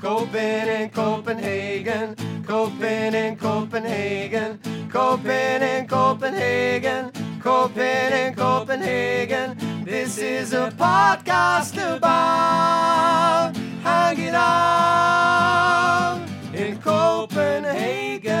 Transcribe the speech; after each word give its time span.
Coping 0.00 0.68
in 0.68 0.90
Copenhagen, 0.90 2.14
Coping 2.46 3.14
in 3.14 3.36
Copenhagen, 3.36 4.60
Coping 4.88 5.62
in 5.62 5.88
Copenhagen, 5.88 7.10
Coping 7.42 8.12
in 8.12 8.32
Copenhagen. 8.32 9.58
This 9.84 10.18
is 10.18 10.52
a 10.52 10.70
podcast 10.70 11.74
about 11.96 13.56
hanging 13.82 14.34
out 14.36 16.24
in 16.54 16.78
Copenhagen. 16.78 18.38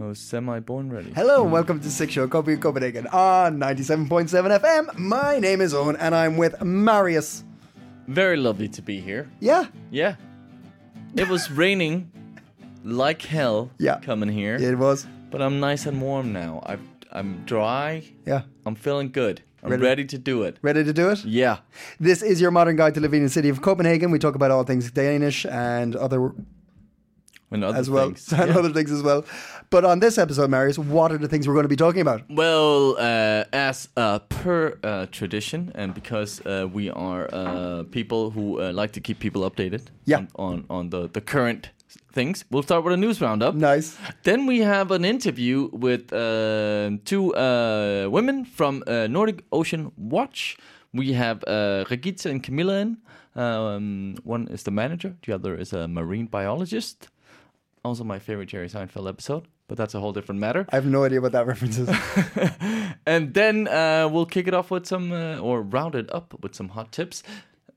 Oh, 0.00 0.12
semi-born 0.14 0.90
ready. 0.90 1.12
Hello 1.14 1.44
and 1.44 1.52
welcome 1.52 1.78
to 1.78 1.90
Six 1.90 2.12
Show 2.12 2.26
Copy 2.26 2.56
Copenhagen 2.56 3.06
on 3.12 3.58
97.7 3.60 4.58
FM. 4.60 4.98
My 4.98 5.38
name 5.38 5.60
is 5.60 5.72
Owen 5.72 5.94
and 5.94 6.12
I'm 6.12 6.36
with 6.36 6.60
Marius. 6.60 7.44
Very 8.08 8.36
lovely 8.36 8.68
to 8.68 8.82
be 8.82 9.00
here. 9.00 9.28
Yeah, 9.40 9.66
Yeah. 9.90 10.16
It 11.16 11.28
was 11.28 11.50
raining 11.62 12.10
like 12.84 13.22
hell 13.22 13.70
Yeah. 13.78 13.98
coming 14.00 14.28
here. 14.28 14.58
Yeah, 14.60 14.68
it 14.70 14.78
was. 14.78 15.06
But 15.30 15.40
I'm 15.42 15.60
nice 15.60 15.86
and 15.86 16.00
warm 16.00 16.32
now. 16.32 16.62
I 16.66 16.76
I'm 17.12 17.44
dry. 17.46 18.02
Yeah. 18.26 18.42
I'm 18.66 18.74
feeling 18.74 19.10
good. 19.10 19.40
I'm 19.62 19.70
Ready- 19.70 19.82
ready, 19.82 20.04
to 20.04 20.18
do 20.18 20.42
it. 20.42 20.58
Ready 20.62 20.84
to 20.84 20.92
do 20.92 21.08
it? 21.10 21.24
Yeah. 21.24 21.58
This 21.98 22.22
is 22.22 22.40
your 22.40 22.50
modern 22.50 22.76
guide 22.76 22.94
to 22.94 23.00
living 23.00 23.18
in 23.20 23.24
the 23.24 23.30
city 23.32 23.48
of 23.48 23.62
Copenhagen. 23.62 24.10
We 24.10 24.18
talk 24.18 24.34
about 24.34 24.50
all 24.50 24.62
things 24.64 24.90
Danish 24.92 25.46
and 25.46 25.96
other 25.96 26.32
And 27.50 27.62
other 27.64 27.78
as 27.78 27.88
well, 27.88 28.06
things. 28.06 28.32
and 28.32 28.50
Yeah. 28.50 28.58
other 28.58 28.70
things 28.72 28.90
as 28.90 29.02
well. 29.02 29.24
But 29.70 29.84
on 29.84 30.00
this 30.00 30.18
episode, 30.18 30.50
Marius, 30.50 30.78
what 30.78 31.12
are 31.12 31.18
the 31.18 31.28
things 31.28 31.46
we're 31.46 31.54
going 31.54 31.64
to 31.64 31.68
be 31.68 31.76
talking 31.76 32.00
about? 32.00 32.22
Well, 32.28 32.96
uh, 32.98 33.44
as 33.52 33.88
uh, 33.96 34.18
per 34.28 34.78
uh, 34.82 35.06
tradition, 35.12 35.70
and 35.74 35.94
because 35.94 36.40
uh, 36.44 36.66
we 36.72 36.90
are 36.90 37.28
uh, 37.32 37.84
people 37.90 38.30
who 38.30 38.60
uh, 38.60 38.72
like 38.72 38.92
to 38.92 39.00
keep 39.00 39.18
people 39.20 39.42
updated 39.48 39.82
Yeah. 40.04 40.18
on, 40.18 40.28
on, 40.38 40.64
on 40.70 40.90
the, 40.90 41.08
the 41.08 41.20
current 41.20 41.70
things, 42.12 42.44
we'll 42.50 42.62
start 42.64 42.82
with 42.84 42.94
a 42.94 42.96
news 42.96 43.20
roundup. 43.20 43.54
Nice. 43.54 43.96
Then 44.24 44.46
we 44.46 44.60
have 44.60 44.90
an 44.90 45.04
interview 45.04 45.68
with 45.72 46.12
uh, 46.12 46.90
two 47.04 47.32
uh, 47.36 48.08
women 48.10 48.44
from 48.44 48.82
uh, 48.88 49.06
Nordic 49.06 49.44
Ocean 49.52 49.92
Watch. 49.96 50.56
We 50.92 51.12
have 51.12 51.44
uh, 51.46 51.84
Regitze 51.90 52.26
and 52.30 52.42
Camilla 52.42 52.78
in. 52.80 52.96
Um, 53.36 54.16
one 54.24 54.48
is 54.48 54.62
the 54.62 54.70
manager, 54.70 55.14
the 55.26 55.32
other 55.34 55.54
is 55.54 55.72
a 55.72 55.86
marine 55.86 56.26
biologist. 56.26 57.08
Also, 57.86 58.04
my 58.04 58.18
favorite 58.18 58.48
Jerry 58.48 58.68
Seinfeld 58.68 59.08
episode, 59.08 59.46
but 59.68 59.78
that's 59.78 59.94
a 59.94 60.00
whole 60.00 60.12
different 60.12 60.40
matter. 60.40 60.66
I 60.72 60.74
have 60.74 60.86
no 60.86 61.04
idea 61.04 61.20
what 61.20 61.32
that 61.32 61.46
reference 61.46 61.78
is. 61.78 61.88
And 63.06 63.34
then 63.34 63.68
uh, 63.68 64.08
we'll 64.12 64.26
kick 64.26 64.48
it 64.48 64.54
off 64.54 64.70
with 64.72 64.86
some, 64.86 65.12
uh, 65.12 65.38
or 65.38 65.62
round 65.62 65.94
it 65.94 66.12
up 66.12 66.34
with 66.42 66.54
some 66.56 66.70
hot 66.70 66.90
tips, 66.90 67.22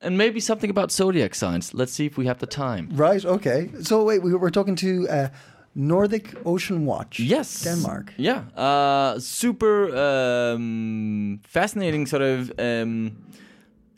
and 0.02 0.18
maybe 0.18 0.40
something 0.40 0.72
about 0.72 0.92
zodiac 0.92 1.36
signs. 1.36 1.74
Let's 1.74 1.94
see 1.94 2.08
if 2.08 2.18
we 2.18 2.26
have 2.26 2.40
the 2.40 2.48
time. 2.48 2.90
right, 2.94 3.24
okay. 3.26 3.70
So, 3.82 4.04
wait, 4.04 4.24
we 4.24 4.34
were 4.34 4.50
talking 4.52 4.76
to 4.78 5.08
uh, 5.10 5.28
Nordic 5.76 6.34
Ocean 6.46 6.86
Watch. 6.86 7.20
Yes, 7.20 7.64
Denmark. 7.64 8.14
Yeah, 8.18 8.42
uh, 8.58 9.20
super 9.20 9.96
um, 9.96 11.40
fascinating. 11.44 12.08
Sort 12.08 12.24
of. 12.24 12.52
Um, 12.58 13.16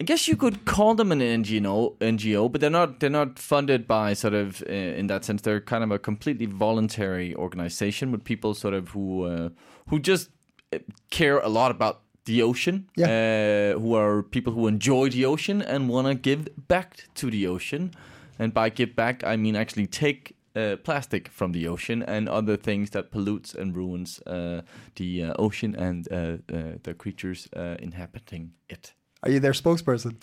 I 0.02 0.04
guess 0.04 0.28
you 0.28 0.36
could 0.36 0.66
call 0.66 0.96
them 0.96 1.12
an 1.12 1.20
NGO, 1.20 1.96
NGO, 2.00 2.52
but 2.52 2.60
they're 2.60 2.72
not. 2.72 3.00
They're 3.00 3.18
not 3.22 3.38
funded 3.38 3.88
by 3.88 4.16
sort 4.16 4.34
of 4.34 4.64
uh, 4.68 4.74
in 4.74 5.06
that 5.08 5.24
sense. 5.24 5.44
They're 5.44 5.62
kind 5.62 5.84
of 5.84 5.92
a 5.92 6.00
completely 6.00 6.48
voluntary 6.48 7.36
organization 7.36 8.12
with 8.12 8.24
people 8.24 8.56
sort 8.56 8.74
of 8.74 8.90
who 8.90 9.26
uh, 9.26 9.50
who 9.90 10.00
just 10.00 10.32
uh, 10.74 10.80
care 11.12 11.38
a 11.38 11.50
lot 11.50 11.70
about 11.70 12.02
the 12.26 12.42
ocean. 12.42 12.90
Uh, 12.98 13.80
who 13.80 13.94
are 13.94 14.24
people 14.24 14.54
who 14.54 14.66
enjoy 14.66 15.10
the 15.10 15.24
ocean 15.24 15.62
and 15.62 15.88
want 15.88 16.08
to 16.08 16.16
give 16.16 16.50
back 16.68 17.04
to 17.14 17.30
the 17.30 17.46
ocean. 17.46 17.94
And 18.40 18.56
by 18.56 18.70
give 18.70 18.96
back, 18.96 19.24
I 19.24 19.36
mean 19.36 19.56
actually 19.56 19.86
take 19.86 20.36
uh, 20.56 20.78
plastic 20.84 21.28
from 21.28 21.52
the 21.52 21.68
ocean 21.68 22.02
and 22.02 22.28
other 22.28 22.58
things 22.58 22.90
that 22.90 23.12
pollutes 23.12 23.54
and 23.54 23.76
ruins 23.76 24.20
uh, 24.26 24.64
the 24.96 25.26
uh, 25.26 25.34
ocean 25.38 25.76
and 25.76 26.08
uh, 26.12 26.16
uh, 26.52 26.80
the 26.82 26.96
creatures 26.98 27.48
uh, 27.56 27.76
inhabiting 27.80 28.54
it. 28.68 28.96
Are 29.24 29.30
you 29.32 29.40
their 29.40 29.52
spokesperson? 29.54 30.16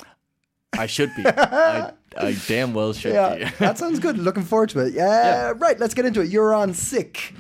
I 0.77 0.87
should 0.87 1.15
be. 1.17 1.25
I, 1.27 1.93
I 2.17 2.37
damn 2.47 2.75
well 2.75 2.93
should 2.93 3.15
Yeah, 3.15 3.37
be. 3.37 3.45
that 3.59 3.79
sounds 3.79 3.99
good. 3.99 4.19
Looking 4.19 4.43
forward 4.45 4.71
to 4.71 4.81
it. 4.81 4.93
Yeah, 4.95 5.53
right. 5.57 5.79
Let's 5.79 5.95
get 5.95 6.05
into 6.05 6.21
it. 6.21 6.29
You're 6.31 6.53
on 6.55 6.75
sick. 6.75 7.35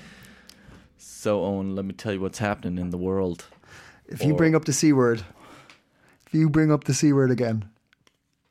so, 0.96 1.44
Owen, 1.44 1.74
let 1.74 1.84
me 1.84 1.92
tell 1.92 2.12
you 2.12 2.20
what's 2.20 2.38
happening 2.38 2.78
in 2.78 2.90
the 2.90 2.98
world. 2.98 3.44
If 4.08 4.24
you 4.24 4.34
bring 4.34 4.54
up 4.54 4.64
the 4.64 4.72
c 4.72 4.92
word, 4.92 5.22
if 6.26 6.32
you 6.34 6.48
bring 6.48 6.72
up 6.72 6.84
the 6.84 6.94
c 6.94 7.12
word 7.12 7.30
again, 7.30 7.68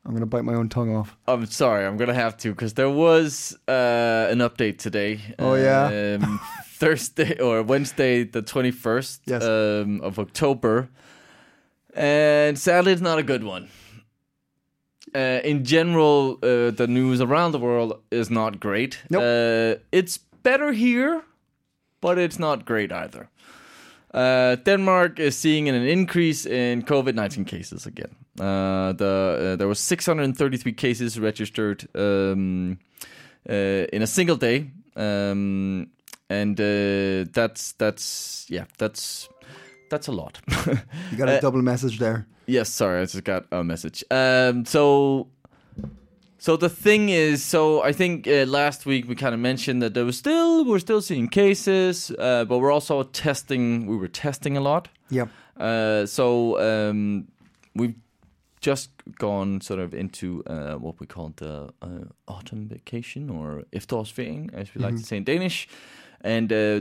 I'm 0.04 0.12
gonna 0.14 0.26
bite 0.26 0.44
my 0.44 0.54
own 0.54 0.68
tongue 0.68 0.94
off. 0.94 1.16
I'm 1.26 1.46
sorry, 1.46 1.84
I'm 1.84 1.96
gonna 1.96 2.14
have 2.14 2.36
to 2.38 2.50
because 2.50 2.74
there 2.74 2.88
was 2.90 3.58
uh, 3.66 4.28
an 4.30 4.38
update 4.38 4.78
today. 4.78 5.20
Oh, 5.38 5.54
yeah? 5.54 6.16
um, 6.20 6.40
Thursday 6.66 7.38
or 7.40 7.62
Wednesday, 7.64 8.22
the 8.22 8.40
21st 8.42 9.18
Yes. 9.26 9.42
um, 9.42 10.00
of 10.00 10.18
October, 10.20 10.88
and 11.98 12.58
sadly, 12.58 12.92
it's 12.92 13.02
not 13.02 13.18
a 13.18 13.22
good 13.22 13.44
one. 13.44 13.68
Uh, 15.14 15.40
in 15.42 15.64
general, 15.64 16.38
uh, 16.42 16.70
the 16.70 16.86
news 16.88 17.20
around 17.20 17.52
the 17.52 17.58
world 17.58 18.00
is 18.10 18.30
not 18.30 18.60
great. 18.60 18.98
Nope. 19.10 19.22
Uh, 19.22 19.80
it's 19.90 20.18
better 20.42 20.72
here, 20.72 21.22
but 22.00 22.18
it's 22.18 22.38
not 22.38 22.64
great 22.64 22.92
either. 22.92 23.28
Uh, 24.14 24.56
Denmark 24.56 25.18
is 25.18 25.36
seeing 25.36 25.68
an 25.68 25.74
increase 25.74 26.46
in 26.46 26.82
COVID 26.82 27.14
nineteen 27.14 27.44
cases 27.44 27.86
again. 27.86 28.14
Uh, 28.40 28.92
the 28.92 29.52
uh, 29.52 29.56
there 29.56 29.68
was 29.68 29.80
633 29.80 30.72
cases 30.72 31.18
registered 31.18 31.86
um, 31.94 32.78
uh, 33.48 33.86
in 33.92 34.02
a 34.02 34.06
single 34.06 34.36
day, 34.36 34.70
um, 34.96 35.88
and 36.30 36.58
uh, 36.60 37.30
that's 37.32 37.72
that's 37.72 38.46
yeah 38.48 38.64
that's 38.78 39.28
that's 39.90 40.08
a 40.08 40.12
lot. 40.12 40.40
You 41.10 41.16
got 41.18 41.28
a 41.28 41.38
Uh, 41.38 41.40
double 41.40 41.62
message 41.62 41.98
there. 41.98 42.26
Yes, 42.46 42.68
sorry, 42.70 43.00
I 43.00 43.04
just 43.04 43.24
got 43.24 43.44
a 43.52 43.62
message. 43.62 44.04
Um, 44.10 44.64
so, 44.64 45.28
so 46.38 46.56
the 46.56 46.68
thing 46.68 47.08
is, 47.10 47.42
so 47.44 47.82
I 47.82 47.92
think 47.92 48.26
uh, 48.26 48.44
last 48.46 48.86
week 48.86 49.08
we 49.08 49.14
kind 49.14 49.34
of 49.34 49.40
mentioned 49.40 49.82
that 49.82 49.92
there 49.94 50.04
was 50.04 50.16
still 50.16 50.64
we're 50.64 50.78
still 50.80 51.00
seeing 51.02 51.28
cases, 51.28 52.10
uh, 52.18 52.44
but 52.44 52.58
we're 52.58 52.72
also 52.72 53.02
testing. 53.02 53.86
We 53.86 53.96
were 53.96 54.08
testing 54.08 54.56
a 54.56 54.60
lot. 54.60 54.88
Yeah. 55.10 55.26
Uh, 55.56 56.06
so 56.06 56.58
um, 56.60 57.28
we've 57.74 57.96
just 58.60 58.90
gone 59.18 59.60
sort 59.60 59.80
of 59.80 59.92
into 59.94 60.42
uh, 60.46 60.74
what 60.74 60.98
we 61.00 61.06
call 61.06 61.32
the 61.36 61.68
uh, 61.82 62.04
autumn 62.26 62.68
vacation 62.68 63.30
or 63.30 63.64
efterårsferien, 63.72 64.52
as 64.54 64.74
we 64.74 64.80
like 64.84 64.96
to 64.96 65.02
say 65.02 65.16
in 65.16 65.24
Danish, 65.24 65.68
and 66.20 66.52
uh, 66.52 66.80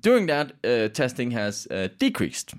during 0.00 0.26
that 0.26 0.52
uh, 0.64 0.88
testing 0.88 1.32
has 1.32 1.66
uh, 1.70 1.88
decreased, 1.98 2.54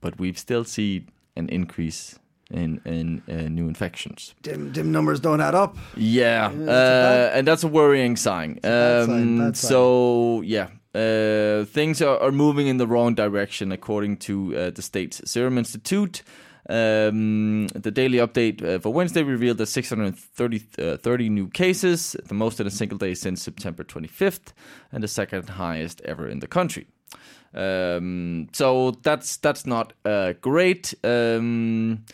but 0.00 0.18
we've 0.18 0.38
still 0.38 0.64
seen 0.64 1.08
an 1.36 1.48
increase 1.48 2.18
in 2.50 2.80
in 2.84 3.22
uh, 3.28 3.48
new 3.48 3.68
infections. 3.68 4.34
Dim, 4.42 4.72
dim 4.72 4.92
numbers 4.92 5.20
don't 5.20 5.40
add 5.40 5.54
up. 5.54 5.76
Yeah, 5.96 6.46
uh, 6.46 7.30
and 7.34 7.46
that's 7.46 7.64
a 7.64 7.68
worrying 7.68 8.16
sign. 8.16 8.54
bad 8.62 9.06
sign, 9.06 9.38
bad 9.38 9.56
sign. 9.56 9.70
So 9.70 10.42
yeah, 10.42 10.68
uh, 10.94 11.64
things 11.64 12.00
are, 12.02 12.18
are 12.18 12.32
moving 12.32 12.66
in 12.66 12.78
the 12.78 12.86
wrong 12.86 13.14
direction 13.14 13.72
according 13.72 14.16
to 14.18 14.56
uh, 14.56 14.70
the 14.70 14.82
state's 14.82 15.20
Serum 15.30 15.58
Institute. 15.58 16.22
Um, 16.68 17.68
the 17.68 17.90
daily 17.90 18.18
update 18.18 18.62
uh, 18.62 18.78
for 18.78 18.92
Wednesday 18.92 19.22
revealed 19.22 19.58
that 19.58 19.66
630 19.66 20.62
uh, 20.78 20.96
30 20.98 21.28
new 21.30 21.48
cases, 21.48 22.14
the 22.26 22.34
most 22.34 22.60
in 22.60 22.66
a 22.66 22.70
single 22.70 22.98
day 22.98 23.14
since 23.14 23.42
September 23.42 23.84
25th, 23.84 24.52
and 24.92 25.02
the 25.02 25.08
second 25.08 25.48
highest 25.48 26.00
ever 26.04 26.28
in 26.28 26.40
the 26.40 26.46
country. 26.46 26.86
Um, 27.54 28.48
so 28.52 28.90
that's 29.02 29.38
that's 29.38 29.66
not 29.66 29.94
uh, 30.04 30.34
great. 30.40 30.94
Um, 31.02 32.04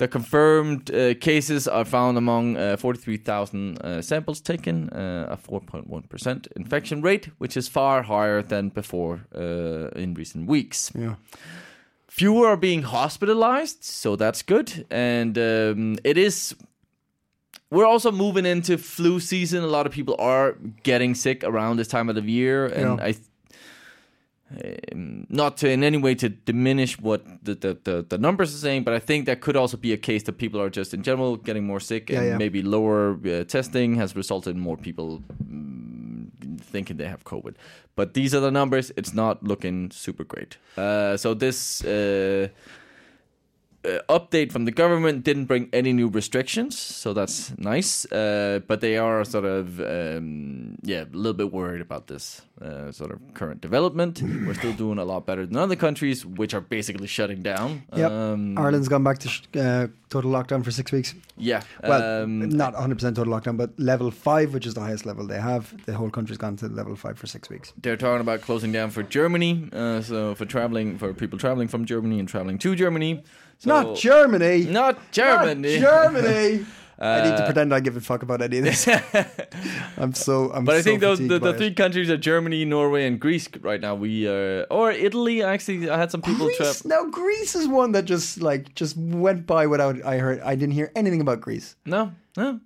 The 0.00 0.08
confirmed 0.08 0.90
uh, 0.90 1.12
cases 1.20 1.68
are 1.68 1.84
found 1.84 2.16
among 2.16 2.56
uh, 2.56 2.78
43,000 2.78 3.78
uh, 3.82 4.00
samples 4.00 4.40
taken, 4.40 4.88
uh, 4.88 5.26
a 5.30 5.36
4.1% 5.36 6.46
infection 6.56 7.02
rate, 7.02 7.28
which 7.36 7.54
is 7.54 7.68
far 7.68 8.02
higher 8.02 8.40
than 8.40 8.70
before 8.70 9.20
uh, 9.34 10.00
in 10.00 10.14
recent 10.14 10.48
weeks. 10.48 10.90
Yeah. 10.94 11.16
Fewer 12.20 12.48
are 12.48 12.56
being 12.58 12.82
hospitalized, 12.82 13.82
so 13.82 14.14
that's 14.14 14.42
good. 14.42 14.86
And 14.90 15.38
um, 15.38 15.96
it 16.04 16.18
is. 16.18 16.54
We're 17.70 17.86
also 17.86 18.12
moving 18.12 18.44
into 18.44 18.76
flu 18.76 19.20
season. 19.20 19.64
A 19.64 19.66
lot 19.78 19.86
of 19.86 19.92
people 19.92 20.16
are 20.18 20.48
getting 20.82 21.14
sick 21.14 21.42
around 21.44 21.78
this 21.78 21.88
time 21.88 22.10
of 22.10 22.16
the 22.16 22.22
year, 22.30 22.66
and 22.66 22.98
Yeah. 22.98 23.06
I. 23.08 23.14
Um, 24.92 25.26
not 25.28 25.56
to 25.58 25.66
in 25.70 25.84
any 25.84 25.96
way 25.96 26.14
to 26.16 26.28
diminish 26.28 26.98
what 27.00 27.20
the, 27.44 27.54
the, 27.54 27.78
the, 27.84 28.04
the 28.08 28.18
numbers 28.18 28.52
are 28.54 28.58
saying, 28.58 28.82
but 28.84 28.92
I 28.94 28.98
think 28.98 29.26
that 29.26 29.40
could 29.40 29.56
also 29.56 29.76
be 29.76 29.92
a 29.92 29.96
case 29.96 30.24
that 30.24 30.38
people 30.38 30.60
are 30.60 30.68
just 30.68 30.92
in 30.92 31.02
general 31.04 31.36
getting 31.36 31.64
more 31.64 31.80
sick, 31.80 32.10
and 32.10 32.18
Yeah, 32.18 32.30
yeah. 32.32 32.36
maybe 32.38 32.60
lower 32.60 33.12
uh, 33.24 33.44
testing 33.44 33.94
has 33.96 34.16
resulted 34.16 34.56
in 34.56 34.60
more 34.60 34.76
people 34.76 35.22
mm, 35.44 35.79
thinking 36.70 36.96
they 36.96 37.08
have 37.08 37.24
COVID. 37.24 37.54
But 37.96 38.14
these 38.14 38.34
are 38.34 38.40
the 38.40 38.50
numbers. 38.50 38.92
It's 38.96 39.12
not 39.12 39.42
looking 39.42 39.90
super 39.90 40.24
great. 40.24 40.56
Uh, 40.76 41.16
so 41.16 41.34
this 41.34 41.84
uh, 41.84 42.48
uh, 43.84 43.98
update 44.18 44.52
from 44.52 44.64
the 44.66 44.70
government 44.72 45.24
didn't 45.24 45.46
bring 45.46 45.68
any 45.72 45.92
new 45.92 46.08
restrictions, 46.08 46.78
so 46.78 47.12
that's 47.14 47.56
nice. 47.58 48.04
Uh, 48.12 48.60
but 48.66 48.80
they 48.80 48.98
are 48.98 49.24
sort 49.24 49.44
of, 49.46 49.80
um, 49.80 50.76
yeah, 50.82 51.04
a 51.04 51.16
little 51.16 51.32
bit 51.32 51.50
worried 51.52 51.80
about 51.80 52.06
this 52.06 52.42
uh, 52.60 52.92
sort 52.92 53.10
of 53.10 53.18
current 53.34 53.60
development. 53.62 54.20
We're 54.22 54.54
still 54.54 54.74
doing 54.74 54.98
a 54.98 55.04
lot 55.04 55.24
better 55.24 55.46
than 55.46 55.56
other 55.56 55.76
countries, 55.76 56.26
which 56.26 56.52
are 56.52 56.60
basically 56.60 57.06
shutting 57.06 57.42
down. 57.42 57.82
Yep. 57.96 58.10
Um, 58.10 58.58
Ireland's 58.58 58.88
gone 58.88 59.02
back 59.02 59.18
to 59.18 59.28
sh- 59.28 59.42
uh, 59.56 59.86
total 60.10 60.30
lockdown 60.30 60.62
for 60.62 60.70
six 60.70 60.92
weeks. 60.92 61.14
Yeah. 61.38 61.62
Well, 61.82 62.22
um, 62.24 62.50
not 62.50 62.74
100% 62.74 63.00
total 63.14 63.32
lockdown, 63.32 63.56
but 63.56 63.70
level 63.80 64.10
five, 64.10 64.52
which 64.52 64.66
is 64.66 64.74
the 64.74 64.80
highest 64.82 65.06
level 65.06 65.26
they 65.26 65.40
have. 65.40 65.74
The 65.86 65.94
whole 65.94 66.10
country's 66.10 66.36
gone 66.38 66.56
to 66.56 66.66
level 66.68 66.96
five 66.96 67.18
for 67.18 67.26
six 67.26 67.48
weeks. 67.48 67.72
they're 67.80 67.96
talking 67.96 68.20
about 68.20 68.42
closing 68.42 68.72
down 68.72 68.90
for 68.90 69.02
Germany. 69.02 69.68
Uh, 69.72 70.02
so 70.02 70.34
for 70.34 70.44
traveling, 70.44 70.98
for 70.98 71.14
people 71.14 71.38
traveling 71.38 71.68
from 71.68 71.86
Germany 71.86 72.18
and 72.18 72.28
traveling 72.28 72.58
to 72.58 72.74
Germany. 72.74 73.22
So, 73.60 73.68
Not 73.70 73.96
Germany. 73.96 74.64
Not 74.64 74.98
Germany. 75.12 75.78
Not 75.78 76.12
Germany. 76.12 76.66
I 77.02 77.22
need 77.24 77.36
to 77.36 77.42
Uh, 77.42 77.46
pretend 77.46 77.72
I 77.72 77.80
give 77.80 77.96
a 77.96 78.00
fuck 78.02 78.22
about 78.22 78.42
any 78.42 78.58
of 78.58 78.64
this. 78.64 78.86
I'm 79.96 80.12
so. 80.12 80.52
I'm 80.52 80.64
But 80.66 80.76
I 80.76 80.82
think 80.82 81.00
those 81.00 81.18
the, 81.18 81.38
the 81.38 81.54
three 81.54 81.72
countries 81.72 82.10
are 82.10 82.18
Germany, 82.18 82.64
Norway, 82.66 83.06
and 83.06 83.18
Greece 83.18 83.48
right 83.62 83.80
now. 83.80 83.94
We 83.94 84.28
uh, 84.28 84.64
or 84.70 84.90
Italy. 84.92 85.42
Actually, 85.42 85.88
I 85.88 85.96
had 85.96 86.10
some 86.10 86.20
people 86.20 86.46
Greece. 86.46 86.80
tra- 86.80 86.88
Now 86.88 87.04
Greece 87.10 87.54
is 87.54 87.66
one 87.68 87.92
that 87.92 88.04
just 88.04 88.42
like 88.42 88.74
just 88.74 88.96
went 88.98 89.46
by 89.46 89.66
without. 89.66 90.04
I 90.04 90.18
heard. 90.18 90.40
I 90.40 90.54
didn't 90.56 90.74
hear 90.74 90.92
anything 90.94 91.22
about 91.22 91.40
Greece. 91.40 91.74
No, 91.86 92.12
no, 92.36 92.60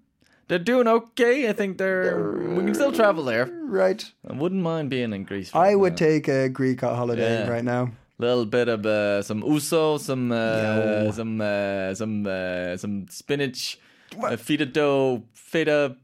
they're 0.48 0.58
doing 0.58 0.88
okay. 0.88 1.48
I 1.48 1.52
think 1.52 1.78
they're. 1.78 2.32
We 2.32 2.64
can 2.64 2.74
still 2.74 2.90
travel 2.92 3.22
there. 3.22 3.46
Right. 3.62 4.02
I 4.28 4.32
wouldn't 4.34 4.62
mind 4.62 4.90
being 4.90 5.12
in 5.12 5.22
Greece. 5.24 5.54
I 5.54 5.58
right 5.58 5.74
would 5.78 5.92
now. 5.92 6.06
take 6.10 6.26
a 6.28 6.48
Greek 6.48 6.80
holiday 6.80 7.44
Yeah. 7.44 7.48
right 7.50 7.64
now. 7.64 7.92
Little 8.18 8.46
bit 8.46 8.68
of 8.68 8.86
uh, 8.86 9.22
some 9.22 9.42
ouzo, 9.42 9.98
some 9.98 10.30
uh, 10.30 11.10
some 11.10 11.40
uh, 11.40 11.94
some 11.94 12.26
uh, 12.26 12.76
some 12.76 13.08
spinach, 13.08 13.78
uh, 14.22 14.36
feta 14.36 14.66
dough, 14.66 15.24
feta 15.32 15.96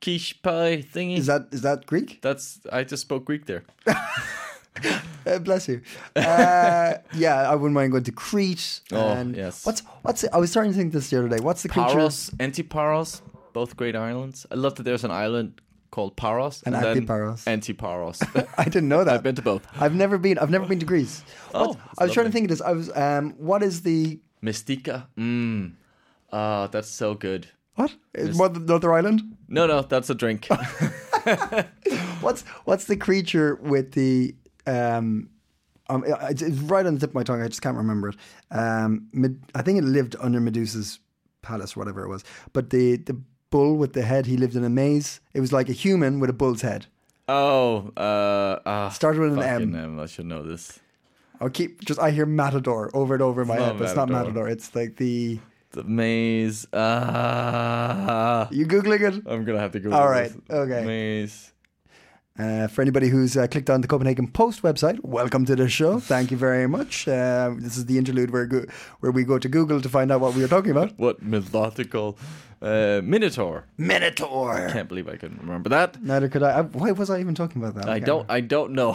quiche 0.00 0.40
pie 0.40 0.84
thingy. 0.86 1.18
Is 1.18 1.26
that 1.26 1.48
is 1.50 1.62
that 1.62 1.86
Greek? 1.86 2.20
That's 2.22 2.60
I 2.72 2.84
just 2.84 3.02
spoke 3.02 3.24
Greek 3.24 3.46
there. 3.46 3.64
Uh, 5.26 5.38
bless 5.40 5.66
you. 5.68 5.80
Uh, 6.14 6.94
yeah, 7.14 7.50
I 7.50 7.54
wouldn't 7.56 7.74
mind 7.74 7.90
going 7.90 8.04
to 8.04 8.12
Crete. 8.12 8.80
Oh, 8.92 9.08
and 9.08 9.34
yes. 9.34 9.66
What's 9.66 9.80
what's? 10.02 10.22
It? 10.22 10.30
I 10.32 10.38
was 10.38 10.50
starting 10.50 10.72
to 10.72 10.78
think 10.78 10.92
this 10.92 11.10
the 11.10 11.18
other 11.18 11.28
day. 11.28 11.38
What's 11.40 11.62
the 11.62 11.68
creature? 11.68 11.88
Paros, 11.88 12.30
Antiparos, 12.38 13.22
both 13.52 13.76
great 13.76 13.96
islands. 13.96 14.46
I 14.52 14.54
love 14.54 14.76
that 14.76 14.84
there's 14.84 15.02
an 15.02 15.10
island 15.10 15.60
called 15.90 16.16
Paros 16.16 16.62
And 16.64 16.74
then 16.74 16.82
Antiparos. 17.06 17.44
Antiparos. 17.44 18.48
I 18.58 18.64
didn't 18.64 18.88
know 18.88 19.04
that. 19.04 19.14
I've 19.14 19.22
been 19.22 19.34
to 19.36 19.42
both. 19.42 19.66
I've 19.80 19.94
never 19.94 20.18
been. 20.18 20.38
I've 20.38 20.50
never 20.50 20.66
been 20.66 20.78
to 20.80 20.86
Greece. 20.86 21.22
Oh, 21.54 21.68
What- 21.68 21.78
it's 21.92 22.00
I 22.00 22.04
was 22.04 22.12
trying 22.12 22.26
to 22.26 22.32
think 22.32 22.44
of 22.44 22.50
this. 22.50 22.60
I 22.60 22.72
was. 22.72 22.90
Um, 22.96 23.34
what 23.38 23.62
is 23.62 23.82
the 23.82 24.20
Mystica. 24.42 25.08
Mmm. 25.18 25.72
Ah, 26.32 26.66
that's 26.68 26.88
so 26.90 27.14
good. 27.14 27.48
what? 27.76 27.94
Is 28.14 28.38
another 28.38 28.92
island? 28.92 29.22
No, 29.48 29.66
no, 29.66 29.82
that's 29.82 30.10
a 30.10 30.14
drink. 30.14 30.48
What's 32.20 32.42
what's 32.64 32.84
the 32.86 32.96
creature 32.96 33.56
with 33.56 33.92
the 33.92 34.34
um, 34.66 35.28
um 35.88 36.04
it's, 36.06 36.42
it's 36.42 36.58
right 36.60 36.84
on 36.86 36.94
the 36.94 37.00
tip 37.00 37.10
of 37.10 37.14
my 37.14 37.22
tongue. 37.22 37.42
I 37.42 37.48
just 37.48 37.62
can't 37.62 37.76
remember 37.76 38.08
it. 38.10 38.16
Um, 38.50 39.08
I 39.54 39.62
think 39.62 39.78
it 39.78 39.84
lived 39.84 40.16
under 40.20 40.40
Medusa's 40.40 40.98
palace, 41.42 41.76
whatever 41.76 42.02
it 42.04 42.08
was. 42.08 42.24
But 42.52 42.70
the 42.70 42.96
the 42.96 43.20
bull 43.56 43.76
with 43.82 43.92
the 43.94 44.02
head, 44.02 44.26
he 44.26 44.36
lived 44.36 44.54
in 44.56 44.64
a 44.64 44.68
maze. 44.82 45.20
It 45.32 45.40
was 45.40 45.52
like 45.58 45.68
a 45.74 45.76
human 45.84 46.20
with 46.20 46.30
a 46.30 46.38
bull's 46.42 46.62
head. 46.62 46.86
oh, 47.28 47.90
uh, 47.96 48.58
ah, 48.66 48.88
Started 48.90 49.20
with 49.22 49.32
an 49.38 49.42
M. 49.42 49.74
M. 49.74 49.98
I 50.04 50.06
should 50.06 50.26
know 50.32 50.42
this. 50.52 50.78
I'll 51.40 51.50
keep 51.58 51.70
just. 51.88 51.98
I 52.06 52.10
hear 52.16 52.26
matador 52.26 52.82
over 53.00 53.12
and 53.16 53.22
over 53.28 53.42
in 53.42 53.48
my 53.48 53.56
head, 53.64 53.74
but 53.78 53.84
it's 53.86 53.96
not 53.96 54.08
Matador. 54.08 54.46
It's 54.54 54.68
like 54.74 54.96
the. 54.96 55.38
The 55.72 55.84
maze. 55.84 56.66
Ah, 56.72 58.48
You 58.50 58.64
googling 58.66 59.02
it? 59.10 59.14
I'm 59.26 59.44
gonna 59.44 59.58
have 59.66 59.72
to 59.72 59.80
go. 59.80 59.92
All 59.92 60.08
right, 60.08 60.32
okay. 60.50 60.84
Maze. 60.84 61.52
Uh, 62.38 62.66
for 62.68 62.82
anybody 62.82 63.08
who's 63.08 63.34
uh, 63.36 63.46
clicked 63.46 63.70
on 63.70 63.80
the 63.80 63.88
Copenhagen 63.88 64.28
Post 64.28 64.62
website, 64.62 64.98
welcome 65.02 65.44
to 65.46 65.56
the 65.56 65.68
show. 65.68 65.98
Thank 66.00 66.30
you 66.30 66.36
very 66.36 66.66
much. 66.68 67.08
Uh, 67.08 67.54
this 67.58 67.76
is 67.78 67.86
the 67.86 67.96
interlude 67.96 68.30
where 68.30 68.46
go- 68.46 68.66
where 69.00 69.12
we 69.12 69.24
go 69.24 69.38
to 69.38 69.48
Google 69.48 69.80
to 69.80 69.88
find 69.88 70.08
out 70.12 70.20
what 70.20 70.34
we 70.34 70.44
are 70.44 70.48
talking 70.56 70.70
about. 70.70 70.90
What 70.98 71.22
mythological 71.22 72.18
uh, 72.62 73.00
minotaur? 73.04 73.64
Minotaur. 73.78 74.68
Can't 74.72 74.88
believe 74.88 75.08
I 75.08 75.16
couldn't 75.16 75.40
remember 75.40 75.68
that. 75.70 76.02
Neither 76.02 76.28
could 76.28 76.42
I. 76.42 76.58
I. 76.58 76.62
Why 76.62 76.92
was 76.92 77.10
I 77.10 77.20
even 77.20 77.34
talking 77.34 77.62
about 77.62 77.74
that? 77.74 77.88
I 77.88 77.98
can't 77.98 78.06
don't. 78.06 78.30
I 78.30 78.40
don't 78.40 78.72
know 78.72 78.92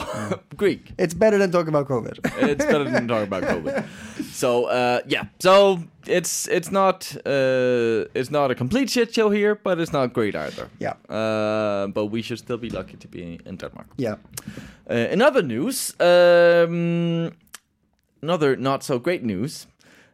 Greek. 0.57 0.91
It's 0.97 1.13
better 1.13 1.37
than 1.37 1.51
talking 1.51 1.69
about 1.69 1.87
COVID. 1.87 2.19
It's 2.49 2.65
better 2.65 2.83
than 2.89 3.07
talking 3.07 3.27
about 3.27 3.43
COVID. 3.43 3.83
So 4.33 4.65
uh, 4.65 5.01
yeah, 5.07 5.23
so 5.39 5.79
it's 6.07 6.47
it's 6.47 6.71
not 6.71 7.15
uh, 7.25 8.05
it's 8.15 8.31
not 8.31 8.49
a 8.51 8.55
complete 8.55 8.89
shit 8.89 9.13
show 9.13 9.29
here, 9.29 9.55
but 9.63 9.79
it's 9.79 9.91
not 9.93 10.13
great 10.13 10.35
either. 10.35 10.67
Yeah. 10.79 10.93
Uh, 11.09 11.87
but 11.93 12.05
we 12.11 12.21
should 12.23 12.39
still 12.39 12.57
be 12.57 12.69
lucky 12.69 12.97
to 12.97 13.07
be 13.07 13.39
in 13.45 13.57
Denmark. 13.57 13.87
yeah. 13.97 14.15
Uh, 14.89 15.11
in 15.13 15.21
other 15.21 15.43
news, 15.43 15.93
um, 15.99 17.31
another 18.21 18.55
not 18.55 18.83
so 18.83 18.99
great 18.99 19.23
news. 19.23 19.67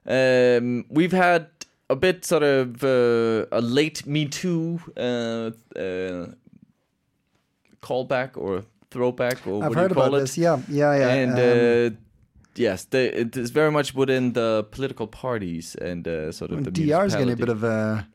Um, 0.06 0.86
we've 0.90 1.14
had 1.16 1.48
a 1.90 1.96
bit 1.96 2.26
sort 2.26 2.44
of 2.44 2.84
uh, 2.84 3.46
a 3.52 3.62
late 3.62 4.06
Me 4.06 4.26
Too 4.28 4.80
uh, 4.98 5.52
uh, 5.80 6.28
callback 7.82 8.36
or 8.38 8.64
throwback 8.92 9.46
or 9.48 9.64
I've 9.64 9.70
what 9.70 9.78
heard 9.78 9.88
do 9.90 9.92
you 9.92 9.96
call 9.96 10.08
about 10.08 10.18
it? 10.18 10.22
this. 10.22 10.38
Yeah. 10.38 10.60
Yeah. 10.70 10.98
Yeah. 10.98 11.14
and 11.14 11.32
um, 11.34 11.96
uh, 11.96 11.98
yes, 12.56 12.86
the, 12.86 13.20
it 13.22 13.38
is 13.38 13.52
very 13.52 13.72
much 13.72 13.94
within 13.94 14.34
the 14.34 14.66
political 14.72 15.08
parties 15.08 15.76
and 15.76 16.08
uh, 16.08 16.32
sort 16.32 16.52
of 16.52 16.64
the 16.64 16.72
DR 16.72 17.06
is 17.06 17.14
getting 17.16 17.32
a 17.32 17.36
bit 17.36 17.50
of 17.50 17.64
a. 17.64 18.08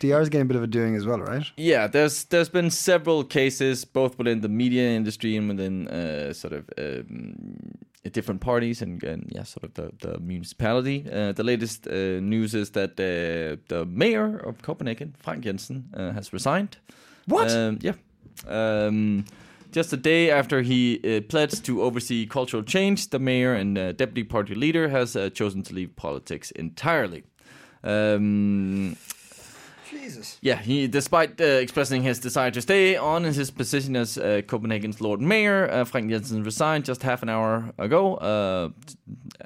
DR 0.00 0.20
is 0.20 0.28
getting 0.28 0.42
a 0.42 0.48
bit 0.48 0.56
of 0.56 0.62
a 0.62 0.68
doing 0.68 0.94
as 0.94 1.04
well, 1.04 1.18
right? 1.18 1.44
Yeah, 1.56 1.88
there's 1.88 2.24
there's 2.26 2.48
been 2.48 2.70
several 2.70 3.24
cases 3.24 3.84
both 3.84 4.16
within 4.16 4.42
the 4.42 4.48
media 4.48 4.90
industry 4.90 5.36
and 5.36 5.48
within 5.48 5.88
uh, 5.88 6.32
sort 6.32 6.52
of 6.52 6.70
um, 6.78 7.34
different 8.10 8.40
parties 8.40 8.82
and, 8.82 9.02
and 9.04 9.30
yeah, 9.34 9.44
sort 9.44 9.64
of 9.64 9.74
the 9.74 9.90
the 9.98 10.18
municipality. 10.18 11.04
Uh, 11.12 11.32
the 11.32 11.44
latest 11.44 11.86
uh, 11.86 12.20
news 12.20 12.54
is 12.54 12.70
that 12.70 12.90
uh, 12.92 13.56
the 13.68 13.84
mayor 13.86 14.38
of 14.38 14.62
Copenhagen, 14.62 15.14
Frank 15.18 15.44
Jensen, 15.44 15.84
uh, 15.94 16.12
has 16.12 16.32
resigned. 16.32 16.76
What? 17.26 17.50
Um, 17.50 17.78
yeah. 17.82 17.94
Um, 18.46 19.24
just 19.72 19.92
a 19.92 19.96
day 19.96 20.30
after 20.30 20.62
he 20.62 21.00
uh, 21.04 21.20
pledged 21.28 21.64
to 21.64 21.82
oversee 21.82 22.26
cultural 22.26 22.62
change, 22.62 23.10
the 23.10 23.18
mayor 23.18 23.54
and 23.54 23.76
uh, 23.76 23.92
deputy 23.92 24.24
party 24.24 24.54
leader 24.54 24.88
has 24.88 25.14
uh, 25.14 25.28
chosen 25.30 25.62
to 25.62 25.74
leave 25.74 25.94
politics 25.96 26.50
entirely. 26.52 27.24
Um, 27.84 28.96
Jesus. 29.90 30.38
yeah, 30.40 30.56
he, 30.56 30.86
despite 30.86 31.40
uh, 31.40 31.44
expressing 31.44 32.02
his 32.02 32.18
desire 32.18 32.50
to 32.50 32.60
stay 32.60 32.96
on 32.96 33.24
in 33.24 33.34
his 33.34 33.50
position 33.50 33.96
as 33.96 34.18
uh, 34.18 34.42
Copenhagen's 34.46 35.00
Lord 35.00 35.20
Mayor, 35.20 35.70
uh, 35.70 35.84
Frank 35.84 36.10
Jensen 36.10 36.42
resigned 36.42 36.84
just 36.84 37.02
half 37.02 37.22
an 37.22 37.28
hour 37.28 37.72
ago. 37.78 38.16
Uh, 38.16 38.70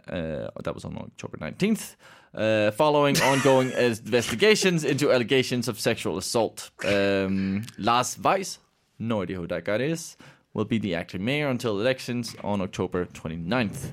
uh, 0.09 0.51
that 0.63 0.75
was 0.75 0.85
on 0.85 0.97
October 0.97 1.37
19th. 1.39 1.97
Uh, 2.35 2.71
following 2.71 3.21
ongoing 3.23 3.71
investigations 3.73 4.85
into 4.85 5.13
allegations 5.13 5.69
of 5.69 5.79
sexual 5.79 6.17
assault. 6.17 6.71
Um, 6.85 7.65
Lars 7.79 8.19
Weiss, 8.19 8.59
no 8.99 9.23
idea 9.23 9.37
who 9.37 9.47
that 9.49 9.65
guy 9.65 9.77
is, 9.77 10.17
will 10.55 10.65
be 10.65 10.79
the 10.79 10.95
acting 10.95 11.25
mayor 11.25 11.49
until 11.49 11.79
elections 11.81 12.35
on 12.43 12.61
October 12.61 13.07
29th. 13.07 13.91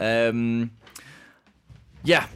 Um, 0.00 0.72
yeah. 2.04 2.26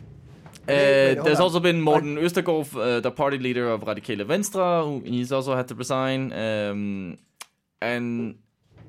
Uh, 0.69 0.73
wait, 0.73 1.25
there's 1.25 1.41
on. 1.41 1.45
also 1.45 1.61
been 1.61 1.81
Morten 1.81 2.17
Østergaard, 2.17 2.75
uh, 2.77 3.01
the 3.01 3.11
party 3.11 3.39
leader 3.39 3.69
of 3.71 3.83
Radikale 3.83 4.25
Venstre, 4.25 4.83
who 4.83 5.03
he's 5.05 5.31
also 5.33 5.55
had 5.55 5.69
to 5.69 5.75
resign. 5.75 6.33
Um, 6.33 7.19
and 7.83 8.37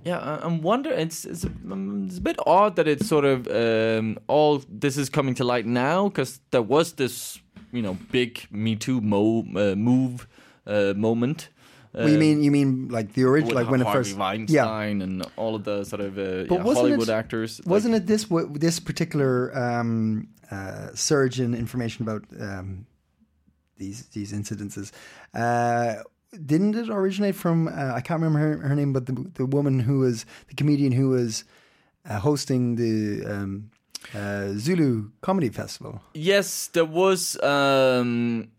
Yeah, 0.05 0.20
I- 0.20 0.46
I'm 0.46 0.62
wondering. 0.62 1.00
It's 1.00 1.25
it's 1.25 1.44
a, 1.46 1.50
um, 1.72 2.05
it's 2.08 2.17
a 2.20 2.22
bit 2.22 2.38
odd 2.46 2.75
that 2.75 2.88
it's 2.88 3.08
sort 3.08 3.25
of 3.25 3.48
um, 3.48 4.17
all 4.27 4.62
this 4.82 4.98
is 4.98 5.10
coming 5.10 5.36
to 5.36 5.44
light 5.44 5.65
now 5.65 6.10
because 6.10 6.39
there 6.51 6.62
was 6.62 6.94
this 6.94 7.41
you 7.74 7.82
know 7.82 7.98
big 8.12 8.46
Me 8.51 8.75
Too 8.75 9.01
mo- 9.01 9.46
uh, 9.55 9.75
move 9.75 10.27
uh, 10.67 10.94
moment. 10.96 11.50
Well, 11.96 12.10
you 12.10 12.18
mean 12.18 12.44
you 12.44 12.52
mean 12.52 12.90
like 12.90 13.14
the 13.14 13.24
original, 13.24 13.56
like 13.56 13.70
when 13.70 13.82
it 13.82 13.86
Harvey 13.86 14.10
first, 14.10 14.18
Weinstein 14.18 15.02
and 15.02 15.25
all 15.38 15.56
of 15.56 15.64
the 15.64 15.84
sort 15.86 16.02
of 16.02 16.18
uh, 16.18 16.54
yeah, 16.54 16.62
Hollywood 16.62 17.10
it- 17.10 17.14
actors. 17.14 17.62
Wasn't 17.66 17.96
it 17.96 18.06
this 18.06 18.25
this 18.52 18.80
particular 18.80 19.58
um, 19.58 20.28
uh, 20.52 20.90
surge 20.94 21.40
in 21.40 21.54
information 21.54 22.04
about 22.04 22.25
um, 22.40 22.86
these 23.78 24.08
these 24.08 24.34
incidences? 24.34 24.92
Uh, 25.34 26.04
didn't 26.46 26.75
it 26.75 26.90
originate 26.90 27.36
from? 27.36 27.68
Uh, 27.68 27.94
I 27.94 28.02
can't 28.02 28.22
remember 28.22 28.40
her, 28.40 28.68
her 28.68 28.75
name, 28.75 28.92
but 28.92 29.06
the 29.06 29.32
the 29.36 29.46
woman 29.46 29.80
who 29.80 30.00
was 30.00 30.25
the 30.50 30.56
comedian 30.56 30.92
who 30.92 31.10
was 31.10 31.46
uh, 32.10 32.20
hosting 32.20 32.75
the 32.75 33.25
um, 33.25 33.72
uh, 34.14 34.50
Zulu 34.58 35.12
Comedy 35.22 35.50
Festival. 35.50 36.02
Yes, 36.14 36.68
there 36.68 36.86
was. 36.86 37.42
Um, 37.42 38.50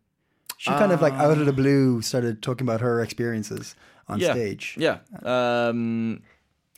She 0.59 0.71
kind 0.71 0.93
of 0.93 1.03
like 1.03 1.13
out 1.15 1.39
of 1.39 1.47
the 1.47 1.53
blue 1.53 2.01
started 2.03 2.43
talking 2.43 2.67
about 2.67 2.81
her 2.81 3.03
experiences 3.03 3.75
on 4.09 4.21
yeah, 4.21 4.33
stage. 4.33 4.77
Yeah. 4.79 4.99
Um, 5.23 6.23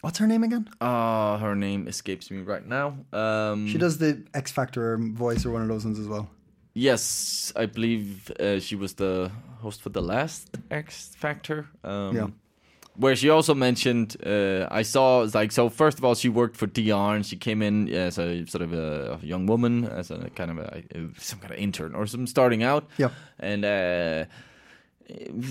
What's 0.00 0.18
her 0.18 0.26
name 0.26 0.44
again? 0.44 0.68
uh, 0.80 1.38
her 1.38 1.54
name 1.56 1.88
escapes 1.88 2.30
me 2.30 2.42
right 2.42 2.64
now. 2.64 2.96
Um, 3.12 3.66
She 3.66 3.78
does 3.78 3.98
the 3.98 4.24
X 4.34 4.52
Factor 4.52 4.96
voice 4.96 5.44
or 5.44 5.50
one 5.50 5.62
of 5.62 5.68
those 5.68 5.84
ones 5.84 5.98
as 5.98 6.06
well. 6.06 6.28
Yes, 6.74 7.52
I 7.56 7.66
believe 7.66 8.30
uh, 8.38 8.60
she 8.60 8.76
was 8.76 8.94
the 8.94 9.30
host 9.60 9.82
for 9.82 9.88
the 9.88 10.02
last 10.02 10.56
X 10.70 11.14
Factor. 11.16 11.66
Um, 11.82 12.16
Yeah. 12.16 12.26
Where 12.98 13.16
she 13.16 13.30
also 13.30 13.54
mentioned, 13.54 14.16
uh, 14.26 14.66
I 14.80 14.82
saw 14.82 15.26
like 15.34 15.52
so. 15.52 15.68
First 15.68 15.98
of 15.98 16.04
all, 16.04 16.14
she 16.16 16.28
worked 16.28 16.56
for 16.56 16.66
DR, 16.66 17.14
and 17.14 17.24
she 17.24 17.36
came 17.36 17.62
in 17.62 17.88
as 17.88 18.18
a 18.18 18.44
sort 18.46 18.62
of 18.62 18.72
a, 18.72 19.18
a 19.22 19.26
young 19.26 19.46
woman, 19.46 19.84
as 19.84 20.10
a 20.10 20.30
kind 20.34 20.50
of 20.50 20.58
a, 20.58 20.82
some 21.16 21.38
kind 21.38 21.52
of 21.52 21.58
intern 21.58 21.94
or 21.94 22.06
some 22.06 22.26
starting 22.26 22.64
out. 22.64 22.88
Yeah. 22.98 23.10
and 23.38 23.64
uh, 23.64 24.24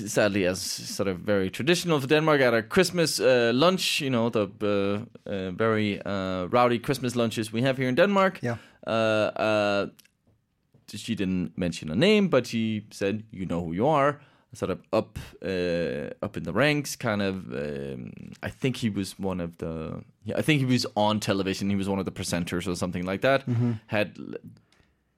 sadly, 0.06 0.46
as 0.46 0.62
sort 0.62 1.08
of 1.08 1.20
very 1.20 1.50
traditional 1.50 2.00
for 2.00 2.08
Denmark, 2.08 2.42
at 2.42 2.54
a 2.54 2.62
Christmas 2.62 3.20
uh, 3.20 3.51
lunch, 3.54 4.01
you 4.01 4.10
know, 4.10 4.30
the 4.30 4.48
uh, 4.62 5.30
uh, 5.30 5.51
very 5.51 6.01
uh, 6.06 6.48
rowdy 6.51 6.80
Christmas 6.80 7.16
lunches 7.16 7.54
we 7.54 7.62
have 7.62 7.77
here 7.77 7.89
in 7.89 7.96
Denmark. 7.96 8.39
Yeah. 8.42 8.58
Uh, 8.86 8.89
uh, 9.39 9.88
she 10.88 11.16
didn't 11.16 11.58
mention 11.58 11.92
a 11.92 11.96
name, 11.96 12.30
but 12.30 12.48
she 12.48 12.86
said, 12.92 13.24
"You 13.32 13.46
know 13.46 13.63
who 13.66 13.74
you 13.74 13.88
are." 13.88 14.20
Sort 14.54 14.72
of 14.72 14.82
up, 14.94 15.20
uh, 15.44 16.10
up 16.25 16.38
in 16.38 16.44
the 16.44 16.54
ranks. 16.54 16.96
Kind 16.96 17.22
of. 17.22 17.51
Um, 17.54 18.12
I 18.42 18.50
think 18.50 18.77
he 18.77 18.89
was 18.89 19.20
one 19.20 19.42
of 19.42 19.58
the. 19.58 20.04
Yeah, 20.24 20.36
I 20.38 20.42
think 20.42 20.60
he 20.60 20.66
was 20.66 20.86
on 20.96 21.20
television. 21.20 21.70
He 21.70 21.75
was 21.75 21.89
one 21.89 22.00
of 22.00 22.06
the 22.06 22.12
presenters 22.12 22.66
or 22.68 22.75
something 22.75 23.06
like 23.06 23.22
that. 23.22 23.44
Had 23.88 24.18
l- 24.18 24.36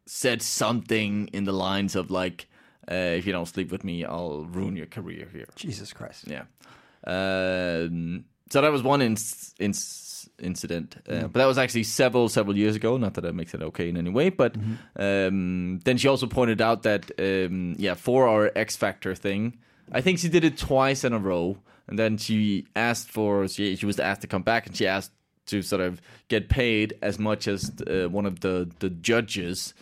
said 0.07 0.41
something 0.41 1.27
in 1.31 1.43
the 1.45 1.51
lines 1.53 1.95
of 1.95 2.09
like, 2.09 2.47
uh, 2.91 2.95
"If 2.95 3.27
you 3.27 3.31
don't 3.31 3.45
sleep 3.47 3.71
with 3.71 3.83
me, 3.83 4.03
I'll 4.03 4.45
ruin 4.45 4.75
your 4.75 4.87
career 4.87 5.29
here." 5.31 5.47
Jesus 5.55 5.93
Christ. 5.93 6.25
Yeah. 6.27 6.45
Um, 7.05 8.25
so 8.49 8.61
that 8.61 8.71
was 8.71 8.81
one 8.83 9.01
ins- 9.01 9.53
incident, 10.39 10.95
uh, 11.07 11.21
but 11.21 11.33
that 11.33 11.45
was 11.45 11.57
actually 11.57 11.83
several 11.83 12.29
several 12.29 12.57
years 12.57 12.75
ago. 12.75 12.97
Not 12.97 13.13
that 13.15 13.21
that 13.21 13.35
makes 13.35 13.53
it 13.53 13.61
okay 13.61 13.89
in 13.89 13.97
any 13.97 14.09
way, 14.09 14.29
but 14.29 14.55
um, 14.95 15.79
then 15.85 15.97
she 15.97 16.07
also 16.07 16.27
pointed 16.27 16.61
out 16.61 16.83
that 16.83 17.11
um, 17.19 17.75
yeah, 17.77 17.95
for 17.95 18.27
our 18.27 18.51
X 18.55 18.75
Factor 18.75 19.15
thing, 19.15 19.57
I 19.91 20.01
think 20.01 20.19
she 20.19 20.29
did 20.29 20.43
it 20.43 20.57
twice 20.57 21.03
in 21.03 21.13
a 21.13 21.19
row, 21.19 21.57
and 21.87 21.97
then 21.97 22.17
she 22.17 22.65
asked 22.75 23.09
for 23.09 23.47
she 23.47 23.75
she 23.75 23.85
was 23.85 23.99
asked 23.99 24.21
to 24.21 24.27
come 24.27 24.43
back, 24.43 24.67
and 24.67 24.75
she 24.75 24.87
asked 24.87 25.11
to 25.47 25.61
sort 25.63 25.81
of 25.81 25.99
get 26.27 26.47
paid 26.47 26.93
as 27.01 27.17
much 27.17 27.47
as 27.47 27.71
uh, 27.87 28.07
one 28.09 28.25
of 28.25 28.39
the 28.41 28.69
the 28.79 28.89
judges, 28.89 29.73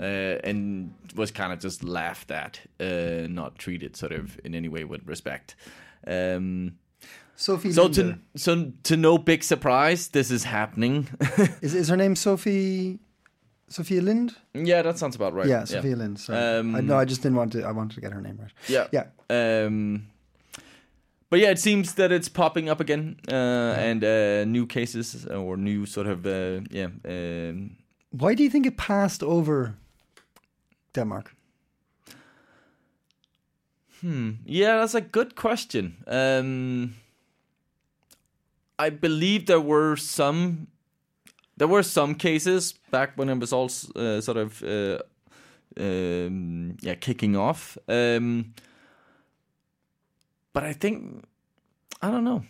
uh, 0.00 0.38
and 0.44 0.94
was 1.14 1.30
kind 1.30 1.52
of 1.52 1.60
just 1.60 1.84
laughed 1.84 2.30
at, 2.30 2.60
uh, 2.80 3.26
not 3.28 3.58
treated 3.58 3.96
sort 3.96 4.12
of 4.12 4.40
in 4.44 4.54
any 4.54 4.68
way 4.68 4.84
with 4.84 5.06
respect. 5.06 5.54
Um, 6.06 6.78
Sophie. 7.40 7.72
so 7.72 7.84
Linder. 7.84 8.18
to 8.34 8.38
so 8.38 8.72
to 8.82 8.96
no 8.96 9.16
big 9.16 9.42
surprise, 9.42 10.08
this 10.08 10.30
is 10.30 10.44
happening. 10.44 11.08
Is, 11.62 11.74
is 11.74 11.88
her 11.88 11.96
name 11.96 12.14
Sophie? 12.14 12.98
Sophia 13.68 14.02
Lind? 14.02 14.34
yeah, 14.52 14.82
that 14.82 14.98
sounds 14.98 15.16
about 15.16 15.32
right. 15.32 15.46
Yeah, 15.48 15.64
Sophia 15.64 15.96
Lind. 15.96 16.18
Sorry. 16.18 16.38
Um, 16.58 16.74
I, 16.74 16.80
no, 16.80 16.98
I 16.98 17.04
just 17.06 17.22
didn't 17.22 17.36
want 17.36 17.52
to. 17.52 17.62
I 17.62 17.72
wanted 17.72 17.94
to 17.94 18.00
get 18.00 18.12
her 18.12 18.20
name 18.20 18.38
right. 18.38 18.52
Yeah. 18.68 18.88
Yeah. 18.92 19.06
Um, 19.30 20.08
but 21.30 21.38
yeah, 21.38 21.50
it 21.50 21.58
seems 21.58 21.94
that 21.94 22.12
it's 22.12 22.28
popping 22.28 22.68
up 22.68 22.80
again, 22.80 23.16
uh, 23.28 23.74
and 23.78 24.04
uh, 24.04 24.44
new 24.44 24.66
cases 24.66 25.24
or 25.26 25.56
new 25.56 25.86
sort 25.86 26.08
of 26.08 26.26
uh, 26.26 26.60
yeah. 26.70 26.88
Um, 27.04 27.76
Why 28.10 28.34
do 28.34 28.42
you 28.42 28.50
think 28.50 28.66
it 28.66 28.76
passed 28.76 29.22
over 29.22 29.76
Denmark? 30.92 31.34
Hmm. 34.00 34.30
yeah, 34.44 34.80
that's 34.80 34.94
a 34.94 35.00
good 35.00 35.36
question. 35.36 35.96
Um, 36.06 36.94
I 38.80 38.90
believe 38.90 39.44
there 39.46 39.60
were 39.60 39.96
some 39.96 40.68
there 41.56 41.68
were 41.68 41.82
some 41.82 42.14
cases 42.14 42.74
back 42.90 43.10
when 43.16 43.28
it 43.28 43.38
was 43.38 43.52
all 43.52 43.70
uh, 43.94 44.20
sort 44.22 44.38
of 44.38 44.62
uh, 44.62 44.98
um, 45.78 46.76
yeah 46.80 46.94
kicking 46.94 47.36
off. 47.36 47.76
Um, 47.88 48.54
but 50.54 50.64
I 50.64 50.72
think 50.72 51.24
I 52.00 52.10
don't 52.10 52.24
know. 52.24 52.42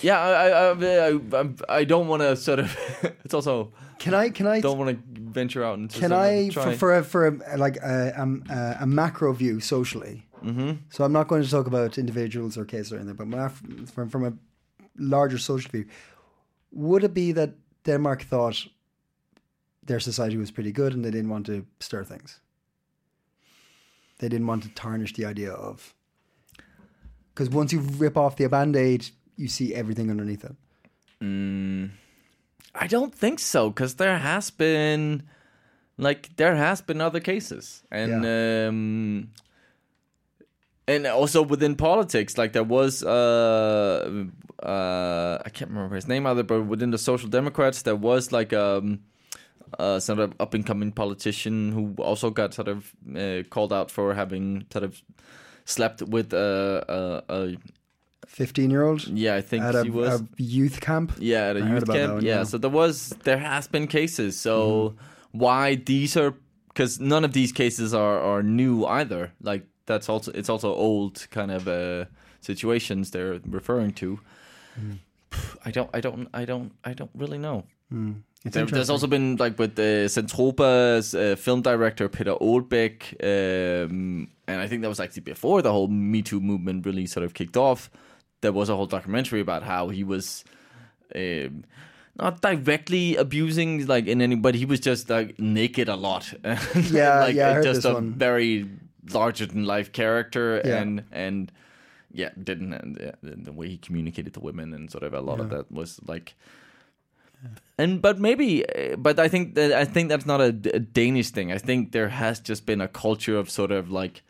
Yeah, 0.00 0.20
I 0.20 0.48
I 0.48 0.70
I, 0.70 1.20
I, 1.32 1.78
I 1.80 1.84
don't 1.84 2.06
want 2.06 2.22
to 2.22 2.36
sort 2.36 2.60
of. 2.60 2.76
it's 3.24 3.34
also 3.34 3.72
Can 3.98 4.14
I? 4.14 4.30
Can 4.30 4.46
I? 4.46 4.60
don't 4.60 4.78
want 4.78 4.90
to 4.90 5.20
venture 5.20 5.64
out 5.64 5.78
into. 5.78 5.98
Can 5.98 6.12
I, 6.12 6.50
for, 6.50 6.72
for 6.72 6.96
a, 6.96 7.02
for 7.02 7.26
a, 7.26 7.56
like 7.56 7.76
a, 7.78 8.12
um, 8.16 8.44
a, 8.48 8.76
a 8.82 8.86
macro 8.86 9.32
view 9.32 9.60
socially? 9.60 10.26
Mm-hmm. 10.44 10.72
So 10.90 11.04
I'm 11.04 11.12
not 11.12 11.28
going 11.28 11.42
to 11.42 11.50
talk 11.50 11.66
about 11.66 11.98
individuals 11.98 12.56
or 12.56 12.64
cases 12.64 12.92
or 12.92 12.98
anything, 12.98 13.16
but 13.16 13.50
from 13.90 14.08
from 14.08 14.24
a 14.24 14.32
larger 14.98 15.38
social 15.38 15.70
view, 15.70 15.86
would 16.72 17.04
it 17.04 17.14
be 17.14 17.32
that 17.32 17.50
Denmark 17.84 18.22
thought 18.22 18.66
their 19.84 20.00
society 20.00 20.36
was 20.36 20.50
pretty 20.50 20.72
good 20.72 20.92
and 20.92 21.04
they 21.04 21.10
didn't 21.10 21.30
want 21.30 21.46
to 21.46 21.64
stir 21.80 22.04
things? 22.04 22.40
They 24.18 24.28
didn't 24.28 24.46
want 24.46 24.62
to 24.62 24.68
tarnish 24.70 25.12
the 25.12 25.26
idea 25.26 25.52
of 25.52 25.94
because 27.36 27.50
once 27.50 27.72
you 27.72 27.80
rip 27.80 28.16
off 28.16 28.36
the 28.36 28.48
band-aid, 28.48 29.10
you 29.36 29.48
see 29.48 29.74
everything 29.74 30.10
underneath 30.10 30.42
it. 30.44 30.56
I 32.74 32.86
don't 32.86 33.14
think 33.14 33.38
so 33.38 33.68
because 33.70 33.96
there 33.96 34.18
has 34.18 34.50
been, 34.50 35.22
like, 35.98 36.34
there 36.36 36.56
has 36.56 36.80
been 36.80 37.00
other 37.00 37.20
cases, 37.20 37.82
and 37.90 38.24
um, 38.24 39.30
and 40.88 41.06
also 41.06 41.42
within 41.42 41.74
politics, 41.76 42.38
like 42.38 42.52
there 42.52 42.64
was, 42.64 43.02
uh, 43.02 44.24
uh, 44.62 45.38
I 45.44 45.50
can't 45.50 45.70
remember 45.70 45.94
his 45.94 46.06
name 46.06 46.26
either, 46.26 46.42
but 46.42 46.62
within 46.62 46.90
the 46.90 46.98
Social 46.98 47.28
Democrats, 47.28 47.82
there 47.82 47.96
was 47.96 48.32
like 48.32 48.52
um, 48.52 49.00
a 49.78 50.00
sort 50.00 50.18
of 50.20 50.34
up 50.38 50.54
and 50.54 50.64
coming 50.64 50.92
politician 50.92 51.72
who 51.72 51.94
also 51.98 52.30
got 52.30 52.54
sort 52.54 52.68
of 52.68 52.92
uh, 53.16 53.42
called 53.50 53.72
out 53.72 53.90
for 53.90 54.14
having 54.14 54.66
sort 54.72 54.84
of 54.84 55.02
slept 55.64 56.02
with 56.02 56.32
a, 56.32 57.22
a, 57.28 57.34
a 57.34 57.56
Fifteen-year-old 58.26 59.06
yeah, 59.06 59.36
I 59.36 59.40
think 59.40 59.62
at 59.62 59.74
a, 59.74 59.88
was 59.88 60.20
a 60.20 60.26
youth 60.36 60.80
camp. 60.80 61.12
yeah, 61.18 61.50
at 61.50 61.56
a 61.56 61.60
I 61.60 61.68
youth 61.70 61.86
camp. 61.86 62.14
one, 62.14 62.24
yeah. 62.24 62.38
yeah. 62.38 62.44
So 62.44 62.58
there 62.58 62.68
was, 62.70 63.10
there 63.22 63.38
has 63.38 63.68
been 63.68 63.86
cases. 63.86 64.38
So 64.38 64.96
why 65.30 65.76
these 65.76 66.16
are? 66.16 66.34
Because 66.68 67.00
none 67.00 67.24
of 67.24 67.32
these 67.32 67.52
cases 67.52 67.94
are 67.94 68.18
are 68.20 68.42
new 68.42 68.84
either. 68.84 69.32
Like 69.40 69.66
that's 69.86 70.08
also 70.08 70.32
it's 70.32 70.48
also 70.48 70.74
old 70.74 71.26
kind 71.30 71.50
of 71.50 71.66
uh, 71.68 72.04
situations 72.40 73.10
they're 73.10 73.40
referring 73.46 73.92
to. 73.94 74.20
Mm. 74.78 74.98
I 75.64 75.70
don't, 75.70 75.90
I 75.92 76.00
don't, 76.00 76.28
I 76.32 76.44
don't, 76.44 76.72
I 76.84 76.94
don't 76.94 77.10
really 77.14 77.38
know. 77.38 77.64
It's 78.44 78.54
There, 78.54 78.66
there's 78.66 78.90
also 78.90 79.06
been 79.06 79.36
like 79.36 79.58
with 79.58 79.74
the 79.74 80.06
Zentropa's 80.08 81.14
uh, 81.14 81.36
film 81.36 81.62
director 81.62 82.08
Peter 82.08 82.34
Aalbæk, 82.34 83.14
um, 83.22 84.28
and 84.46 84.60
I 84.60 84.66
think 84.66 84.82
that 84.82 84.88
was 84.88 85.00
actually 85.00 85.22
before 85.22 85.62
the 85.62 85.72
whole 85.72 85.88
Me 85.88 86.22
Too 86.22 86.40
movement 86.40 86.86
really 86.86 87.06
sort 87.06 87.24
of 87.24 87.34
kicked 87.34 87.56
off. 87.56 87.90
There 88.40 88.52
was 88.52 88.68
a 88.68 88.76
whole 88.76 88.86
documentary 88.86 89.40
about 89.40 89.62
how 89.62 89.88
he 89.88 90.04
was 90.04 90.44
um, 91.14 91.64
not 92.18 92.40
directly 92.40 93.16
abusing 93.16 93.86
like 93.86 94.06
in 94.06 94.20
any, 94.20 94.36
but 94.36 94.54
he 94.54 94.64
was 94.64 94.80
just 94.80 95.10
like 95.10 95.38
naked 95.38 95.88
a 95.88 95.96
lot. 95.96 96.32
Yeah, 96.90 97.20
like 97.20 97.34
yeah, 97.34 97.48
I 97.48 97.50
uh, 97.50 97.54
heard 97.54 97.64
just 97.64 97.82
this 97.82 97.84
a 97.84 97.94
one. 97.94 98.14
very 98.14 98.68
larger 99.12 99.46
than 99.46 99.64
life 99.64 99.92
character, 99.92 100.60
Yeah. 100.64 100.80
and 100.82 101.04
and 101.12 101.52
yeah, 102.12 102.30
didn't 102.42 102.72
and 102.72 102.98
yeah, 103.00 103.12
the 103.22 103.52
way 103.52 103.68
he 103.68 103.76
communicated 103.78 104.34
to 104.34 104.40
women 104.40 104.72
and 104.74 104.90
sort 104.90 105.02
of 105.04 105.12
a 105.14 105.20
lot 105.20 105.40
of 105.40 105.50
that 105.50 105.70
was 105.70 106.00
like 106.06 106.34
and 107.78 108.00
but 108.00 108.18
maybe 108.18 108.64
uh, 108.64 108.96
but 108.96 109.18
i 109.18 109.28
think 109.28 109.54
that 109.54 109.70
i 109.72 109.84
think 109.84 110.08
that's 110.08 110.24
not 110.26 110.40
a, 110.40 110.46
a 110.74 110.80
danish 110.80 111.30
thing. 111.30 111.52
I 111.52 111.58
think 111.58 111.92
there 111.92 112.08
has 112.08 112.40
just 112.40 112.64
been 112.66 112.80
a 112.80 112.88
culture 112.88 113.36
of 113.38 113.50
sort 113.50 113.70
of 113.70 113.90
like 113.90 114.22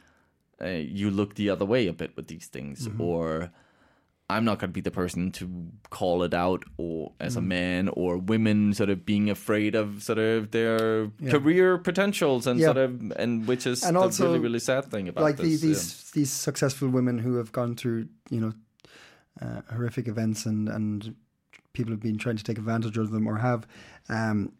uh, 0.60 0.66
you 0.68 1.10
look 1.10 1.34
the 1.36 1.50
other 1.50 1.64
way 1.64 1.86
a 1.86 1.92
bit 1.92 2.16
with 2.16 2.26
these 2.26 2.46
things 2.48 2.88
or 2.98 3.50
I'm 4.28 4.44
not 4.44 4.58
going 4.58 4.70
to 4.70 4.72
be 4.74 4.80
the 4.80 4.90
person 4.90 5.30
to 5.32 5.48
call 5.90 6.24
it 6.24 6.34
out, 6.34 6.64
or 6.78 7.12
as 7.20 7.36
a 7.36 7.40
man, 7.40 7.88
or 7.90 8.18
women 8.18 8.74
sort 8.74 8.90
of 8.90 9.06
being 9.06 9.30
afraid 9.30 9.76
of 9.76 10.02
sort 10.02 10.18
of 10.18 10.50
their 10.50 11.12
career 11.30 11.78
potentials, 11.78 12.46
and 12.46 12.58
Yeah. 12.58 12.66
sort 12.66 12.76
of, 12.78 13.12
and 13.16 13.46
which 13.46 13.66
is 13.68 13.84
And 13.84 13.94
the 13.96 14.00
also, 14.00 14.26
really 14.26 14.40
really 14.40 14.58
sad 14.58 14.86
thing 14.86 15.08
about 15.08 15.22
like 15.22 15.36
the, 15.36 15.44
this. 15.44 15.60
these 15.60 16.10
these 16.10 16.32
successful 16.32 16.88
women 16.88 17.18
who 17.18 17.36
have 17.36 17.52
gone 17.52 17.76
through 17.76 18.08
you 18.28 18.40
know 18.40 18.52
uh, 19.40 19.60
horrific 19.72 20.08
events 20.08 20.44
and 20.46 20.68
and 20.68 21.14
people 21.72 21.92
have 21.92 22.00
been 22.02 22.18
trying 22.18 22.36
to 22.36 22.42
take 22.44 22.58
advantage 22.58 22.98
of 22.98 23.10
them 23.12 23.26
or 23.28 23.36
have 23.36 23.64
um, 24.08 24.50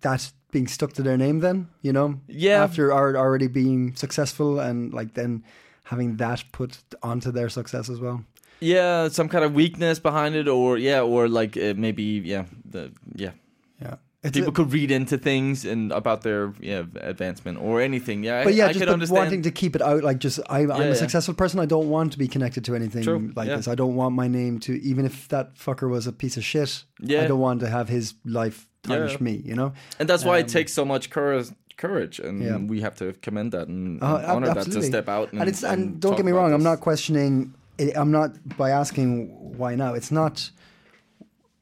that 0.00 0.32
being 0.50 0.66
stuck 0.66 0.92
to 0.92 1.02
their 1.02 1.16
name 1.16 1.40
then 1.40 1.68
you 1.80 1.92
know 1.92 2.20
Yeah. 2.28 2.62
after 2.62 2.92
already 2.92 3.46
being 3.48 3.94
successful 3.96 4.58
and 4.60 4.92
like 4.92 5.14
then 5.14 5.42
having 5.84 6.16
that 6.16 6.44
put 6.52 6.78
onto 7.02 7.30
their 7.30 7.48
success 7.48 7.88
as 7.88 8.00
well 8.00 8.24
yeah, 8.60 9.08
some 9.08 9.28
kind 9.28 9.44
of 9.44 9.54
weakness 9.54 9.98
behind 9.98 10.34
it, 10.34 10.48
or 10.48 10.78
yeah, 10.78 11.02
or 11.02 11.28
like 11.28 11.56
uh, 11.56 11.74
maybe 11.76 12.02
yeah, 12.24 12.44
the 12.64 12.92
yeah. 13.14 13.32
yeah 13.80 13.96
it's 14.22 14.32
People 14.38 14.50
a- 14.50 14.52
could 14.54 14.72
read 14.72 14.90
into 14.90 15.18
things 15.18 15.66
and 15.66 15.92
about 15.92 16.22
their 16.22 16.54
yeah 16.58 16.84
advancement 17.00 17.58
or 17.58 17.82
anything. 17.82 18.24
Yeah, 18.24 18.42
but 18.42 18.54
yeah, 18.54 18.68
I 18.68 18.72
just 18.72 18.86
understand. 18.86 19.18
wanting 19.18 19.42
to 19.42 19.50
keep 19.50 19.76
it 19.76 19.82
out, 19.82 20.02
like 20.02 20.18
just 20.18 20.40
I, 20.48 20.60
I'm 20.60 20.68
Yeah, 20.68 20.76
a 20.76 20.88
yeah. 20.88 20.94
successful 20.94 21.34
person. 21.34 21.60
I 21.60 21.66
don't 21.66 21.90
want 21.90 22.12
to 22.12 22.18
be 22.18 22.26
connected 22.26 22.64
to 22.64 22.74
anything 22.74 23.02
True, 23.02 23.32
like 23.36 23.48
this. 23.48 23.68
I 23.68 23.74
don't 23.74 23.96
want 23.96 24.14
my 24.14 24.28
name 24.28 24.60
to, 24.60 24.72
even 24.82 25.04
if 25.04 25.28
that 25.28 25.56
fucker 25.56 25.90
was 25.90 26.06
a 26.06 26.12
piece 26.12 26.38
of 26.38 26.44
shit. 26.44 26.84
Yeah. 27.00 27.22
I 27.22 27.26
don't 27.26 27.40
want 27.40 27.60
to 27.60 27.68
have 27.68 27.90
his 27.90 28.14
life 28.24 28.66
tarnish 28.82 29.20
me. 29.20 29.42
You 29.44 29.56
know, 29.56 29.74
And 29.98 30.08
that's 30.08 30.24
why 30.24 30.38
it 30.38 30.48
takes 30.48 30.72
so 30.72 30.86
much 30.86 31.10
courage, 31.10 31.48
courage, 31.76 32.18
and 32.20 32.42
Yeah. 32.42 32.56
we 32.58 32.80
have 32.80 32.94
to 32.96 33.12
commend 33.22 33.52
that 33.52 33.68
and, 33.68 34.02
Uh, 34.02 34.16
and 34.16 34.26
honor 34.26 34.54
that 34.54 34.70
to 34.72 34.82
step 34.82 35.08
out. 35.08 35.32
And, 35.32 35.40
and 35.40 35.48
it's 35.48 35.62
and, 35.64 36.00
don't 36.00 36.16
get 36.16 36.24
me 36.26 36.32
wrong. 36.32 36.52
I'm 36.52 36.62
not 36.62 36.80
questioning. 36.80 37.54
It, 37.78 37.96
I'm 37.96 38.10
not 38.10 38.30
by 38.56 38.70
asking 38.70 39.28
why 39.58 39.74
now. 39.76 39.94
It's 39.94 40.10
not. 40.10 40.50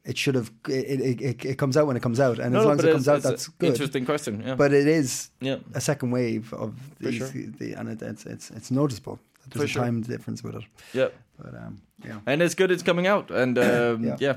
It 0.04 0.18
should 0.18 0.34
have. 0.34 0.50
It, 0.68 1.00
it, 1.00 1.20
it, 1.22 1.44
it 1.44 1.58
comes 1.58 1.76
out 1.76 1.86
when 1.86 1.96
it 1.96 2.02
comes 2.02 2.18
out, 2.18 2.38
and 2.38 2.52
No, 2.52 2.58
as 2.58 2.64
no, 2.64 2.68
long 2.70 2.78
as 2.78 2.84
it 2.84 2.92
comes 2.92 3.08
out, 3.08 3.22
that's 3.22 3.48
good. 3.48 3.70
Interesting 3.70 4.04
question. 4.04 4.42
Yeah, 4.46 4.56
But 4.56 4.72
it 4.72 4.86
is 4.86 5.30
yeah, 5.40 5.58
a 5.74 5.80
second 5.80 6.10
wave 6.10 6.52
of 6.52 6.72
these, 6.98 7.14
sure. 7.18 7.28
the, 7.58 7.74
and 7.74 7.88
it, 7.88 8.02
it's 8.02 8.26
it's 8.26 8.50
it's 8.50 8.70
noticeable. 8.70 9.18
There's 9.48 9.60
For 9.60 9.64
a 9.64 9.68
sure. 9.68 9.82
time 9.84 10.00
difference 10.02 10.42
with 10.44 10.56
it. 10.56 10.64
yeah. 10.92 11.08
But 11.38 11.54
um, 11.54 11.82
yeah. 12.04 12.18
And 12.26 12.42
it's 12.42 12.54
good 12.54 12.70
it's 12.70 12.82
coming 12.82 13.06
out. 13.06 13.30
And 13.30 13.56
um, 13.68 14.04
Yeah. 14.04 14.16
yeah, 14.20 14.36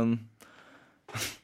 um, 0.00 0.20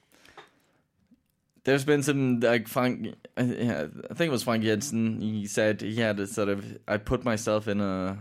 there's 1.68 1.84
been 1.84 2.02
some 2.02 2.40
like 2.40 2.66
Frank. 2.66 3.14
I 3.36 3.42
think 3.44 4.28
it 4.28 4.30
was 4.30 4.42
Frank 4.42 4.64
Jensen. 4.64 5.20
He 5.20 5.46
said 5.46 5.82
he 5.82 5.96
had 5.96 6.18
a 6.18 6.26
sort 6.26 6.48
of. 6.48 6.78
I 6.88 6.96
put 6.96 7.24
myself 7.24 7.68
in 7.68 7.80
a 7.80 8.16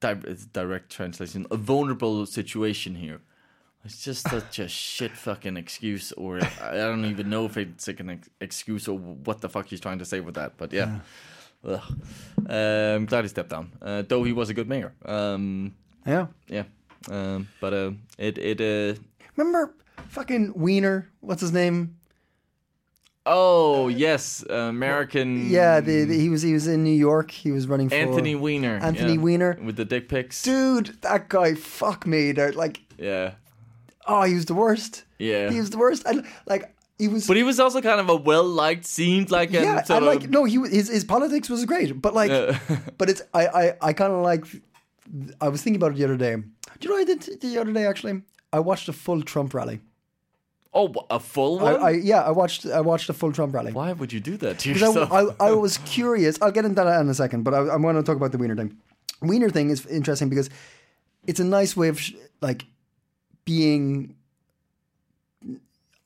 di- 0.00 0.36
direct 0.52 0.90
translation, 0.90 1.46
a 1.50 1.56
vulnerable 1.56 2.26
situation 2.26 2.94
here. 2.96 3.20
It's 3.84 4.02
just 4.04 4.28
such 4.28 4.58
a 4.58 4.68
shit 4.84 5.12
fucking 5.12 5.56
excuse, 5.56 6.12
or 6.12 6.40
I 6.62 6.74
don't 6.74 7.04
even 7.04 7.30
know 7.30 7.46
if 7.46 7.56
it's 7.56 7.86
like 7.86 8.00
an 8.00 8.10
ex- 8.10 8.30
excuse 8.40 8.88
or 8.88 8.98
what 8.98 9.40
the 9.40 9.48
fuck 9.48 9.66
he's 9.66 9.80
trying 9.80 9.98
to 9.98 10.04
say 10.04 10.20
with 10.20 10.34
that. 10.34 10.56
But 10.56 10.72
yeah, 10.72 10.98
Ugh. 11.64 11.80
Uh, 12.48 12.96
I'm 12.96 13.06
glad 13.06 13.22
he 13.24 13.28
stepped 13.28 13.50
down. 13.50 13.70
Uh, 13.80 14.02
though 14.06 14.24
he 14.24 14.32
was 14.32 14.50
a 14.50 14.54
good 14.54 14.68
mayor. 14.68 14.92
Um, 15.04 15.74
Yeah. 16.06 16.26
yeah, 16.48 16.64
um, 17.10 17.48
but 17.60 17.72
uh, 17.72 17.92
it 18.18 18.38
it 18.38 18.60
uh, 18.60 19.00
Remember 19.36 19.74
fucking 20.08 20.52
Weiner? 20.54 21.08
What's 21.20 21.40
his 21.40 21.52
name? 21.52 21.96
oh 23.24 23.88
yes, 23.88 24.44
uh, 24.50 24.54
American. 24.54 25.48
Yeah, 25.48 25.80
the, 25.80 26.04
the- 26.04 26.18
he 26.18 26.28
was 26.28 26.42
he 26.42 26.52
was 26.52 26.66
in 26.66 26.82
New 26.84 26.90
York. 26.94 27.30
He 27.30 27.50
was 27.52 27.66
running 27.68 27.88
for 27.88 27.94
Anthony 27.94 28.34
Weiner. 28.34 28.78
Anthony 28.82 29.14
yeah, 29.14 29.20
Weiner. 29.20 29.58
with 29.62 29.76
the 29.76 29.84
dick 29.84 30.08
pics. 30.08 30.42
Dude, 30.42 31.00
that 31.02 31.28
guy, 31.28 31.54
fuck 31.54 32.06
me. 32.06 32.32
They're 32.32 32.52
like, 32.52 32.80
Yeah, 32.98 33.32
oh, 34.06 34.22
he 34.22 34.34
was 34.34 34.46
the 34.46 34.54
worst. 34.54 35.04
yeah. 35.18 35.50
He 35.50 35.58
was 35.60 35.70
the 35.70 35.78
worst. 35.78 36.04
And 36.06 36.26
like, 36.46 36.74
he 36.98 37.08
was. 37.08 37.26
but 37.26 37.36
he 37.36 37.42
was 37.44 37.60
also 37.60 37.80
kind 37.80 38.00
of 38.00 38.08
a 38.08 38.16
well 38.16 38.44
liked, 38.44 38.84
seemed 38.86 39.30
like 39.30 39.50
a 39.50 39.62
yeah, 39.62 39.78
and 39.88 39.90
of, 39.90 40.02
like 40.02 40.28
no, 40.28 40.44
he 40.44 40.56
his 40.68 40.88
his 40.88 41.04
politics 41.04 41.48
was 41.48 41.64
great, 41.64 42.00
but 42.02 42.14
like, 42.14 42.30
Yeah. 42.30 42.58
but 42.98 43.08
it's 43.08 43.22
I 43.32 43.46
I 43.46 43.74
I 43.80 43.92
kind 43.92 44.12
of 44.12 44.22
like. 44.22 44.44
I 45.40 45.48
was 45.48 45.62
thinking 45.62 45.82
about 45.82 45.92
it 45.92 45.98
the 45.98 46.04
other 46.04 46.16
day. 46.16 46.36
Do 46.36 46.42
you 46.80 46.88
know 46.88 46.94
what 46.94 47.02
I 47.02 47.14
did 47.14 47.40
the 47.40 47.58
other 47.58 47.72
day? 47.72 47.86
Actually, 47.86 48.22
I 48.52 48.60
watched 48.60 48.88
a 48.88 48.92
full 48.92 49.22
Trump 49.22 49.54
rally. 49.54 49.80
oh 50.74 50.92
a 51.10 51.20
full 51.20 51.60
I, 51.60 51.72
one. 51.72 51.82
I 51.82 51.90
yeah, 51.90 52.22
I 52.22 52.30
watched 52.30 52.66
I 52.66 52.80
watched 52.80 53.08
a 53.08 53.12
full 53.12 53.32
Trump 53.32 53.54
rally. 53.54 53.72
Why 53.72 53.92
would 53.92 54.12
you 54.12 54.20
do 54.20 54.36
that 54.38 54.58
to 54.60 54.72
Because 54.72 54.96
I. 54.96 55.02
I, 55.20 55.48
I 55.48 55.52
was 55.52 55.78
curious. 55.78 56.40
I'll 56.40 56.52
get 56.52 56.64
into 56.64 56.82
that 56.82 57.00
in 57.00 57.08
a 57.08 57.14
second, 57.14 57.42
but 57.42 57.54
I, 57.54 57.60
I'm 57.72 57.82
going 57.82 57.96
to 57.96 58.02
talk 58.02 58.16
about 58.16 58.32
the 58.32 58.38
Weiner 58.38 58.56
thing. 58.56 58.76
Weiner 59.20 59.50
thing 59.50 59.70
is 59.70 59.86
interesting 59.86 60.28
because 60.28 60.50
it's 61.26 61.40
a 61.40 61.44
nice 61.44 61.76
way 61.76 61.88
of 61.88 62.00
sh- 62.00 62.14
like 62.40 62.64
being 63.44 64.16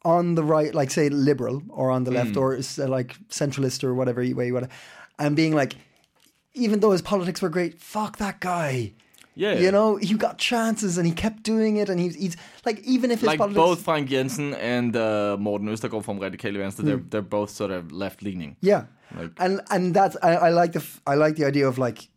on 0.04 0.36
the 0.36 0.44
right, 0.44 0.72
like 0.74 0.90
say 0.90 1.08
liberal, 1.08 1.62
or 1.68 1.90
on 1.90 2.04
the 2.04 2.10
left, 2.12 2.36
or 2.36 2.54
uh, 2.54 2.88
like 2.88 3.16
centralist, 3.28 3.82
or 3.82 3.92
whatever 3.94 4.22
you- 4.22 4.36
way 4.36 4.46
you 4.46 4.54
want 4.54 4.70
and 5.18 5.34
being 5.36 5.54
like, 5.54 5.76
even 6.54 6.80
though 6.80 6.92
his 6.92 7.02
politics 7.02 7.42
were 7.42 7.48
great, 7.48 7.80
fuck 7.80 8.18
that 8.18 8.40
guy. 8.40 8.92
Yeah, 9.36 9.54
You 9.64 9.70
know, 9.70 9.96
he 9.96 10.14
got 10.14 10.38
chances 10.38 10.96
and 10.98 11.06
he 11.06 11.12
kept 11.12 11.42
doing 11.42 11.76
it, 11.76 11.88
and 11.90 12.00
he's, 12.00 12.14
he's 12.16 12.36
like, 12.64 12.78
even 12.94 13.10
if 13.10 13.20
his 13.20 13.26
like 13.28 13.38
politics, 13.38 13.64
both 13.66 13.80
Frank 13.84 14.08
Jensen 14.08 14.54
and 14.54 14.96
uh, 14.96 15.36
Morten 15.38 15.68
Østergaard 15.68 16.04
from 16.04 16.18
Radikale 16.18 16.56
Venstre, 16.58 16.82
they're 16.84 17.02
they're 17.10 17.28
both 17.38 17.50
sort 17.50 17.70
of 17.70 17.92
left 17.92 18.22
leaning. 18.22 18.56
Yeah, 18.62 18.82
Like- 19.16 19.32
and 19.38 19.60
and 19.70 19.94
that's 19.94 20.16
I, 20.22 20.30
I 20.48 20.50
like 20.50 20.72
the 20.72 20.80
f- 20.80 21.00
I 21.06 21.14
like 21.24 21.36
the 21.36 21.44
idea 21.46 21.68
of 21.68 21.76
like 21.78 22.08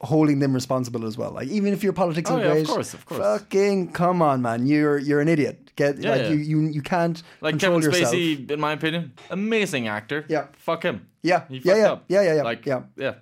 holding 0.00 0.38
them 0.38 0.52
responsible 0.54 1.04
as 1.06 1.16
well. 1.18 1.32
Like 1.32 1.48
even 1.48 1.72
if 1.72 1.82
your 1.82 1.92
politics 1.92 2.30
Oh, 2.30 2.38
yeah, 2.38 2.52
of 2.52 2.66
course, 2.68 2.94
of 2.94 3.04
course. 3.06 3.20
fucking 3.20 3.92
come 3.92 4.22
on, 4.22 4.42
man, 4.42 4.66
you're 4.66 4.98
you're 4.98 5.20
an 5.20 5.28
idiot. 5.28 5.72
Get 5.76 5.98
Yeah, 5.98 6.10
like 6.10 6.20
yeah. 6.22 6.28
you 6.30 6.36
you 6.36 6.60
you 6.76 6.82
can't 6.82 7.22
Like 7.40 7.52
control 7.54 7.80
Kevin 7.80 7.92
yourself. 7.92 8.14
Spacey, 8.14 8.50
in 8.50 8.60
my 8.60 8.72
opinion, 8.72 9.12
amazing 9.30 9.88
actor. 9.88 10.24
Yeah. 10.28 10.46
fuck 10.56 10.82
him. 10.84 11.06
Yeah, 11.22 11.42
he 11.48 11.56
yeah, 11.56 11.62
fucked 11.62 11.78
yeah, 11.78 11.92
up. 11.92 12.04
yeah, 12.08 12.22
yeah, 12.22 12.34
yeah, 12.36 12.42
Like, 12.42 12.64
yeah. 12.66 12.82
yeah. 12.96 13.14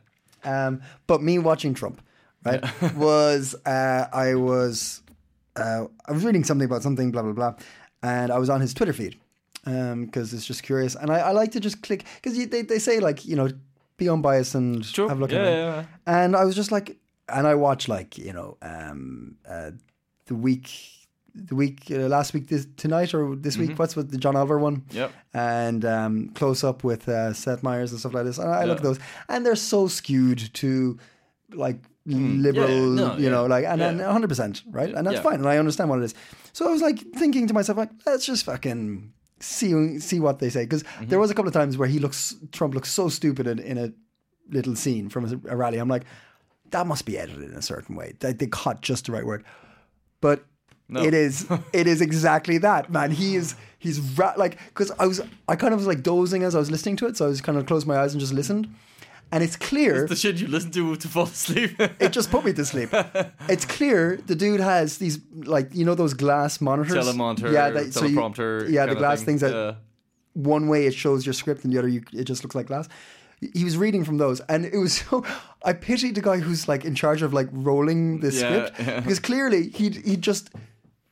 Um, 0.67 0.81
but 1.07 1.23
me 1.23 1.39
watching 1.39 1.73
Trump, 1.75 2.03
right, 2.47 2.95
was 2.97 3.55
uh, 3.67 4.07
I 4.13 4.35
was 4.35 5.03
uh, 5.57 5.85
I 6.07 6.13
was 6.13 6.25
reading 6.25 6.45
something 6.45 6.67
about 6.67 6.83
something, 6.83 7.11
blah 7.11 7.23
blah 7.23 7.33
blah, 7.33 7.55
and 8.03 8.31
I 8.33 8.39
was 8.39 8.51
on 8.51 8.61
his 8.61 8.73
Twitter 8.75 8.93
feed 8.93 9.17
because 9.65 10.33
it's 10.33 10.47
just 10.47 10.63
curious, 10.63 10.95
and 10.95 11.11
I, 11.11 11.19
I 11.19 11.31
like 11.33 11.53
to 11.53 11.61
just 11.61 11.83
click 11.83 12.05
because 12.23 12.37
they 12.49 12.63
they 12.63 12.79
say 12.79 13.01
like 13.01 13.25
you 13.27 13.37
know 13.37 13.49
be 13.97 14.09
unbiased 14.09 14.55
and 14.55 14.85
Sure. 14.85 15.09
have 15.09 15.19
a 15.19 15.21
look 15.21 15.33
yeah, 15.33 15.39
at 15.39 15.47
it. 15.47 15.51
yeah, 15.51 15.75
yeah. 15.77 15.85
and 16.07 16.37
I 16.37 16.45
was 16.45 16.55
just 16.55 16.71
like, 16.71 16.99
and 17.29 17.47
I 17.47 17.55
watched 17.55 17.89
like 17.89 18.19
you 18.19 18.33
know 18.33 18.57
um, 18.63 19.37
uh, 19.49 19.71
the 20.27 20.35
week, 20.35 20.71
the 21.35 21.55
week 21.55 21.85
uh, 21.91 22.07
last 22.09 22.35
week 22.35 22.49
this 22.49 22.67
tonight 22.77 23.15
or 23.15 23.35
this 23.35 23.57
week. 23.57 23.79
What's 23.79 23.97
with 23.97 24.11
the 24.11 24.19
John 24.19 24.37
Oliver 24.37 24.59
one? 24.59 24.83
Mm-hmm. 24.83 24.97
Yep. 24.99 25.13
And 25.33 25.85
um, 25.85 26.29
close 26.35 26.63
up 26.63 26.85
with 26.85 27.09
uh, 27.09 27.33
Seth 27.33 27.63
Meyers 27.63 27.91
and 27.91 27.99
stuff 28.01 28.13
like 28.15 28.25
this. 28.25 28.39
And 28.39 28.51
I 28.51 28.65
look 28.65 28.79
at 28.79 28.83
those, 28.83 28.99
and 29.29 29.45
they're 29.47 29.57
so 29.57 29.89
skewed 29.89 30.53
to 30.55 30.99
like 31.53 31.79
liberal, 32.07 32.69
Mm. 32.69 32.99
Yeah, 32.99 33.05
no, 33.07 33.17
you 33.17 33.25
yeah. 33.25 33.31
know, 33.31 33.47
like 33.47 33.65
and 33.65 33.81
Yeah. 33.81 33.89
and 33.89 34.01
100 34.01 34.29
percent 34.29 34.63
right, 34.71 34.95
and 34.95 35.07
that's 35.07 35.17
Yeah. 35.17 35.23
fine, 35.23 35.35
and 35.41 35.49
I 35.49 35.59
understand 35.59 35.91
what 35.91 35.99
it 36.01 36.05
is. 36.05 36.15
So 36.53 36.67
I 36.69 36.71
was 36.71 36.81
like 36.83 36.99
thinking 37.17 37.47
to 37.49 37.55
myself, 37.55 37.77
like, 37.79 37.91
let's 38.07 38.25
just 38.27 38.45
fucking 38.45 39.13
see 39.41 39.99
see 39.99 40.21
what 40.21 40.39
they 40.39 40.49
say 40.49 40.65
because 40.65 40.83
Mm-hmm. 40.85 41.07
there 41.09 41.19
was 41.19 41.31
a 41.31 41.35
couple 41.35 41.49
of 41.49 41.55
times 41.55 41.77
where 41.77 41.89
he 41.89 41.99
looks 41.99 42.35
Trump 42.53 42.75
looks 42.75 42.91
so 42.91 43.09
stupid 43.09 43.47
in, 43.47 43.59
in 43.59 43.77
a 43.79 43.93
little 44.51 44.77
scene 44.77 45.09
from 45.09 45.25
a, 45.27 45.53
a 45.53 45.57
rally. 45.57 45.79
I'm 45.79 45.89
like, 45.89 46.05
that 46.71 46.87
must 46.87 47.05
be 47.07 47.19
edited 47.19 47.51
in 47.51 47.57
a 47.57 47.63
certain 47.63 47.97
way. 47.97 48.15
They, 48.21 48.33
they 48.33 48.47
caught 48.47 48.81
just 48.83 49.07
the 49.07 49.13
right 49.13 49.27
word, 49.27 49.45
but 50.21 50.45
No. 50.89 51.03
it 51.03 51.13
is 51.15 51.47
it 51.73 51.87
is 51.87 52.01
exactly 52.01 52.59
that 52.59 52.91
man. 52.91 53.11
He 53.11 53.35
is 53.37 53.57
he's 53.79 53.99
ra- 54.17 54.35
like 54.37 54.59
because 54.69 54.91
I 54.99 55.07
was 55.07 55.21
I 55.49 55.57
kind 55.57 55.75
of 55.75 55.81
was 55.81 55.87
like 55.89 56.03
dozing 56.03 56.45
as 56.45 56.55
I 56.55 56.59
was 56.61 56.71
listening 56.71 56.97
to 56.99 57.07
it, 57.07 57.17
so 57.17 57.27
I 57.27 57.29
was 57.29 57.41
kind 57.41 57.59
of 57.59 57.67
closed 57.67 57.87
my 57.87 57.99
eyes 57.99 58.13
and 58.15 58.21
just 58.21 58.33
listened, 58.33 58.69
and 59.33 59.43
it's 59.43 59.57
clear. 59.57 60.07
The 60.07 60.17
shit 60.17 60.37
you 60.41 60.47
listen 60.49 60.71
to 60.73 60.97
to 60.97 61.09
fall 61.09 61.25
asleep. 61.25 61.73
it 62.01 62.11
just 62.11 62.31
put 62.31 62.45
me 62.45 62.53
to 62.53 62.65
sleep. 62.65 62.91
It's 63.49 63.65
clear 63.65 64.17
the 64.27 64.35
dude 64.35 64.61
has 64.61 64.99
these 64.99 65.19
like 65.57 65.69
you 65.75 65.85
know 65.85 65.95
those 65.95 66.15
glass 66.15 66.61
monitors. 66.61 66.95
Telemonter, 66.95 67.53
yeah, 67.53 67.71
that, 67.71 67.93
so 67.93 68.05
you- 68.07 68.73
yeah, 68.77 68.87
the 68.87 68.95
glass 68.95 69.19
thing. 69.19 69.27
things 69.27 69.41
that 69.43 69.53
Yeah. 69.53 69.75
one 70.35 70.69
way 70.69 70.87
it 70.87 70.95
shows 70.95 71.25
your 71.27 71.33
script 71.35 71.65
and 71.65 71.73
the 71.73 71.79
other 71.79 71.89
you, 71.89 72.03
it 72.13 72.25
just 72.25 72.43
looks 72.45 72.55
like 72.55 72.67
glass. 72.67 72.89
He 73.53 73.65
was 73.65 73.77
reading 73.77 74.03
from 74.05 74.17
those, 74.19 74.41
and 74.49 74.65
it 74.65 74.79
was 74.79 74.93
so. 75.11 75.23
I 75.63 75.73
pitied 75.75 76.15
the 76.15 76.23
guy 76.23 76.39
who's 76.39 76.69
like 76.69 76.85
in 76.87 76.95
charge 76.95 77.21
of 77.23 77.33
like 77.35 77.49
rolling 77.53 78.21
the 78.21 78.31
Yeah, 78.33 78.41
script 78.41 78.71
yeah. 78.81 79.01
because 79.01 79.21
clearly 79.21 79.69
he'd 79.71 79.97
he'd 80.09 80.23
just 80.23 80.51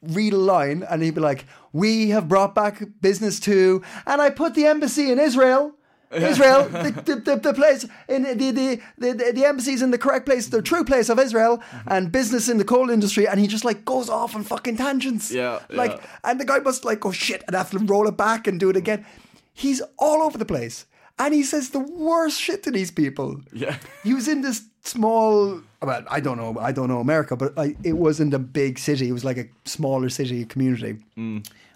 read 0.02 0.32
a 0.32 0.38
line 0.38 0.84
and 0.88 1.02
he'd 1.02 1.14
be 1.14 1.20
like, 1.20 1.44
"We 1.72 2.10
have 2.10 2.26
brought 2.28 2.54
back 2.54 2.82
business 3.00 3.40
to," 3.40 3.82
and 4.06 4.22
I 4.22 4.30
put 4.30 4.54
the 4.54 4.66
embassy 4.66 5.10
in 5.12 5.18
Israel. 5.18 5.72
Israel, 6.32 6.68
the, 6.68 6.90
the, 7.04 7.16
the, 7.16 7.36
the 7.36 7.54
place 7.54 7.86
in 8.08 8.22
the, 8.22 8.50
the 8.50 8.80
the 8.98 9.32
the 9.32 9.44
embassy's 9.44 9.82
in 9.82 9.90
the 9.90 9.98
correct 9.98 10.26
place, 10.26 10.48
the 10.48 10.62
true 10.62 10.84
place 10.84 11.08
of 11.08 11.18
Israel, 11.18 11.58
Mm-hmm. 11.58 11.88
and 11.92 12.12
business 12.12 12.48
in 12.48 12.58
the 12.58 12.64
coal 12.64 12.90
industry, 12.90 13.26
and 13.28 13.38
he 13.40 13.46
just 13.46 13.64
like 13.64 13.84
goes 13.84 14.08
off 14.08 14.34
on 14.36 14.42
fucking 14.44 14.76
tangents. 14.76 15.30
Yeah, 15.30 15.60
like, 15.70 15.92
yeah. 15.92 16.06
and 16.30 16.40
the 16.40 16.44
guy 16.44 16.58
must 16.58 16.84
like 16.84 17.00
go 17.00 17.10
shit 17.12 17.42
and 17.46 17.54
have 17.56 17.70
to 17.70 17.78
roll 17.78 18.06
it 18.08 18.16
back 18.16 18.46
and 18.46 18.58
do 18.60 18.70
it 18.70 18.76
again. 18.76 19.04
He's 19.52 19.80
all 19.98 20.22
over 20.22 20.36
the 20.38 20.44
place, 20.44 20.86
and 21.18 21.34
he 21.34 21.42
says 21.42 21.70
the 21.70 21.80
worst 21.80 22.40
shit 22.40 22.62
to 22.64 22.70
these 22.70 22.90
people. 22.90 23.40
Yeah. 23.52 23.76
He 24.02 24.14
was 24.14 24.26
in 24.28 24.40
this 24.42 24.62
small. 24.82 25.60
Well, 25.82 26.04
I 26.10 26.20
don't 26.20 26.36
know. 26.38 26.56
I 26.58 26.72
don't 26.72 26.88
know 26.88 27.00
America, 27.00 27.36
but 27.36 27.58
I, 27.58 27.76
it 27.84 27.94
wasn't 27.94 28.32
a 28.34 28.38
big 28.38 28.78
city. 28.78 29.08
It 29.08 29.12
was 29.12 29.24
like 29.24 29.36
a 29.38 29.46
smaller 29.64 30.08
city 30.08 30.44
community. 30.44 30.98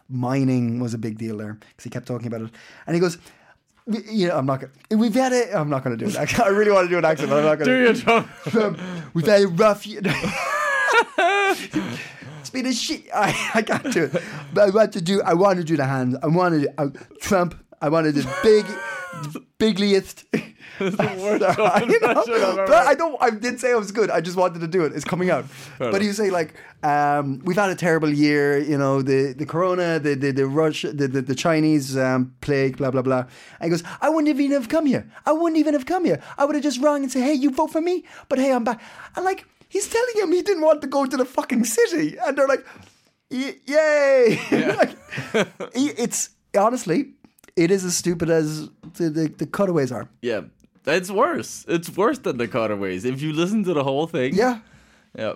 Mining 0.09 0.81
was 0.81 0.95
a 0.95 0.99
big 0.99 1.19
deal 1.19 1.37
there 1.37 1.55
because 1.55 1.85
he 1.85 1.91
kept 1.91 2.07
talking 2.07 2.27
about 2.29 2.43
it, 2.43 2.51
and 2.87 2.95
he 2.95 3.01
goes. 3.01 3.19
"We- 3.89 4.05
You 4.11 4.29
know, 4.29 4.37
I'm 4.39 4.47
not 4.47 4.61
gonna. 4.61 4.73
We've 5.01 5.15
had 5.15 5.33
it. 5.33 5.49
I'm 5.55 5.69
not 5.71 5.83
gonna 5.83 5.97
do 5.97 6.07
an 6.07 6.17
accent. 6.17 6.41
I 6.47 6.49
really 6.51 6.71
want 6.71 6.87
to 6.87 6.91
do 6.95 6.99
an 6.99 7.05
accent, 7.05 7.31
but 7.31 7.39
I'm 7.39 7.45
not 7.45 7.59
gonna. 7.59 7.71
Do 7.71 7.77
you, 7.85 7.95
Trump? 7.95 8.29
Um, 8.55 8.77
we've 9.15 9.27
had 9.27 9.43
a 9.43 9.49
rough 9.49 9.87
year. 9.87 10.01
it's 11.19 12.51
been 12.51 12.67
a 12.67 12.73
shit. 12.73 13.05
I, 13.15 13.51
I 13.55 13.63
can't 13.63 13.93
do 13.93 14.05
it. 14.05 14.23
But 14.53 14.69
I 14.69 14.71
want 14.71 14.93
to 14.93 15.01
do. 15.01 15.23
I 15.23 15.35
want 15.35 15.59
to 15.59 15.65
do 15.65 15.77
the 15.77 15.85
hands. 15.85 16.17
I 16.23 16.27
want 16.27 16.55
to 16.55 16.61
do 16.61 16.69
uh, 16.79 16.89
Trump. 17.21 17.55
I 17.81 17.89
want 17.89 18.07
to 18.07 18.13
do 18.13 18.23
big, 18.43 18.65
bigliest. 19.59 20.25
you 21.89 22.01
know, 22.01 22.25
but 22.67 22.87
I 22.87 22.95
don't. 22.95 23.17
I 23.21 23.31
did 23.31 23.61
say 23.61 23.71
it 23.71 23.77
was 23.79 23.93
good. 23.93 24.11
I 24.11 24.21
just 24.21 24.37
wanted 24.37 24.61
to 24.61 24.69
do 24.69 24.85
it. 24.85 24.93
It's 24.95 25.05
coming 25.05 25.31
out. 25.31 25.45
but 25.79 26.03
you 26.03 26.13
say 26.13 26.31
like, 26.31 26.55
um, 26.83 27.41
we've 27.45 27.57
had 27.57 27.71
a 27.71 27.75
terrible 27.75 28.09
year. 28.11 28.59
You 28.59 28.79
know, 28.79 29.03
the 29.03 29.33
the 29.33 29.47
corona, 29.47 29.99
the 29.99 30.15
the 30.15 30.31
the 30.33 30.47
Russia, 30.47 30.93
the 30.93 31.09
the, 31.09 31.23
the 31.23 31.35
Chinese 31.35 31.97
um, 31.97 32.35
plague, 32.41 32.77
blah 32.77 32.91
blah 32.91 33.03
blah. 33.03 33.25
And 33.61 33.65
he 33.65 33.71
goes, 33.71 33.83
I 34.01 34.09
wouldn't 34.09 34.29
have 34.29 34.41
even 34.41 34.53
have 34.61 34.69
come 34.69 34.87
here. 34.87 35.11
I 35.27 35.33
wouldn't 35.33 35.59
even 35.59 35.75
have 35.75 35.87
come 35.87 36.05
here. 36.05 36.21
I 36.37 36.45
would 36.45 36.55
have 36.55 36.65
just 36.65 36.81
rung 36.81 37.03
and 37.03 37.11
say, 37.13 37.21
hey, 37.21 37.35
you 37.35 37.51
vote 37.51 37.71
for 37.73 37.81
me. 37.81 38.05
But 38.29 38.39
hey, 38.39 38.53
I'm 38.53 38.65
back. 38.65 38.81
And 39.17 39.25
like, 39.25 39.45
he's 39.69 39.89
telling 39.89 40.15
him 40.17 40.33
he 40.33 40.43
didn't 40.43 40.63
want 40.63 40.81
to 40.83 40.87
go 40.87 41.05
to 41.07 41.17
the 41.17 41.25
fucking 41.25 41.65
city, 41.65 42.17
and 42.25 42.37
they're 42.37 42.47
like, 42.49 42.65
"Y- 43.31 43.57
yay! 43.67 44.75
like, 44.77 44.97
he- 45.75 45.91
it's 46.05 46.31
honestly. 46.57 47.13
It 47.57 47.73
is 47.73 47.85
as 47.85 47.97
stupid 47.97 48.31
as 48.31 48.69
the, 48.99 49.11
the, 49.11 49.29
the 49.37 49.45
cutaways 49.47 49.91
are. 49.91 50.09
Yeah. 50.23 50.43
It's 50.89 51.11
worse. 51.11 51.65
It's 51.69 51.89
worse 51.97 52.19
than 52.19 52.39
the 52.39 52.49
cutaways. 52.49 53.05
If 53.05 53.21
you 53.23 53.33
listen 53.33 53.65
to 53.65 53.75
the 53.75 53.85
whole 53.85 54.07
thing. 54.07 54.35
Yeah. 54.35 54.59
Yeah. 55.19 55.35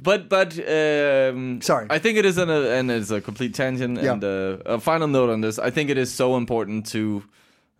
But 0.00 0.28
but 0.28 0.58
um, 0.58 1.60
Sorry. 1.60 1.86
I 1.90 1.98
think 1.98 2.18
it 2.18 2.24
is 2.24 2.36
an, 2.38 2.50
a 2.50 2.60
and 2.78 2.90
it's 2.90 3.10
a 3.10 3.20
complete 3.20 3.54
tangent. 3.54 4.02
Yeah. 4.02 4.12
And 4.14 4.24
uh, 4.24 4.56
a 4.66 4.80
final 4.80 5.06
note 5.08 5.30
on 5.30 5.40
this: 5.42 5.58
I 5.58 5.70
think 5.70 5.90
it 5.90 5.96
is 5.98 6.12
so 6.12 6.36
important 6.36 6.86
to 6.86 7.22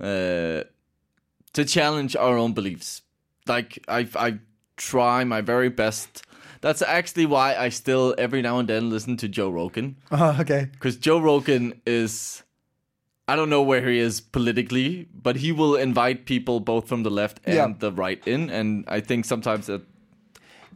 uh, 0.00 0.62
to 1.52 1.64
challenge 1.64 2.14
our 2.16 2.36
own 2.38 2.52
beliefs. 2.54 3.02
Like 3.48 3.78
I 3.88 4.08
I 4.14 4.38
try 4.76 5.24
my 5.24 5.40
very 5.40 5.68
best. 5.70 6.22
That's 6.60 6.82
actually 6.82 7.26
why 7.26 7.56
I 7.56 7.70
still 7.70 8.14
every 8.18 8.40
now 8.40 8.58
and 8.60 8.68
then 8.68 8.88
listen 8.90 9.16
to 9.16 9.28
Joe 9.28 9.50
Rogan 9.50 9.96
Oh, 10.12 10.36
okay. 10.40 10.68
because 10.72 10.96
Joe 10.96 11.18
Rogan 11.20 11.80
is. 11.86 12.44
I 13.28 13.36
don't 13.36 13.48
know 13.50 13.62
where 13.62 13.88
he 13.88 13.98
is 13.98 14.20
politically, 14.20 15.08
but 15.14 15.36
he 15.36 15.52
will 15.52 15.76
invite 15.76 16.26
people 16.26 16.60
both 16.60 16.88
from 16.88 17.02
the 17.04 17.10
left 17.10 17.40
and 17.44 17.54
Yeah. 17.56 17.74
the 17.78 17.92
right 17.92 18.20
in, 18.26 18.50
and 18.50 18.84
I 18.88 19.00
think 19.00 19.24
sometimes 19.24 19.66
that 19.66 19.82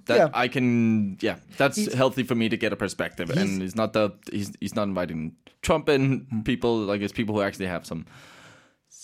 that 0.07 0.17
Yeah. 0.19 0.29
I 0.35 0.47
can, 0.47 1.19
yeah, 1.21 1.39
that's 1.57 1.77
He's- 1.77 1.93
healthy 1.93 2.23
for 2.23 2.37
me 2.37 2.49
to 2.49 2.57
get 2.57 2.73
a 2.73 2.77
perspective. 2.77 3.29
He's- 3.29 3.41
and 3.43 3.61
he's 3.61 3.75
not 3.75 3.93
the 3.93 4.11
he's 4.31 4.53
he's 4.61 4.75
not 4.77 4.85
inviting 4.87 5.33
Trump 5.63 5.89
in 5.89 6.21
mm-hmm. 6.21 6.41
people 6.43 6.79
like 6.79 7.01
it's 7.01 7.13
people 7.13 7.35
who 7.35 7.41
actually 7.43 7.67
have 7.67 7.85
some. 7.85 8.07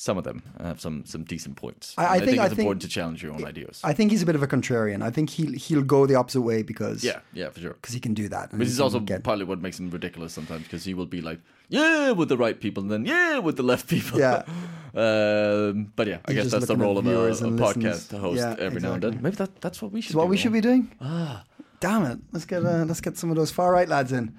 Some 0.03 0.19
of 0.19 0.25
them 0.25 0.43
have 0.61 0.81
some 0.81 1.05
some 1.07 1.23
decent 1.23 1.55
points. 1.55 1.95
I- 1.97 2.17
I 2.17 2.19
think- 2.19 2.41
I 2.41 2.47
it's 2.47 2.55
think- 2.57 2.67
important 2.67 2.83
to 2.83 2.89
challenge 2.89 3.23
your 3.23 3.33
own 3.35 3.45
ideas. 3.45 3.81
I 3.85 3.93
think 3.93 4.11
he's 4.11 4.23
a 4.23 4.27
bit 4.27 4.35
of 4.35 4.43
a 4.43 4.49
contrarian. 4.49 5.01
I 5.01 5.11
think 5.11 5.31
he'll 5.31 5.53
he'll 5.65 5.85
go 5.85 6.07
the 6.07 6.17
opposite 6.17 6.41
way 6.43 6.65
because 6.65 7.05
yeah, 7.05 7.21
yeah, 7.33 7.51
for 7.51 7.61
sure. 7.61 7.75
because 7.75 7.95
he 7.95 8.01
can 8.01 8.13
do 8.13 8.29
that. 8.31 8.53
Which 8.53 8.67
is 8.67 8.81
also 8.81 8.99
get- 8.99 9.23
partly 9.23 9.45
what 9.45 9.61
makes 9.63 9.79
him 9.79 9.91
ridiculous 9.91 10.33
sometimes 10.33 10.65
because 10.65 10.83
he 10.85 10.93
will 10.95 11.07
be 11.07 11.21
like, 11.21 11.39
yeah, 11.69 12.11
with 12.11 12.29
the 12.31 12.37
right 12.37 12.59
people, 12.59 12.83
and 12.83 12.91
then 12.91 13.05
yeah, 13.07 13.39
with 13.39 13.57
the 13.57 13.63
left 13.63 13.87
people. 13.89 14.19
Yeah. 14.19 14.43
um, 15.05 15.93
but 15.95 16.07
yeah, 16.09 16.19
I 16.27 16.33
He's 16.33 16.43
guess 16.43 16.51
that's 16.53 16.67
the 16.67 16.77
role 16.77 16.99
of 16.99 17.07
a, 17.07 17.11
a 17.11 17.33
podcast 17.67 18.19
host 18.19 18.39
Yeah, 18.39 18.57
every 18.59 18.81
now 18.81 18.95
and 18.95 19.03
then. 19.05 19.23
Maybe 19.23 19.37
that, 19.37 19.61
that's 19.61 19.81
what 19.83 19.93
we 19.93 20.01
should. 20.01 20.11
Is 20.11 20.17
what 20.17 20.29
we 20.29 20.37
should 20.37 20.53
be 20.53 20.61
doing. 20.61 20.91
Ah, 21.01 21.45
damn 21.79 22.03
it! 22.11 22.19
Let's 22.33 22.45
get 22.45 22.65
uh, 22.65 22.85
let's 22.89 23.01
get 23.01 23.17
some 23.17 23.31
of 23.31 23.37
those 23.37 23.53
far 23.53 23.71
right 23.73 23.89
lads 23.89 24.11
in. 24.11 24.35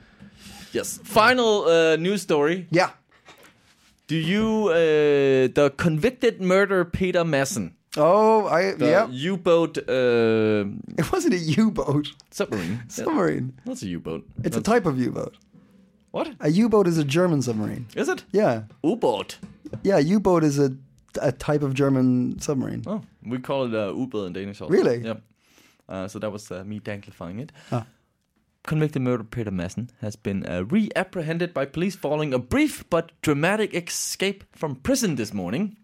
Yes. 0.73 0.99
Final 1.03 1.63
uh, 1.69 1.95
news 1.95 2.21
story. 2.21 2.67
Yeah. 2.69 2.89
Do 4.13 4.19
you 4.19 4.67
uh, 4.69 4.75
the 5.59 5.73
convicted 5.75 6.39
murderer 6.39 6.85
Peter 6.85 7.23
Madsen, 7.23 7.71
Oh, 7.97 8.45
I 8.45 8.73
the 8.77 8.85
yeah. 8.89 9.07
U-boat 9.09 9.77
uh, 9.77 10.65
It 11.01 11.11
wasn't 11.11 11.33
a 11.33 11.41
U-boat. 11.61 12.05
submarine? 12.31 12.83
Submarine. 12.89 13.53
That's 13.65 13.81
a 13.83 13.87
U-boat. 13.87 14.21
It's 14.43 14.57
a 14.57 14.61
type 14.61 14.85
of 14.85 14.99
U-boat. 14.99 15.33
What 16.11 16.27
A 16.39 16.49
U-boat 16.49 16.87
is 16.87 16.97
a 16.99 17.03
German 17.03 17.41
submarine. 17.41 17.85
is 17.95 18.07
it? 18.09 18.23
Yeah. 18.31 18.63
U-boat. 18.83 19.39
Yeah, 19.83 19.97
U-boat 20.13 20.43
is 20.43 20.59
a 20.59 20.69
a 21.21 21.31
type 21.31 21.63
of 21.67 21.73
German 21.73 22.39
submarine. 22.39 22.83
Oh, 22.87 23.01
we 23.31 23.37
call 23.39 23.65
it 23.67 23.73
uh, 23.73 23.93
U-boat 24.01 24.25
in 24.27 24.33
Danish 24.33 24.61
also. 24.61 24.73
Really? 24.77 24.97
Yep. 25.05 25.21
Uh, 25.89 26.07
so 26.07 26.19
that 26.19 26.31
was 26.31 26.51
uh, 26.51 26.63
me 26.63 26.79
danglifying 26.79 27.39
it. 27.43 27.51
Ah. 27.71 27.85
Convicted 28.65 29.01
murderer 29.01 29.25
Peter 29.25 29.51
Madsen 29.51 29.89
has 29.99 30.15
been 30.15 30.45
uh, 30.45 30.63
re-apprehended 30.63 31.53
by 31.53 31.65
police 31.65 31.95
following 31.97 32.33
a 32.33 32.39
brief 32.39 32.89
but 32.89 33.11
dramatic 33.21 33.73
escape 33.73 34.45
from 34.55 34.75
prison 34.77 35.15
this 35.15 35.33
morning. 35.33 35.75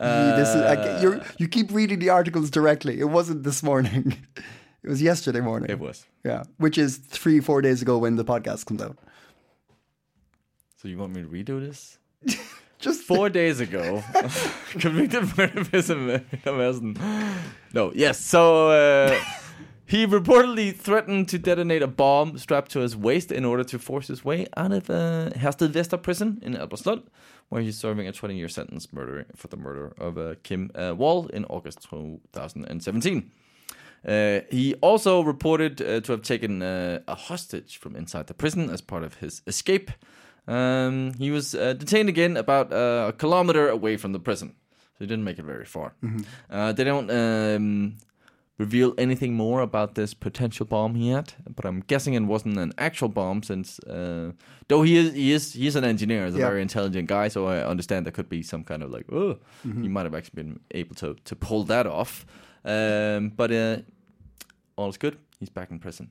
Yeah, 0.00 0.36
this 0.36 0.48
is, 0.48 0.56
I, 0.56 0.74
Uh, 0.76 1.00
you're, 1.02 1.20
you 1.38 1.48
keep 1.48 1.70
reading 1.70 1.98
the 1.98 2.08
articles 2.08 2.50
directly. 2.50 2.98
It 2.98 3.10
wasn't 3.10 3.42
this 3.42 3.62
morning. 3.62 4.16
it 4.82 4.88
was 4.88 5.02
yesterday 5.02 5.40
morning. 5.40 5.68
It 5.70 5.80
was. 5.80 6.06
Yeah, 6.24 6.44
which 6.56 6.78
is 6.78 6.96
three, 6.96 7.40
four 7.40 7.60
days 7.60 7.82
ago 7.82 7.98
when 7.98 8.16
the 8.16 8.24
podcast 8.24 8.64
comes 8.64 8.80
out. 8.80 8.96
So 10.76 10.88
you 10.88 10.96
want 10.96 11.14
me 11.14 11.22
to 11.22 11.28
redo 11.28 11.60
this? 11.60 11.98
Just 12.78 13.02
Four 13.02 13.28
days 13.28 13.58
ago, 13.58 14.04
convicted 14.70 15.36
murder 15.36 15.64
Peter 15.64 15.92
Madsen. 16.52 16.96
No, 17.74 17.90
yes. 17.92 18.20
So 18.20 18.68
uh, 18.70 19.20
he 19.88 20.06
reportedly 20.06 20.76
threatened 20.76 21.28
to 21.30 21.38
detonate 21.38 21.82
a 21.82 21.86
bomb 21.86 22.36
strapped 22.36 22.70
to 22.72 22.80
his 22.80 22.94
waist 22.94 23.32
in 23.32 23.44
order 23.44 23.64
to 23.64 23.78
force 23.78 24.08
his 24.08 24.22
way 24.22 24.46
out 24.54 24.70
of 24.70 24.90
uh, 24.90 25.30
Herstedvester 25.30 26.00
prison 26.02 26.38
in 26.42 26.54
Albertslund, 26.54 27.04
where 27.48 27.62
he's 27.62 27.78
serving 27.78 28.06
a 28.06 28.12
20-year 28.12 28.48
sentence 28.48 28.92
murder 28.92 29.24
for 29.34 29.48
the 29.48 29.56
murder 29.56 29.94
of 29.98 30.18
uh, 30.18 30.34
Kim 30.42 30.70
uh, 30.74 30.94
Wall 30.94 31.28
in 31.28 31.46
August 31.46 31.88
2017. 31.90 33.30
Uh, 34.06 34.40
he 34.50 34.74
also 34.74 35.22
reported 35.22 35.80
uh, 35.80 36.00
to 36.00 36.12
have 36.12 36.22
taken 36.22 36.62
uh, 36.62 37.00
a 37.08 37.14
hostage 37.14 37.78
from 37.78 37.96
inside 37.96 38.26
the 38.26 38.34
prison 38.34 38.68
as 38.68 38.82
part 38.82 39.02
of 39.02 39.14
his 39.14 39.40
escape. 39.46 39.90
Um, 40.46 41.14
he 41.14 41.30
was 41.30 41.54
uh, 41.54 41.72
detained 41.72 42.10
again 42.10 42.36
about 42.36 42.72
uh, 42.72 43.06
a 43.08 43.12
kilometer 43.12 43.68
away 43.70 43.96
from 43.96 44.12
the 44.12 44.20
prison, 44.20 44.54
so 44.80 44.96
he 44.98 45.06
didn't 45.06 45.24
make 45.24 45.38
it 45.38 45.44
very 45.46 45.64
far. 45.64 45.94
Uh, 46.50 46.72
they 46.72 46.84
don't 46.84 47.10
um, 47.10 47.96
reveal 48.58 48.92
anything 48.98 49.34
more 49.36 49.62
about 49.62 49.94
this 49.94 50.14
potential 50.14 50.66
bomb 50.66 50.94
he 50.94 51.10
had, 51.10 51.32
but 51.56 51.64
I'm 51.64 51.80
guessing 51.86 52.14
it 52.14 52.22
wasn't 52.26 52.58
an 52.58 52.72
actual 52.76 53.08
bomb, 53.08 53.42
since 53.42 53.78
uh, 53.86 54.32
though 54.68 54.82
he 54.84 54.96
is 54.96 55.12
he 55.14 55.32
is 55.32 55.52
he's 55.54 55.76
an 55.76 55.84
engineer, 55.84 56.24
he's 56.26 56.34
a 56.34 56.38
Yeah. 56.38 56.48
very 56.50 56.62
intelligent 56.62 57.08
guy, 57.08 57.28
so 57.30 57.46
I 57.46 57.70
understand 57.70 58.04
there 58.04 58.12
could 58.12 58.28
be 58.28 58.42
some 58.42 58.64
kind 58.64 58.82
of 58.82 58.90
like, 58.90 59.06
oh, 59.12 59.36
he 59.62 59.88
might 59.88 60.04
have 60.06 60.14
actually 60.18 60.42
been 60.42 60.60
able 60.70 60.94
to 60.96 61.14
to 61.24 61.36
pull 61.36 61.64
that 61.66 61.86
off. 61.86 62.24
Um, 62.64 63.30
but 63.36 63.50
uh, 63.50 63.76
all 64.76 64.88
is 64.90 64.98
good. 64.98 65.16
He's 65.40 65.50
back 65.52 65.70
in 65.70 65.78
prison. 65.78 66.10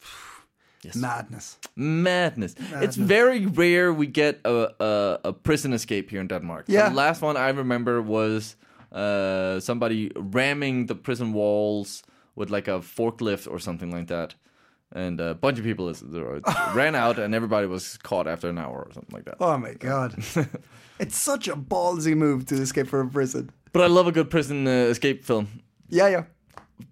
Yes. 0.84 0.94
madness. 0.96 1.58
Madness. 1.76 2.54
It's 2.82 2.96
very 2.96 3.46
rare 3.46 3.92
we 3.92 4.06
get 4.06 4.40
a, 4.44 4.50
a, 4.80 5.18
a 5.24 5.32
prison 5.32 5.72
escape 5.72 6.08
here 6.10 6.20
in 6.20 6.28
Denmark. 6.28 6.64
Yeah. 6.68 6.88
The 6.88 6.94
last 6.94 7.20
one 7.22 7.36
I 7.36 7.48
remember 7.48 8.00
was 8.00 8.56
uh, 8.92 9.60
somebody 9.60 10.10
ramming 10.16 10.86
the 10.86 10.94
prison 10.94 11.32
walls 11.32 12.02
with 12.34 12.50
like 12.50 12.68
a 12.68 12.78
forklift 12.80 13.50
or 13.50 13.58
something 13.58 13.90
like 13.90 14.06
that. 14.08 14.34
And 14.92 15.20
a 15.20 15.34
bunch 15.34 15.58
of 15.58 15.64
people 15.64 15.88
is, 15.90 16.02
ran 16.74 16.94
out 16.94 17.18
and 17.18 17.34
everybody 17.34 17.66
was 17.66 17.98
caught 17.98 18.26
after 18.26 18.48
an 18.48 18.58
hour 18.58 18.84
or 18.86 18.92
something 18.92 19.14
like 19.14 19.24
that. 19.26 19.36
Oh 19.40 19.58
my 19.58 19.74
god. 19.74 20.14
it's 20.98 21.16
such 21.16 21.46
a 21.48 21.54
ballsy 21.56 22.16
move 22.16 22.46
to 22.46 22.54
escape 22.54 22.86
from 22.88 23.08
a 23.08 23.10
prison. 23.10 23.50
But 23.72 23.82
I 23.82 23.86
love 23.86 24.06
a 24.06 24.12
good 24.12 24.30
prison 24.30 24.66
uh, 24.66 24.70
escape 24.70 25.24
film. 25.24 25.48
Yeah, 25.90 26.08
yeah, 26.08 26.24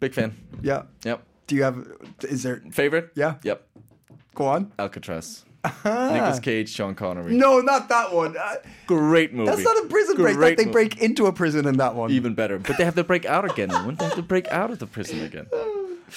Big 0.00 0.12
fan. 0.14 0.34
yeah. 0.62 0.82
Yep. 1.04 1.22
Do 1.46 1.54
you 1.54 1.62
have? 1.62 1.86
Is 2.22 2.42
there? 2.42 2.62
Favorite? 2.70 3.10
Yeah. 3.14 3.36
Yep. 3.42 3.66
Go 4.34 4.46
on. 4.46 4.72
Alcatraz. 4.78 5.44
Nicolas 5.84 6.40
Cage, 6.40 6.68
Sean 6.70 6.94
Connery. 6.94 7.34
No, 7.34 7.60
not 7.60 7.88
that 7.88 8.12
one. 8.12 8.36
Uh, 8.36 8.54
Great 8.86 9.32
movie. 9.32 9.50
that's 9.50 9.62
not 9.62 9.76
a 9.84 9.88
prison 9.88 10.16
break. 10.16 10.38
That 10.38 10.56
they 10.56 10.66
mo- 10.66 10.72
break 10.72 10.98
into 11.02 11.26
a 11.26 11.32
prison 11.32 11.66
in 11.66 11.76
that 11.78 11.94
one. 11.94 12.10
even 12.10 12.34
better. 12.34 12.58
But 12.58 12.76
they 12.78 12.84
have 12.84 12.94
to 12.96 13.04
break 13.04 13.24
out 13.26 13.44
again. 13.50 13.68
Wouldn't 13.72 13.98
they 13.98 14.04
have 14.06 14.14
to 14.16 14.22
break 14.22 14.46
out 14.48 14.70
of 14.70 14.78
the 14.78 14.86
prison 14.86 15.22
again? 15.24 15.46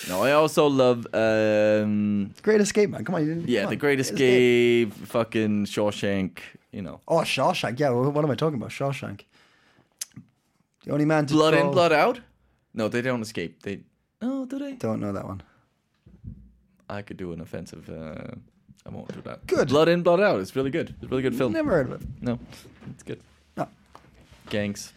No, 0.08 0.22
I 0.24 0.34
also 0.34 0.68
love 0.68 1.08
um 1.14 2.34
Great 2.44 2.62
Escape, 2.62 2.90
man. 2.92 3.04
Come 3.06 3.16
on. 3.16 3.26
You 3.26 3.34
didn't, 3.36 3.50
yeah, 3.50 3.62
come 3.62 3.70
The 3.72 3.76
on. 3.76 3.80
Great 3.80 4.00
Escape, 4.00 4.94
fucking 4.94 5.66
Shawshank, 5.66 6.40
you 6.72 6.82
know. 6.84 7.02
Oh, 7.08 7.18
Shawshank. 7.22 7.80
Yeah. 7.80 7.90
What, 7.90 8.14
what 8.14 8.24
am 8.24 8.32
I 8.32 8.36
talking 8.36 8.58
about? 8.58 8.70
Shawshank. 8.70 9.22
The 10.86 10.92
only 10.92 11.06
man 11.06 11.26
to 11.26 11.34
Blood 11.34 11.54
in, 11.56 11.62
crawl- 11.62 11.74
blood 11.74 11.92
out? 11.92 12.20
No, 12.74 12.88
they 12.88 13.02
don't 13.02 13.22
escape. 13.22 13.64
They 13.64 13.82
Oh, 14.22 14.46
do 14.46 14.60
they? 14.60 14.74
Don't 14.74 15.00
know 15.00 15.12
that 15.14 15.26
one. 15.26 15.42
I 16.90 17.02
could 17.02 17.18
do 17.18 17.32
an 17.34 17.42
offensive 17.42 17.90
uh 17.90 18.36
I 18.86 18.89
won't 18.89 19.13
do 19.13 19.22
that. 19.22 19.46
Good. 19.48 19.70
Blood 19.70 19.89
in, 19.89 20.04
blood 20.04 20.22
out. 20.22 20.39
It's 20.39 20.56
really 20.56 20.72
good. 20.72 20.89
It's 20.89 21.04
a 21.04 21.08
really 21.08 21.22
good 21.22 21.36
film. 21.36 21.54
Never 21.54 21.72
heard 21.72 21.92
of 21.92 22.02
it. 22.02 22.08
No. 22.22 22.39
It's 22.92 23.04
good. 23.04 23.22
No. 23.58 23.68
gangs, 24.50 24.94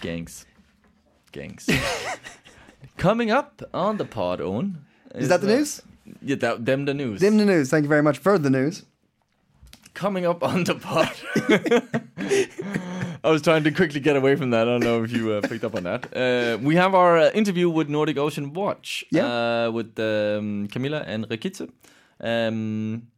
gangs, 0.00 0.46
gangs. 1.32 1.68
Coming 2.96 3.30
up 3.30 3.62
on 3.74 3.96
the 3.96 4.04
pod, 4.04 4.40
Owen. 4.40 4.84
Is 5.14 5.28
that 5.28 5.40
the 5.40 5.48
news? 5.48 5.82
Yeah, 6.22 6.36
that, 6.36 6.64
them 6.64 6.84
the 6.84 6.94
news. 6.94 7.20
Dim 7.20 7.36
the 7.38 7.44
news. 7.44 7.70
Thank 7.70 7.82
you 7.82 7.88
very 7.88 8.02
much 8.02 8.18
for 8.18 8.38
the 8.38 8.50
news. 8.50 8.84
Coming 9.94 10.26
up 10.26 10.42
on 10.42 10.64
the 10.64 10.74
pod. 10.74 11.12
I 13.24 13.30
was 13.30 13.42
trying 13.42 13.64
to 13.64 13.70
quickly 13.70 14.00
get 14.00 14.16
away 14.16 14.36
from 14.36 14.50
that. 14.50 14.68
I 14.68 14.72
don't 14.72 14.82
know 14.82 15.02
if 15.02 15.12
you 15.12 15.32
uh, 15.32 15.40
picked 15.40 15.64
up 15.64 15.74
on 15.74 15.84
that. 15.84 16.14
Uh, 16.14 16.58
we 16.60 16.74
have 16.76 16.94
our 16.94 17.16
uh, 17.16 17.30
interview 17.30 17.70
with 17.70 17.88
Nordic 17.88 18.18
Ocean 18.18 18.52
Watch. 18.52 19.04
Yeah. 19.10 19.26
Uh, 19.66 19.70
with 19.70 19.98
um, 19.98 20.68
Camilla 20.68 21.04
and 21.06 21.28
Regitze. 21.28 21.70
Um, 22.20 23.08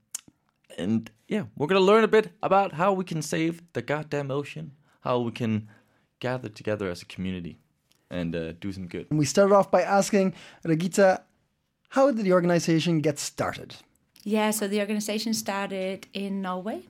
and 0.77 1.11
yeah, 1.29 1.45
we're 1.57 1.67
going 1.67 1.81
to 1.81 1.85
learn 1.85 2.05
a 2.05 2.09
bit 2.09 2.33
about 2.43 2.73
how 2.73 2.93
we 2.93 3.05
can 3.05 3.23
save 3.23 3.63
the 3.73 3.83
goddamn 3.83 4.31
ocean, 4.31 4.73
how 5.01 5.21
we 5.21 5.33
can 5.33 5.69
gather 6.21 6.49
together 6.49 6.91
as 6.91 7.03
a 7.03 7.07
community 7.07 7.59
and 8.11 8.35
uh, 8.37 8.53
do 8.53 8.73
some 8.73 8.87
good. 8.87 9.07
And 9.11 9.19
we 9.19 9.25
started 9.25 9.55
off 9.55 9.71
by 9.71 9.83
asking 9.83 10.35
Regitze, 10.65 11.21
how 11.91 12.11
did 12.11 12.25
the 12.25 12.33
organization 12.33 13.01
get 13.01 13.19
started? 13.19 13.77
Yeah, 14.23 14.51
so 14.51 14.69
the 14.69 14.81
organization 14.81 15.35
started 15.35 16.07
in 16.13 16.43
Norway 16.43 16.83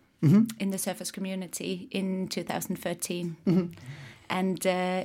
in 0.59 0.71
the 0.71 0.79
surface 0.79 1.13
community 1.13 1.89
in 1.91 2.29
2013. 2.29 3.37
And 4.29 4.67
uh, 4.67 5.05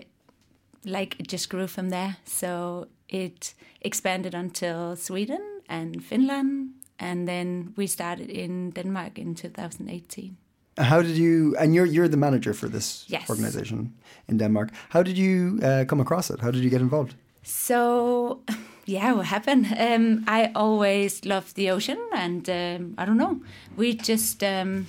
like 0.86 1.20
it 1.20 1.28
just 1.28 1.50
grew 1.50 1.67
from 1.67 1.89
there. 1.89 2.17
So 2.26 2.88
it 3.08 3.54
expanded 3.82 4.34
until 4.34 4.96
Sweden 4.96 5.62
and 5.70 6.04
Finland. 6.04 6.72
And 7.02 7.28
then 7.28 7.74
we 7.78 7.88
started 7.88 8.30
in 8.30 8.72
Denmark 8.72 9.18
in 9.18 9.36
2018. 9.36 10.36
How 10.78 11.02
did 11.02 11.18
you? 11.18 11.56
And 11.60 11.74
you're 11.76 11.86
you're 11.94 12.08
the 12.10 12.18
manager 12.18 12.54
for 12.54 12.70
this 12.70 13.06
Yes. 13.10 13.30
organization 13.30 13.92
in 14.28 14.38
Denmark. 14.38 14.70
How 14.90 15.04
did 15.04 15.18
you 15.18 15.60
uh, 15.64 15.84
come 15.88 16.02
across 16.02 16.30
it? 16.30 16.40
How 16.42 16.52
did 16.52 16.64
you 16.64 16.70
get 16.70 16.82
involved? 16.82 17.14
So, 17.44 18.40
yeah, 18.86 19.14
what 19.14 19.26
happened? 19.26 19.66
Um, 19.80 20.24
I 20.28 20.52
always 20.56 21.26
loved 21.26 21.56
the 21.56 21.72
ocean, 21.72 21.98
and 22.14 22.50
um, 22.50 22.94
I 22.98 23.06
don't 23.06 23.18
know. 23.18 23.42
We 23.78 23.94
just 23.94 24.44
um, 24.44 24.86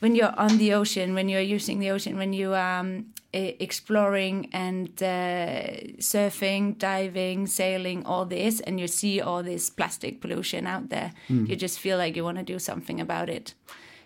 when 0.00 0.14
you're 0.16 0.34
on 0.36 0.58
the 0.58 0.74
ocean, 0.74 1.14
when 1.14 1.28
you're 1.28 1.54
using 1.56 1.80
the 1.80 1.90
ocean, 1.92 2.16
when 2.18 2.32
you 2.32 2.54
are 2.54 2.80
um, 2.80 3.04
exploring 3.32 4.48
and 4.52 4.88
uh, 5.02 5.70
surfing, 5.98 6.76
diving, 6.78 7.46
sailing, 7.46 8.04
all 8.04 8.24
this, 8.26 8.60
and 8.60 8.80
you 8.80 8.86
see 8.88 9.20
all 9.20 9.42
this 9.42 9.70
plastic 9.70 10.20
pollution 10.20 10.66
out 10.66 10.88
there, 10.88 11.12
you 11.28 11.54
just 11.56 11.78
feel 11.78 11.96
like 11.98 12.16
you 12.16 12.24
want 12.24 12.38
to 12.38 12.44
do 12.44 12.58
something 12.58 13.00
about 13.00 13.28
it. 13.28 13.54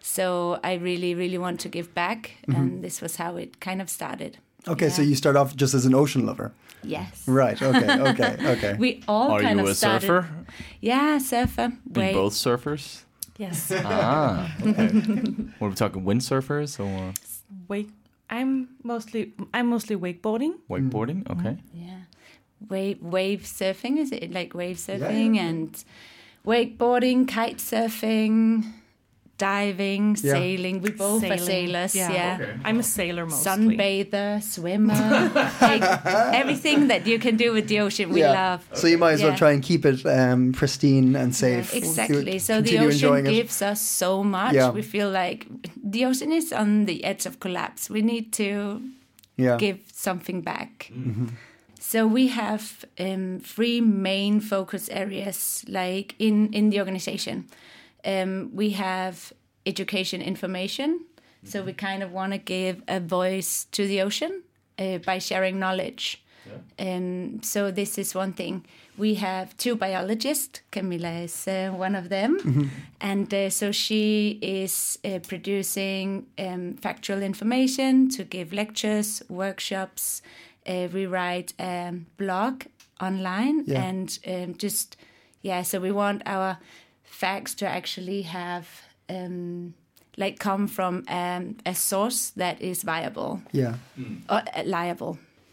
So 0.01 0.61
I 0.63 0.75
really, 0.75 1.15
really 1.15 1.39
want 1.39 1.61
to 1.61 1.69
give 1.69 1.95
back, 1.95 2.33
and 2.47 2.83
this 2.85 3.01
was 3.01 3.17
how 3.17 3.37
it 3.37 3.61
kind 3.61 3.81
of 3.81 3.89
started. 3.89 4.39
Okay, 4.69 4.89
so 4.91 5.03
you 5.03 5.15
start 5.15 5.37
off 5.37 5.57
just 5.57 5.75
as 5.75 5.87
an 5.87 5.95
ocean 5.95 6.27
lover, 6.27 6.53
Yes. 6.83 7.25
right? 7.27 7.61
Okay, 7.61 8.01
okay, 8.11 8.37
okay. 8.47 8.77
We 8.79 9.03
all 9.09 9.31
Are 9.33 9.41
kind 9.41 9.59
you 9.59 9.65
of 9.65 9.71
a 9.71 9.75
started. 9.75 10.07
surfer? 10.07 10.29
Yeah, 10.81 11.19
surfer. 11.19 11.63
Are 11.63 11.73
Wait. 11.95 12.13
both 12.15 12.35
surfers? 12.35 13.03
Yes. 13.39 13.73
ah, 13.75 14.55
okay. 14.63 14.89
What 15.59 15.67
are 15.67 15.71
we 15.71 15.75
talking? 15.75 16.05
Windsurfers 16.05 16.79
or 16.79 17.13
Wake. 17.69 17.89
I'm 18.31 18.69
mostly 18.83 19.33
I'm 19.53 19.69
mostly 19.69 19.97
wakeboarding. 19.97 20.55
wakeboarding? 20.71 21.25
Mm. 21.25 21.39
Okay. 21.39 21.51
Mm. 21.51 21.59
Yeah. 21.75 22.01
Wave 22.69 23.03
wave 23.03 23.43
surfing 23.43 23.99
is 23.99 24.13
it 24.13 24.33
like 24.33 24.55
wave 24.55 24.77
surfing 24.77 25.37
and 25.37 25.85
wakeboarding, 26.47 27.29
kite 27.29 27.59
surfing, 27.59 28.73
diving, 29.39 30.17
Yeah. 30.23 30.33
sailing. 30.33 30.81
We 30.81 30.91
both 30.91 31.25
are 31.25 31.39
sailors. 31.39 31.95
Yeah. 31.95 32.39
I'm 32.65 32.79
a 32.79 32.83
sailor 32.83 33.27
mostly. 33.27 33.77
Sunbather, 33.77 34.43
swimmer, 34.43 34.95
like 35.61 35.83
everything 36.35 36.89
that 36.89 37.07
you 37.07 37.19
can 37.19 37.37
do 37.37 37.53
with 37.53 37.67
the 37.69 37.81
ocean, 37.81 38.11
we 38.11 38.23
love. 38.23 38.61
So 38.75 38.87
you 38.87 38.99
might 38.99 39.13
as 39.13 39.23
well 39.23 39.37
try 39.37 39.53
and 39.53 39.63
keep 39.63 39.85
it 39.85 40.05
um, 40.07 40.53
pristine 40.53 41.17
and 41.17 41.33
Yeah, 41.33 41.63
safe. 41.63 41.75
exactly. 41.75 42.39
So 42.39 42.61
the 42.61 42.79
ocean 42.79 42.91
enjoying 42.91 43.27
it. 43.27 43.33
gives 43.33 43.61
us 43.63 43.81
so 43.81 44.23
much. 44.25 44.55
Yeah. 44.55 44.71
We 44.71 44.83
feel 44.83 45.11
like 45.11 45.47
the 45.83 46.05
ocean 46.07 46.33
is 46.33 46.53
on 46.53 46.87
the 46.87 47.05
edge 47.05 47.27
of 47.27 47.39
collapse. 47.41 47.91
We 47.91 48.03
need 48.03 48.33
to 48.35 48.81
Yeah. 49.37 49.57
give 49.59 49.79
something 49.93 50.43
back. 50.43 50.93
So 51.81 52.07
we 52.07 52.29
have 52.29 52.85
um, 52.99 53.41
three 53.43 53.81
main 53.81 54.41
focus 54.41 54.89
areas, 54.91 55.65
like 55.69 56.15
in 56.19 56.49
in 56.55 56.71
the 56.71 56.79
organization. 56.81 57.45
Um, 58.05 58.51
we 58.55 58.71
have 58.71 59.33
education 59.67 60.21
information. 60.23 61.01
So 61.47 61.63
we 61.63 61.73
kind 61.75 62.03
of 62.03 62.11
want 62.11 62.33
to 62.33 62.39
give 62.39 62.83
a 62.89 63.01
voice 63.01 63.67
to 63.73 63.87
the 63.87 64.01
ocean 64.03 64.43
uh, 64.79 64.99
by 64.99 65.19
sharing 65.19 65.59
knowledge. 65.59 66.23
Um, 66.79 67.43
so 67.43 67.71
this 67.71 67.99
is 67.99 68.15
one 68.15 68.33
thing. 68.33 68.65
We 68.99 69.15
have 69.17 69.57
two 69.59 69.77
biologists. 69.77 70.61
Camilla 70.71 71.11
is 71.25 71.49
uh, 71.49 71.71
one 71.75 71.95
of 71.95 72.09
them, 72.09 72.71
and 73.01 73.33
uh, 73.35 73.51
so 73.51 73.73
she 73.73 74.39
is 74.43 74.99
uh, 75.05 75.19
producing 75.27 76.27
um, 76.39 76.75
factual 76.75 77.23
information 77.23 78.09
to 78.11 78.25
give 78.25 78.53
lectures, 78.53 79.23
workshops. 79.29 80.23
Uh, 80.67 80.89
we 80.93 81.07
write 81.07 81.53
a 81.59 81.93
blog 82.19 82.65
online, 83.01 83.65
Yeah. 83.67 83.83
and 83.85 84.19
um, 84.27 84.55
just 84.57 84.97
yeah. 85.43 85.63
So 85.63 85.81
we 85.81 85.91
want 85.93 86.23
our 86.27 86.59
facts 87.05 87.55
to 87.57 87.67
actually 87.67 88.23
have 88.23 88.67
um, 89.09 89.75
like 90.17 90.39
come 90.39 90.67
from 90.69 91.05
um, 91.09 91.57
a 91.67 91.75
source 91.75 92.31
that 92.37 92.61
is 92.61 92.83
viable 92.83 93.41
Yeah. 93.53 93.75
or 94.29 94.43
uh, 94.57 94.63
liable. 94.65 95.19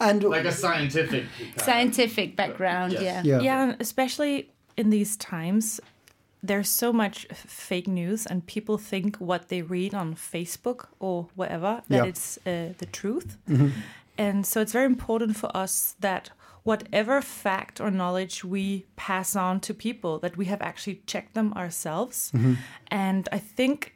And 0.00 0.22
like 0.24 0.44
a 0.44 0.52
scientific. 0.52 1.24
scientific 1.56 2.36
background. 2.36 2.92
Yeah. 2.94 3.22
yeah. 3.24 3.40
Yeah, 3.40 3.74
especially 3.80 4.50
in 4.76 4.90
these 4.90 5.16
times, 5.16 5.80
there's 6.42 6.68
so 6.68 6.92
much 6.92 7.26
fake 7.32 7.86
news, 7.86 8.26
and 8.26 8.44
people 8.46 8.78
think 8.78 9.16
what 9.16 9.48
they 9.48 9.62
read 9.62 9.94
on 9.94 10.14
Facebook 10.14 10.86
or 10.98 11.28
whatever 11.34 11.82
that 11.88 11.96
Yeah. 11.96 12.04
it's 12.08 12.38
uh, 12.46 12.72
the 12.78 12.86
truth. 12.86 13.36
And 14.18 14.44
so 14.46 14.60
it's 14.60 14.72
very 14.72 14.86
important 14.86 15.36
for 15.36 15.50
us 15.56 15.94
that 16.00 16.30
whatever 16.62 17.20
fact 17.20 17.80
or 17.80 17.90
knowledge 17.90 18.44
we 18.44 18.86
pass 18.96 19.34
on 19.36 19.60
to 19.60 19.74
people, 19.74 20.18
that 20.18 20.36
we 20.36 20.44
have 20.46 20.60
actually 20.62 21.02
checked 21.06 21.34
them 21.34 21.52
ourselves. 21.54 22.32
And 22.88 23.28
I 23.32 23.38
think 23.38 23.94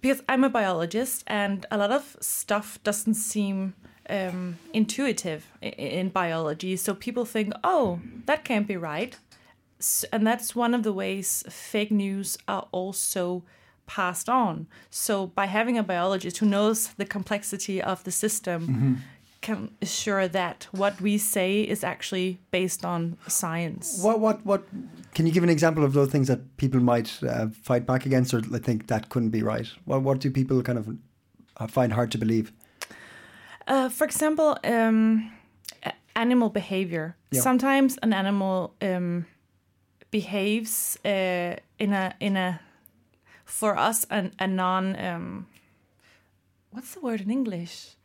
because 0.00 0.22
I'm 0.28 0.44
a 0.44 0.48
biologist 0.48 1.24
and 1.26 1.66
a 1.70 1.76
lot 1.76 1.90
of 1.90 2.16
stuff 2.20 2.78
doesn't 2.82 3.14
seem 3.14 3.74
um, 4.08 4.58
intuitive 4.72 5.46
in 5.60 6.08
biology. 6.08 6.76
So 6.76 6.94
people 6.94 7.24
think, 7.24 7.52
oh, 7.62 8.00
that 8.26 8.44
can't 8.44 8.66
be 8.66 8.76
right. 8.76 9.16
And 10.12 10.26
that's 10.26 10.56
one 10.56 10.74
of 10.74 10.82
the 10.82 10.92
ways 10.92 11.44
fake 11.48 11.90
news 11.90 12.36
are 12.48 12.66
also 12.72 13.44
passed 13.86 14.28
on. 14.28 14.66
So 14.90 15.26
by 15.26 15.46
having 15.46 15.76
a 15.78 15.82
biologist 15.82 16.38
who 16.38 16.46
knows 16.46 16.88
the 16.96 17.04
complexity 17.04 17.82
of 17.82 18.04
the 18.04 18.12
system, 18.12 19.02
can 19.40 19.70
assure 19.80 20.28
that 20.28 20.68
what 20.70 21.00
we 21.00 21.16
say 21.16 21.62
is 21.62 21.82
actually 21.82 22.38
based 22.50 22.84
on 22.84 23.16
science. 23.26 24.02
What 24.02 24.20
what 24.20 24.44
what? 24.44 24.64
Can 25.14 25.26
you 25.26 25.32
give 25.32 25.42
an 25.42 25.50
example 25.50 25.84
of 25.84 25.92
those 25.92 26.10
things 26.10 26.28
that 26.28 26.56
people 26.56 26.80
might 26.80 27.22
uh, 27.22 27.48
fight 27.62 27.86
back 27.86 28.06
against, 28.06 28.34
or 28.34 28.42
think 28.42 28.86
that 28.88 29.08
couldn't 29.08 29.30
be 29.30 29.42
right? 29.42 29.66
What 29.84 30.02
what 30.02 30.20
do 30.20 30.30
people 30.30 30.62
kind 30.62 30.78
of 30.78 30.88
uh, 31.56 31.66
find 31.66 31.92
hard 31.92 32.10
to 32.12 32.18
believe? 32.18 32.52
Uh, 33.66 33.88
for 33.88 34.04
example, 34.04 34.58
um, 34.64 35.32
animal 36.16 36.50
behavior. 36.50 37.16
Yeah. 37.30 37.40
Sometimes 37.40 37.98
an 38.02 38.12
animal 38.12 38.74
um, 38.82 39.26
behaves 40.10 40.98
uh, 41.04 41.56
in 41.78 41.92
a 41.92 42.14
in 42.20 42.36
a 42.36 42.60
for 43.44 43.76
us 43.76 44.06
an, 44.10 44.32
a 44.38 44.46
non 44.46 44.96
um, 44.96 45.46
what's 46.72 46.94
the 46.94 47.00
word 47.00 47.20
in 47.20 47.30
English? 47.30 47.96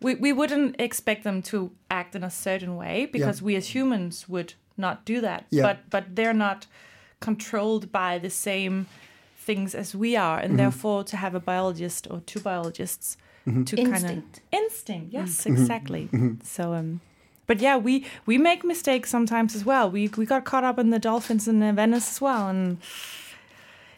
We 0.00 0.14
we 0.14 0.32
wouldn't 0.32 0.80
expect 0.80 1.24
them 1.24 1.42
to 1.42 1.70
act 1.90 2.14
in 2.14 2.24
a 2.24 2.30
certain 2.30 2.76
way 2.76 3.06
because 3.06 3.42
we 3.42 3.56
as 3.56 3.74
humans 3.74 4.28
would 4.28 4.54
not 4.76 5.04
do 5.04 5.20
that. 5.20 5.44
Yeah. 5.50 5.62
But 5.62 5.90
but 5.90 6.16
they're 6.16 6.34
not 6.34 6.66
controlled 7.20 7.92
by 7.92 8.18
the 8.18 8.30
same 8.30 8.86
things 9.36 9.74
as 9.74 9.94
we 9.94 10.16
are, 10.16 10.38
and 10.38 10.50
mm-hmm. 10.50 10.56
therefore 10.56 11.04
to 11.04 11.16
have 11.16 11.34
a 11.34 11.40
biologist 11.40 12.06
or 12.10 12.20
two 12.20 12.40
biologists 12.40 13.16
mm-hmm. 13.46 13.64
to 13.64 13.76
kind 13.76 13.88
of 13.88 13.94
Instinct. 13.94 14.40
instinct. 14.52 15.12
Yes, 15.12 15.44
mm-hmm. 15.44 15.52
exactly. 15.52 16.08
So 16.42 16.74
um. 16.74 17.00
But 17.46 17.58
yeah, 17.58 17.76
we, 17.78 18.06
we 18.26 18.38
make 18.38 18.62
mistakes 18.62 19.10
sometimes 19.10 19.56
as 19.56 19.64
well. 19.64 19.90
We 19.90 20.08
we 20.16 20.24
got 20.24 20.44
caught 20.44 20.62
up 20.62 20.78
in 20.78 20.90
the 20.90 21.00
dolphins 21.00 21.48
in 21.48 21.58
Venice 21.74 22.08
as 22.08 22.20
well, 22.20 22.48
and 22.48 22.78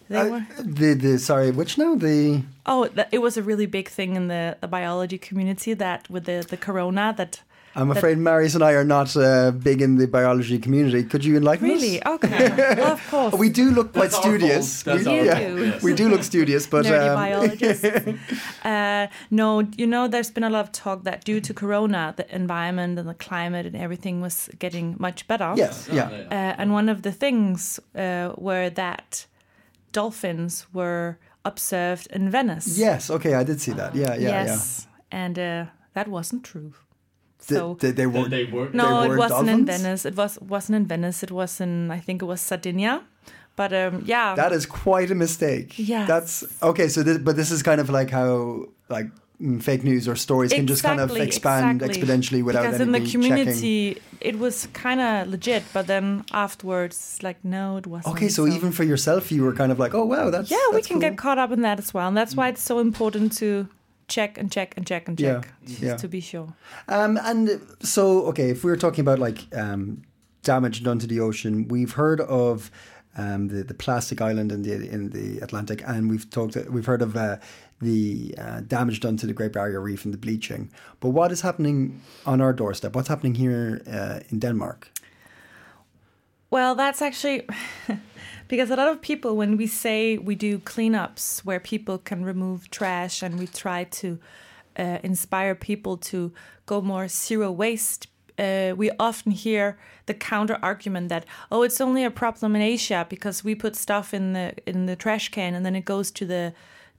they 0.08 0.18
Uh, 0.20 0.28
were 0.30 0.44
the 0.62 0.94
the 0.94 1.18
sorry, 1.18 1.50
which 1.50 1.78
now 1.78 1.94
the 1.94 2.42
Oh, 2.66 2.86
th- 2.86 3.08
it 3.12 3.18
was 3.18 3.36
a 3.36 3.42
really 3.42 3.66
big 3.66 3.88
thing 3.88 4.16
in 4.16 4.28
the, 4.28 4.56
the 4.60 4.68
biology 4.68 5.18
community 5.18 5.74
that 5.74 6.08
with 6.10 6.24
the, 6.24 6.44
the 6.48 6.56
corona 6.56 7.12
that 7.16 7.42
I'm 7.74 7.90
afraid 7.90 8.18
Marius 8.18 8.54
and 8.54 8.62
I 8.62 8.72
are 8.72 8.84
not 8.84 9.16
uh, 9.16 9.50
big 9.50 9.80
in 9.80 9.96
the 9.96 10.06
biology 10.06 10.58
community. 10.58 11.04
Could 11.04 11.24
you 11.24 11.36
enlighten 11.38 11.66
Really? 11.68 12.02
us? 12.02 12.08
Okay. 12.16 12.50
well, 12.76 12.92
of 12.92 13.10
course. 13.10 13.34
We 13.34 13.48
do 13.48 13.70
look 13.70 13.94
quite 13.94 14.10
That's 14.10 14.18
studious. 14.18 14.84
we, 14.84 14.92
our 14.92 15.24
yeah. 15.24 15.38
Yes. 15.48 15.82
we 15.82 15.94
do 15.94 16.10
look 16.10 16.22
studious, 16.22 16.66
but 16.66 16.84
nerdy 16.84 17.08
um, 17.08 17.14
biologists. 17.14 17.84
uh, 18.64 19.06
no, 19.30 19.60
you 19.78 19.86
know, 19.86 20.06
there's 20.06 20.30
been 20.30 20.44
a 20.44 20.50
lot 20.50 20.64
of 20.66 20.72
talk 20.72 21.04
that 21.04 21.24
due 21.24 21.40
to 21.40 21.54
Corona, 21.54 22.12
the 22.16 22.26
environment 22.34 22.98
and 22.98 23.08
the 23.08 23.14
climate 23.14 23.64
and 23.66 23.74
everything 23.76 24.20
was 24.20 24.50
getting 24.58 24.94
much 24.98 25.26
better. 25.26 25.54
yes, 25.56 25.88
yeah. 25.90 26.10
Uh, 26.30 26.60
and 26.60 26.72
one 26.74 26.90
of 26.90 27.00
the 27.02 27.12
things 27.12 27.80
uh, 27.96 28.32
were 28.36 28.68
that 28.70 29.24
dolphins 29.92 30.66
were 30.72 31.18
observed 31.44 32.06
in 32.12 32.30
Venice. 32.30 32.78
Yes, 32.78 33.10
okay, 33.10 33.34
I 33.34 33.44
did 33.44 33.60
see 33.60 33.72
that. 33.72 33.94
Yeah, 33.94 34.14
yeah, 34.14 34.44
yes. 34.44 34.86
And 35.10 35.38
uh, 35.38 35.66
that 35.94 36.08
wasn't 36.08 36.44
true. 36.44 36.72
So 37.38 37.74
Did, 37.74 37.78
did 37.80 37.96
they 37.96 38.06
were 38.06 38.28
They 38.28 38.44
were. 38.44 38.70
no, 38.72 39.02
they 39.02 39.14
it 39.14 39.18
wasn't 39.18 39.50
in? 39.50 39.66
Venice. 39.66 40.06
It 40.06 40.16
was 40.16 40.38
wasn't 40.40 40.76
in 40.76 40.86
Venice. 40.86 41.22
It 41.22 41.30
was 41.30 41.60
in 41.60 41.90
I 41.90 41.98
think 41.98 42.22
it 42.22 42.26
was 42.26 42.40
Sardinia. 42.40 43.02
But 43.56 43.72
um, 43.72 44.02
yeah, 44.06 44.34
That 44.34 44.52
is 44.52 44.64
quite 44.64 45.10
a 45.10 45.14
mistake. 45.14 45.74
Yeah, 45.76 46.06
That's 46.06 46.44
okay. 46.62 46.88
So, 46.88 47.02
this, 47.02 47.18
but 47.18 47.36
this 47.36 47.50
is 47.50 47.62
kind 47.62 47.80
of 47.80 47.90
like 47.90 48.10
how 48.10 48.66
like 48.88 49.10
fake 49.60 49.82
news 49.82 50.06
or 50.06 50.14
stories 50.16 50.52
can 50.52 50.66
just 50.66 50.82
kind 50.84 51.00
of 51.00 51.10
expand 51.16 51.82
exactly. 51.82 52.02
exponentially 52.02 52.42
without 52.44 52.62
because 52.62 52.80
in 52.80 52.92
the 52.92 52.98
anybody 52.98 53.06
checking. 53.06 53.28
community 53.30 54.02
it 54.20 54.38
was 54.38 54.68
kind 54.72 55.00
of 55.00 55.28
legit 55.28 55.62
but 55.72 55.86
then 55.86 56.24
afterwards 56.32 57.18
like 57.22 57.42
no 57.44 57.76
it 57.76 57.86
wasn't 57.86 58.14
Okay, 58.14 58.28
so 58.28 58.46
even 58.46 58.70
for 58.72 58.84
yourself, 58.84 59.32
you 59.32 59.42
were 59.42 59.52
kind 59.54 59.72
of 59.72 59.78
like, 59.78 59.94
oh 59.94 60.04
wow, 60.04 60.30
that's 60.30 60.50
yeah 60.50 60.58
we 60.72 60.80
can 60.82 60.94
cool. 60.94 61.00
get 61.00 61.16
caught 61.18 61.38
up 61.38 61.50
in 61.50 61.62
that 61.62 61.78
as 61.78 61.92
well 61.94 62.06
and 62.08 62.16
that's 62.16 62.34
why 62.36 62.48
it's 62.48 62.62
so 62.62 62.78
important 62.78 63.36
to 63.38 63.66
check 64.08 64.38
and 64.38 64.52
check 64.52 64.74
and 64.76 64.86
check 64.86 65.08
and 65.08 65.18
Yeah, 65.18 65.40
check 65.40 65.52
just 65.66 65.82
yeah. 65.82 65.96
to 65.96 66.08
be 66.08 66.20
sure 66.20 66.48
Um, 66.88 67.18
and 67.22 67.60
so, 67.82 68.26
okay, 68.26 68.50
if 68.50 68.62
we 68.64 68.70
were 68.70 68.76
talking 68.76 69.00
about 69.00 69.18
like 69.18 69.40
um, 69.56 70.02
damage 70.42 70.82
done 70.82 70.98
to 70.98 71.06
the 71.06 71.20
ocean, 71.20 71.66
we've 71.68 71.92
heard 71.92 72.20
of 72.20 72.70
um, 73.16 73.48
the 73.48 73.62
the 73.62 73.74
plastic 73.74 74.20
island 74.20 74.50
in 74.52 74.62
the 74.62 74.72
in 74.94 75.10
the 75.10 75.38
Atlantic, 75.44 75.82
and 75.86 76.08
we've 76.10 76.28
talked, 76.30 76.56
we've 76.70 76.86
heard 76.86 77.02
of 77.02 77.14
uh, 77.16 77.36
the 77.82 78.34
uh, 78.38 78.60
damage 78.60 79.00
done 79.00 79.16
to 79.18 79.26
the 79.26 79.32
Great 79.32 79.52
Barrier 79.52 79.80
Reef 79.80 80.04
and 80.04 80.14
the 80.14 80.18
bleaching. 80.18 80.70
But 81.00 81.10
what 81.10 81.32
is 81.32 81.42
happening 81.42 82.00
on 82.24 82.40
our 82.40 82.52
doorstep? 82.52 82.94
What's 82.94 83.08
happening 83.08 83.34
here 83.34 83.82
uh, 83.86 84.20
in 84.30 84.38
Denmark? 84.38 84.88
well 86.52 86.74
that's 86.74 87.02
actually 87.02 87.48
because 88.48 88.70
a 88.70 88.76
lot 88.76 88.86
of 88.86 89.00
people 89.00 89.36
when 89.36 89.56
we 89.56 89.66
say 89.66 90.18
we 90.18 90.36
do 90.36 90.58
cleanups 90.58 91.40
where 91.40 91.58
people 91.58 91.98
can 91.98 92.24
remove 92.24 92.70
trash 92.70 93.22
and 93.22 93.38
we 93.38 93.46
try 93.46 93.82
to 93.84 94.18
uh, 94.78 94.98
inspire 95.02 95.54
people 95.54 95.96
to 95.96 96.32
go 96.66 96.80
more 96.80 97.08
zero 97.08 97.50
waste 97.50 98.06
uh, 98.38 98.74
we 98.76 98.90
often 99.00 99.32
hear 99.32 99.78
the 100.06 100.14
counter 100.14 100.58
argument 100.62 101.08
that 101.08 101.24
oh 101.50 101.62
it's 101.62 101.80
only 101.80 102.04
a 102.04 102.10
problem 102.10 102.54
in 102.54 102.62
asia 102.62 103.06
because 103.08 103.42
we 103.42 103.54
put 103.54 103.74
stuff 103.74 104.14
in 104.14 104.34
the 104.34 104.54
in 104.66 104.86
the 104.86 104.94
trash 104.94 105.30
can 105.30 105.54
and 105.54 105.64
then 105.64 105.74
it 105.74 105.86
goes 105.86 106.10
to 106.10 106.26
the 106.26 106.52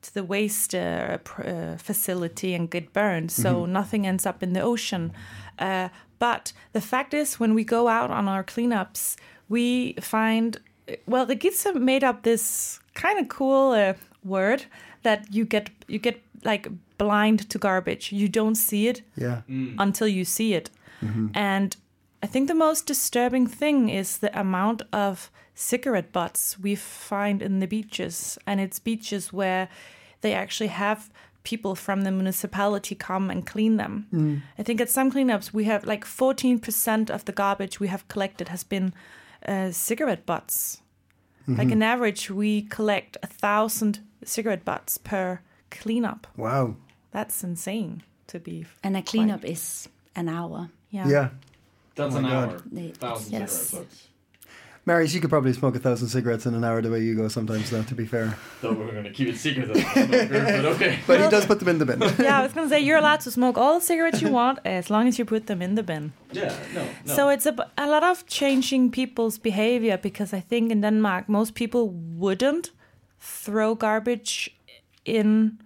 to 0.04 0.14
the 0.14 0.24
waste 0.24 0.76
uh, 0.76 1.18
pr- 1.24 1.48
uh, 1.48 1.78
facility 1.78 2.54
and 2.54 2.70
get 2.70 2.94
burned 2.94 3.32
so 3.32 3.66
nothing 3.66 4.06
ends 4.08 4.26
up 4.26 4.44
in 4.44 4.54
the 4.54 4.62
ocean. 4.62 5.12
Uh, 5.60 5.90
but 6.20 6.54
the 6.74 6.82
fact 6.82 7.14
is 7.14 7.40
when 7.40 7.54
we 7.54 7.64
go 7.64 7.88
out 7.88 8.12
on 8.12 8.28
our 8.28 8.44
cleanups 8.44 9.16
we 9.50 9.94
find 10.02 10.58
well 11.06 11.26
the 11.26 11.36
kids 11.36 11.64
have 11.64 11.76
made 11.82 12.04
up 12.04 12.24
this 12.24 12.80
kind 12.94 13.20
of 13.20 13.28
cool 13.28 13.72
uh, 13.72 13.94
word 14.24 14.66
that 15.04 15.34
you 15.34 15.46
get 15.46 15.70
you 15.88 16.00
get 16.00 16.22
like 16.46 16.68
blind 16.98 17.50
to 17.50 17.58
garbage. 17.58 18.12
You 18.12 18.28
don't 18.30 18.56
see 18.56 18.88
it 18.88 19.02
Yeah, 19.16 19.42
until 19.80 20.08
you 20.08 20.26
see 20.26 20.54
it. 20.54 20.70
And 21.34 21.76
I 22.24 22.26
think 22.26 22.48
the 22.48 22.56
most 22.56 22.86
disturbing 22.86 23.48
thing 23.48 23.90
is 23.90 24.18
the 24.18 24.40
amount 24.40 24.82
of 24.94 25.30
cigarette 25.56 26.14
butts 26.14 26.58
we 26.58 26.74
find 26.74 27.42
in 27.42 27.60
the 27.60 27.68
beaches. 27.68 28.38
And 28.48 28.62
it's 28.62 28.80
beaches 28.80 29.34
where 29.34 29.68
they 30.22 30.34
actually 30.34 30.68
have 30.68 31.10
people 31.44 31.76
from 31.76 32.02
the 32.04 32.12
municipality 32.12 32.96
come 32.96 33.30
and 33.30 33.46
clean 33.46 33.76
them. 33.76 34.42
I 34.58 34.64
think 34.64 34.80
at 34.80 34.90
some 34.90 35.12
cleanups 35.12 35.54
we 35.54 35.66
have 35.66 35.84
like 35.84 36.06
14% 36.06 37.10
of 37.10 37.26
the 37.26 37.34
garbage 37.34 37.82
we 37.82 37.90
have 37.90 38.08
collected 38.08 38.48
has 38.48 38.64
been 38.64 38.94
uh, 39.46 39.72
cigarette 39.72 40.26
butts. 40.26 40.82
Like 41.46 41.72
an 41.72 41.84
average, 41.84 42.32
we 42.32 42.62
collect 42.62 43.18
a 43.22 43.28
thousand 43.28 44.00
cigarette 44.24 44.64
butts 44.64 44.98
per 44.98 45.42
cleanup. 45.72 46.26
wow, 46.38 46.78
That's 47.12 47.44
insane 47.44 48.04
to 48.28 48.40
be. 48.40 48.66
And 48.82 48.96
a 48.96 49.02
cleanup 49.02 49.44
is 49.44 49.90
an 50.16 50.30
hour. 50.30 50.70
Yeah. 50.90 51.10
yeah. 51.10 51.30
That's 51.96 52.16
Oh 52.16 52.18
an 52.18 52.24
my 52.24 52.30
God. 52.30 52.50
hour. 52.50 52.62
They- 52.72 52.90
Thousand 52.92 53.32
yes. 53.34 53.52
cigarette 53.52 53.88
butts. 53.90 54.08
Marius, 54.86 55.14
you 55.14 55.22
could 55.22 55.30
probably 55.30 55.54
smoke 55.54 55.78
a 55.78 55.80
thousand 55.80 56.10
cigarettes 56.10 56.46
in 56.46 56.54
an 56.56 56.64
hour 56.66 56.82
the 56.82 56.90
way 56.92 57.00
you 57.02 57.16
go 57.16 57.30
sometimes. 57.30 57.72
Now, 57.72 57.84
to 57.84 57.96
be 57.96 58.06
fair, 58.06 58.36
Thought 58.60 58.78
we're 58.78 58.92
gonna 58.92 59.12
keep 59.12 59.30
it 59.30 59.38
secret, 59.38 59.68
though, 59.68 59.82
but 59.82 60.66
okay. 60.76 61.00
but 61.08 61.22
he 61.22 61.30
does 61.30 61.46
put 61.46 61.60
them 61.60 61.70
in 61.70 61.78
the 61.78 61.86
bin. 61.86 62.02
yeah, 62.20 62.40
I 62.40 62.44
was 62.44 62.52
gonna 62.52 62.68
say 62.68 62.82
you're 62.82 62.98
allowed 62.98 63.22
to 63.22 63.32
smoke 63.32 63.58
all 63.58 63.80
the 63.80 63.86
cigarettes 63.86 64.22
you 64.22 64.30
want 64.30 64.60
as 64.66 64.90
long 64.90 65.08
as 65.08 65.18
you 65.18 65.24
put 65.24 65.48
them 65.48 65.62
in 65.62 65.76
the 65.76 65.84
bin. 65.84 66.12
Yeah, 66.34 66.54
no, 66.76 66.86
no. 67.06 67.14
So 67.16 67.30
it's 67.30 67.46
a, 67.46 67.56
a 67.78 67.88
lot 67.88 68.04
of 68.04 68.26
changing 68.28 68.92
people's 68.92 69.38
behavior 69.38 69.98
because 69.98 70.34
I 70.34 70.42
think 70.42 70.70
in 70.72 70.82
Denmark 70.82 71.30
most 71.30 71.56
people 71.56 71.90
wouldn't 72.20 72.72
throw 73.22 73.76
garbage 73.76 74.50
in 75.06 75.60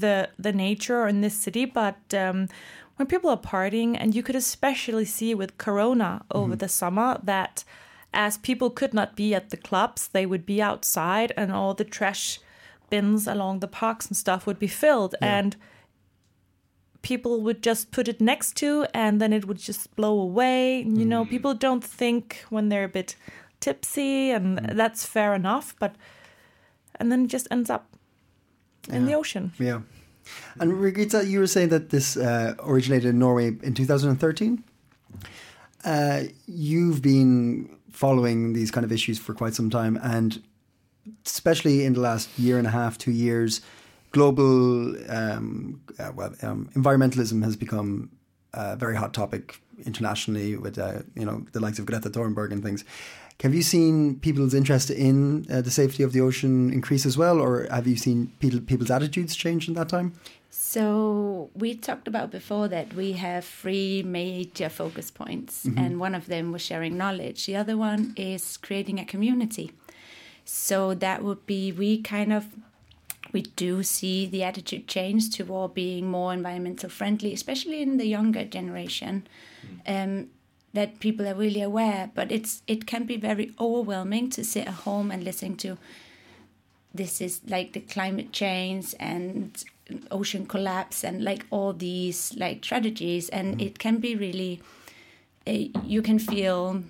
the 0.00 0.28
the 0.38 0.52
nature 0.52 0.96
or 1.02 1.08
in 1.08 1.20
this 1.20 1.34
city, 1.34 1.66
but 1.66 1.96
um, 2.14 2.48
when 2.96 3.06
people 3.06 3.30
are 3.30 3.36
partying, 3.36 3.96
and 3.98 4.14
you 4.14 4.22
could 4.22 4.36
especially 4.36 5.04
see 5.04 5.34
with 5.34 5.58
Corona 5.58 6.24
over 6.30 6.52
mm-hmm. 6.52 6.58
the 6.58 6.68
summer 6.68 7.20
that 7.22 7.64
as 8.12 8.38
people 8.38 8.70
could 8.70 8.94
not 8.94 9.16
be 9.16 9.34
at 9.34 9.50
the 9.50 9.56
clubs, 9.56 10.08
they 10.08 10.26
would 10.26 10.46
be 10.46 10.62
outside, 10.62 11.32
and 11.36 11.52
all 11.52 11.74
the 11.74 11.84
trash 11.84 12.40
bins 12.88 13.26
along 13.26 13.60
the 13.60 13.68
parks 13.68 14.06
and 14.06 14.16
stuff 14.16 14.46
would 14.46 14.58
be 14.58 14.68
filled, 14.68 15.14
and 15.20 15.56
people 17.06 17.40
would 17.40 17.62
just 17.62 17.92
put 17.92 18.08
it 18.08 18.20
next 18.20 18.56
to 18.56 18.84
and 18.92 19.20
then 19.20 19.32
it 19.32 19.46
would 19.46 19.58
just 19.58 19.94
blow 19.94 20.18
away. 20.18 20.80
You 20.80 21.04
know, 21.04 21.24
mm. 21.24 21.30
people 21.30 21.54
don't 21.54 21.84
think 21.84 22.44
when 22.50 22.68
they're 22.68 22.82
a 22.82 22.88
bit 22.88 23.14
tipsy 23.60 24.32
and 24.32 24.58
mm. 24.58 24.76
that's 24.76 25.06
fair 25.06 25.32
enough, 25.32 25.76
but 25.78 25.94
and 26.96 27.12
then 27.12 27.26
it 27.26 27.28
just 27.28 27.46
ends 27.48 27.70
up 27.70 27.86
in 28.88 29.06
the 29.06 29.14
ocean. 29.14 29.52
Yeah. 29.56 29.82
And 30.60 30.72
Regitze, 30.72 31.28
you 31.28 31.38
were 31.40 31.46
saying 31.46 31.68
that 31.70 31.90
this 31.90 32.16
uh, 32.16 32.54
originated 32.60 33.10
in 33.10 33.18
Norway 33.18 33.48
in 33.62 33.74
2013. 33.74 34.64
Uh, 35.84 36.22
you've 36.46 37.02
been 37.02 37.76
following 37.90 38.52
these 38.52 38.70
kind 38.70 38.84
of 38.84 38.92
issues 38.92 39.18
for 39.18 39.34
quite 39.34 39.54
some 39.54 39.70
time, 39.70 39.98
and 40.02 40.42
especially 41.24 41.84
in 41.84 41.92
the 41.94 42.00
last 42.00 42.28
year 42.38 42.58
and 42.58 42.66
a 42.66 42.70
half, 42.70 42.98
two 42.98 43.12
years, 43.12 43.60
global 44.10 44.94
um, 45.10 45.80
uh, 45.98 46.10
well, 46.14 46.34
um, 46.42 46.70
environmentalism 46.74 47.42
has 47.44 47.56
become 47.56 48.10
a 48.52 48.76
very 48.76 48.96
hot 48.96 49.12
topic 49.14 49.60
internationally 49.84 50.56
with 50.56 50.78
uh, 50.78 51.02
you 51.14 51.24
know 51.24 51.44
the 51.52 51.60
likes 51.60 51.78
of 51.78 51.86
Greta 51.86 52.10
Thunberg 52.10 52.52
and 52.52 52.62
things. 52.62 52.84
Have 53.42 53.54
you 53.54 53.62
seen 53.62 54.18
people's 54.20 54.54
interest 54.54 54.90
in 54.90 55.46
uh, 55.50 55.60
the 55.60 55.70
safety 55.70 56.02
of 56.02 56.12
the 56.12 56.20
ocean 56.20 56.72
increase 56.72 57.04
as 57.04 57.18
well, 57.18 57.38
or 57.38 57.66
have 57.70 57.86
you 57.86 57.96
seen 57.96 58.32
people, 58.40 58.60
people's 58.60 58.90
attitudes 58.90 59.36
change 59.36 59.68
in 59.68 59.74
that 59.74 59.88
time? 59.90 60.14
So 60.48 61.50
we 61.54 61.74
talked 61.74 62.08
about 62.08 62.30
before 62.30 62.66
that 62.68 62.94
we 62.94 63.12
have 63.12 63.44
three 63.44 64.02
major 64.02 64.70
focus 64.70 65.10
points, 65.10 65.66
and 65.76 66.00
one 66.00 66.14
of 66.14 66.26
them 66.26 66.50
was 66.50 66.62
sharing 66.62 66.96
knowledge. 66.96 67.44
The 67.44 67.56
other 67.56 67.76
one 67.76 68.14
is 68.16 68.56
creating 68.56 68.98
a 68.98 69.04
community. 69.04 69.72
So 70.46 70.94
that 70.94 71.22
would 71.22 71.44
be 71.44 71.72
we 71.72 72.00
kind 72.00 72.32
of 72.32 72.46
we 73.32 73.42
do 73.42 73.82
see 73.82 74.26
the 74.26 74.44
attitude 74.44 74.86
change 74.88 75.36
toward 75.36 75.74
being 75.74 76.08
more 76.08 76.32
environmental 76.32 76.88
friendly, 76.88 77.34
especially 77.34 77.82
in 77.82 77.98
the 77.98 78.06
younger 78.06 78.44
generation. 78.44 79.26
Um, 79.86 80.28
that 80.72 81.00
people 81.00 81.26
are 81.26 81.34
really 81.34 81.62
aware, 81.62 82.10
but 82.14 82.30
it's 82.30 82.62
it 82.66 82.86
can 82.86 83.04
be 83.04 83.16
very 83.16 83.52
overwhelming 83.58 84.30
to 84.30 84.44
sit 84.44 84.66
at 84.66 84.74
home 84.84 85.10
and 85.10 85.24
listen 85.24 85.56
to 85.56 85.78
this 86.96 87.20
is 87.20 87.40
like 87.46 87.72
the 87.72 87.80
climate 87.80 88.32
change 88.32 88.94
and 88.98 89.64
ocean 90.10 90.46
collapse 90.46 91.04
and 91.04 91.22
like 91.22 91.46
all 91.50 91.72
these 91.72 92.34
like 92.36 92.64
strategies. 92.64 93.28
And 93.28 93.60
it 93.60 93.78
can 93.78 93.98
be 93.98 94.16
really 94.16 94.62
uh, 95.46 95.68
you 95.84 96.02
can 96.02 96.18
feel 96.18 96.82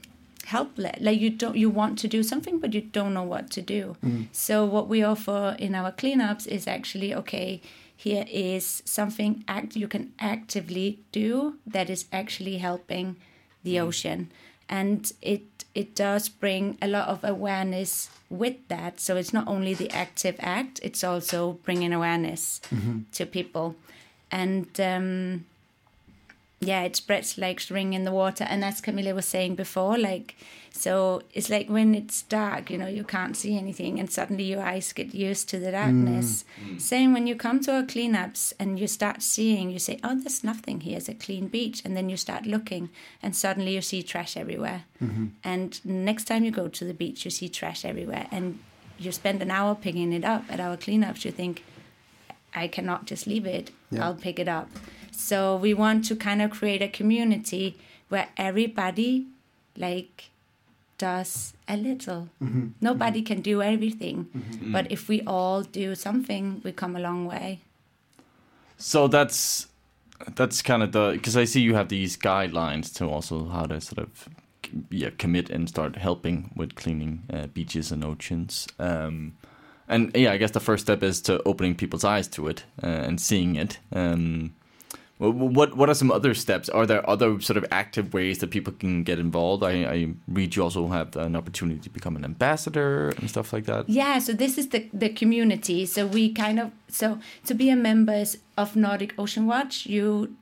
helpless 0.45 0.95
like 1.01 1.21
you 1.21 1.29
don't 1.29 1.57
you 1.57 1.69
want 1.69 1.99
to 1.99 2.07
do 2.07 2.23
something 2.23 2.61
but 2.61 2.73
you 2.73 2.81
don't 2.81 3.13
know 3.13 3.25
what 3.25 3.51
to 3.51 3.63
do. 3.63 3.97
So 4.33 4.65
what 4.65 4.89
we 4.89 5.03
offer 5.03 5.57
in 5.59 5.75
our 5.75 5.93
cleanups 5.93 6.47
is 6.47 6.67
actually 6.69 7.15
okay 7.15 7.61
here 7.97 8.25
is 8.31 8.83
something 8.85 9.43
act 9.49 9.75
you 9.75 9.89
can 9.89 10.13
actively 10.21 11.01
do 11.13 11.59
that 11.67 11.91
is 11.91 12.05
actually 12.13 12.59
helping 12.59 13.17
the 13.67 13.81
ocean. 13.81 14.31
And 14.69 15.01
it 15.21 15.43
it 15.75 15.95
does 15.95 16.29
bring 16.29 16.79
a 16.81 16.89
lot 16.89 17.09
of 17.09 17.19
awareness 17.23 18.09
with 18.31 18.57
that. 18.69 19.01
So 19.01 19.17
it's 19.21 19.33
not 19.33 19.47
only 19.47 19.75
the 19.75 19.91
active 19.91 20.37
act 20.41 20.81
it's 20.83 21.05
also 21.05 21.39
bringing 21.67 21.93
awareness 21.93 22.61
to 23.17 23.27
people. 23.27 23.75
And 24.31 24.69
um, 24.81 25.45
yeah, 26.61 26.83
it 26.83 26.97
spreads 26.97 27.37
like 27.37 27.61
string 27.61 27.93
in 27.93 28.05
the 28.05 28.13
water. 28.13 28.45
And 28.45 28.65
as 28.65 28.81
Camilla 28.81 29.15
was 29.15 29.27
saying 29.27 29.57
before, 29.57 29.99
like, 29.99 30.37
so 30.71 31.23
it's 31.33 31.51
like 31.51 31.69
when 31.69 31.95
it's 31.95 32.23
dark, 32.23 32.71
you 32.71 32.79
know, 32.79 32.87
you 32.87 33.05
can't 33.05 33.37
see 33.37 33.57
anything, 33.57 33.99
and 34.01 34.11
suddenly 34.11 34.45
your 34.45 34.63
eyes 34.63 34.93
get 34.93 35.15
used 35.15 35.49
to 35.51 35.59
the 35.59 35.73
darkness. 35.73 36.45
Mm. 36.63 36.75
Mm. 36.75 36.81
Same 36.81 37.13
when 37.13 37.27
you 37.27 37.35
come 37.37 37.61
to 37.61 37.75
our 37.75 37.83
cleanups 37.83 38.53
and 38.59 38.79
you 38.79 38.87
start 38.87 39.23
seeing, 39.23 39.71
you 39.71 39.79
say, 39.79 39.99
oh, 40.03 40.15
there's 40.15 40.45
nothing 40.45 40.81
here, 40.81 40.97
it's 40.97 41.09
a 41.09 41.15
clean 41.15 41.49
beach. 41.49 41.83
And 41.85 41.97
then 41.97 42.09
you 42.09 42.17
start 42.17 42.47
looking, 42.47 42.91
and 43.23 43.37
suddenly 43.37 43.75
you 43.75 43.83
see 43.83 44.03
trash 44.03 44.37
everywhere. 44.37 44.85
Mm-hmm. 45.03 45.27
And 45.45 45.85
next 45.85 46.25
time 46.25 46.45
you 46.45 46.51
go 46.51 46.69
to 46.69 46.85
the 46.85 46.95
beach, 46.95 47.25
you 47.25 47.31
see 47.31 47.49
trash 47.49 47.85
everywhere. 47.85 48.29
And 48.31 48.59
you 48.99 49.13
spend 49.13 49.43
an 49.43 49.51
hour 49.51 49.75
picking 49.75 50.13
it 50.13 50.25
up 50.25 50.45
at 50.49 50.61
our 50.61 50.77
cleanups, 50.79 51.25
you 51.25 51.33
think, 51.33 51.65
I 52.55 52.69
cannot 52.69 53.05
just 53.05 53.27
leave 53.27 53.45
it. 53.45 53.71
Yeah. 53.91 54.07
I'll 54.07 54.15
pick 54.15 54.39
it 54.39 54.49
up. 54.49 54.71
So 55.17 55.57
we 55.57 55.73
want 55.75 56.05
to 56.07 56.17
kind 56.17 56.43
of 56.43 56.51
create 56.51 56.83
a 56.83 56.89
community 56.89 57.77
where 58.09 58.29
everybody 58.37 59.27
like 59.77 60.31
does 60.99 61.55
a 61.69 61.77
little. 61.77 62.29
Nobody 62.81 63.23
can 63.23 63.41
do 63.41 63.63
everything, 63.63 64.29
but 64.73 64.91
if 64.91 65.09
we 65.09 65.23
all 65.27 65.63
do 65.63 65.95
something, 65.95 66.61
we 66.65 66.73
come 66.73 66.97
a 66.97 67.01
long 67.01 67.27
way. 67.27 67.61
So 68.79 69.09
that's 69.09 69.69
that's 70.35 70.63
kind 70.63 70.83
of 70.83 70.93
the 70.93 71.13
because 71.13 71.37
I 71.37 71.45
see 71.45 71.61
you 71.61 71.75
have 71.75 71.89
these 71.89 72.17
guidelines 72.17 72.93
to 72.95 73.07
also 73.07 73.49
how 73.49 73.67
to 73.67 73.81
sort 73.81 73.99
of 73.99 74.29
yeah 74.91 75.11
commit 75.19 75.51
and 75.51 75.69
start 75.69 75.97
helping 75.97 76.51
with 76.57 76.75
cleaning 76.75 77.23
uh, 77.33 77.47
beaches 77.47 77.91
and 77.93 78.05
oceans. 78.05 78.67
Um, 78.79 79.37
and 79.89 80.11
yeah, 80.15 80.33
I 80.33 80.37
guess 80.37 80.51
the 80.51 80.61
first 80.61 80.85
step 80.85 81.03
is 81.03 81.21
to 81.23 81.43
opening 81.45 81.75
people's 81.75 82.05
eyes 82.05 82.29
to 82.29 82.49
it 82.49 82.65
uh, 82.83 82.87
and 82.87 83.21
seeing 83.21 83.57
it. 83.57 83.79
Um, 83.93 84.17
wh- 84.19 84.45
wh- 84.47 84.66
what 85.19 85.77
what 85.77 85.89
are 85.89 85.95
some 85.95 86.11
other 86.11 86.35
steps? 86.35 86.69
Are 86.69 86.87
there 86.87 87.09
other 87.09 87.41
sort 87.41 87.57
of 87.57 87.65
active 87.71 88.13
ways 88.13 88.39
that 88.39 88.51
people 88.51 88.73
can 88.73 89.03
get 89.03 89.19
involved? 89.19 89.65
I, 89.65 89.85
I 89.85 90.15
read 90.29 90.55
you 90.55 90.63
also 90.63 90.89
have 90.89 91.17
an 91.17 91.35
opportunity 91.35 91.81
to 91.81 91.91
become 91.91 92.17
an 92.17 92.25
ambassador 92.25 93.11
and 93.11 93.31
stuff 93.31 93.53
like 93.53 93.65
that. 93.65 93.89
Yeah, 93.89 94.19
so 94.19 94.33
this 94.35 94.59
is 94.59 94.69
the 94.69 94.89
the 94.93 95.09
community. 95.09 95.87
So 95.87 96.07
we 96.07 96.33
kind 96.33 96.61
of 96.61 96.71
so 96.89 97.19
to 97.47 97.55
be 97.55 97.71
a 97.71 97.77
member 97.77 98.25
of 98.59 98.77
Nordic 98.77 99.15
Ocean 99.19 99.47
Watch, 99.47 99.87
you 99.87 100.37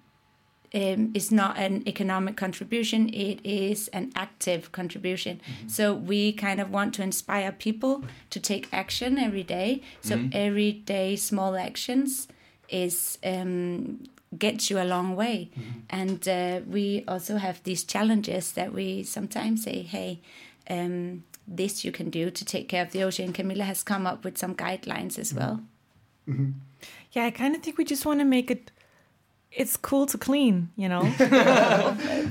um, 0.75 1.13
is 1.15 1.31
not 1.31 1.57
an 1.57 1.87
economic 1.87 2.37
contribution; 2.37 3.09
it 3.11 3.39
is 3.45 3.87
an 3.89 4.11
active 4.17 4.73
contribution. 4.73 5.41
So 5.69 5.95
we 5.95 6.33
kind 6.33 6.61
of 6.61 6.71
want 6.71 6.95
to 6.95 7.03
inspire 7.03 7.53
people 7.53 8.03
to 8.31 8.41
take 8.41 8.69
action 8.73 9.19
every 9.19 9.45
day. 9.45 9.83
So 10.01 10.19
every 10.33 10.73
day, 10.73 11.15
small 11.15 11.57
actions 11.57 12.27
is 12.69 13.19
um, 13.23 14.01
gets 14.39 14.71
you 14.71 14.79
a 14.81 14.85
long 14.85 15.17
way. 15.17 15.51
And 15.91 16.27
uh, 16.29 16.61
we 16.67 17.05
also 17.07 17.37
have 17.37 17.63
these 17.63 17.85
challenges 17.85 18.53
that 18.53 18.73
we 18.73 19.03
sometimes 19.03 19.65
say, 19.65 19.83
hey. 19.83 20.21
Um, 20.69 21.25
this 21.47 21.85
you 21.85 21.93
can 21.93 22.09
do 22.09 22.31
to 22.31 22.45
take 22.45 22.71
care 22.71 22.83
of 22.83 22.93
the 22.93 23.03
ocean. 23.03 23.33
Camilla 23.35 23.65
has 23.65 23.83
come 23.83 24.07
up 24.07 24.25
with 24.25 24.39
some 24.39 24.55
guidelines 24.55 25.19
as 25.19 25.35
well. 25.35 25.61
Yeah, 27.13 27.27
I 27.27 27.31
kind 27.31 27.55
of 27.55 27.63
think 27.63 27.77
we 27.77 27.85
just 27.85 28.07
want 28.07 28.21
to 28.21 28.25
make 28.25 28.51
it. 28.51 28.71
It's 29.57 29.77
cool 29.77 30.07
to 30.07 30.19
clean, 30.19 30.71
you 30.77 30.89
know, 30.89 31.03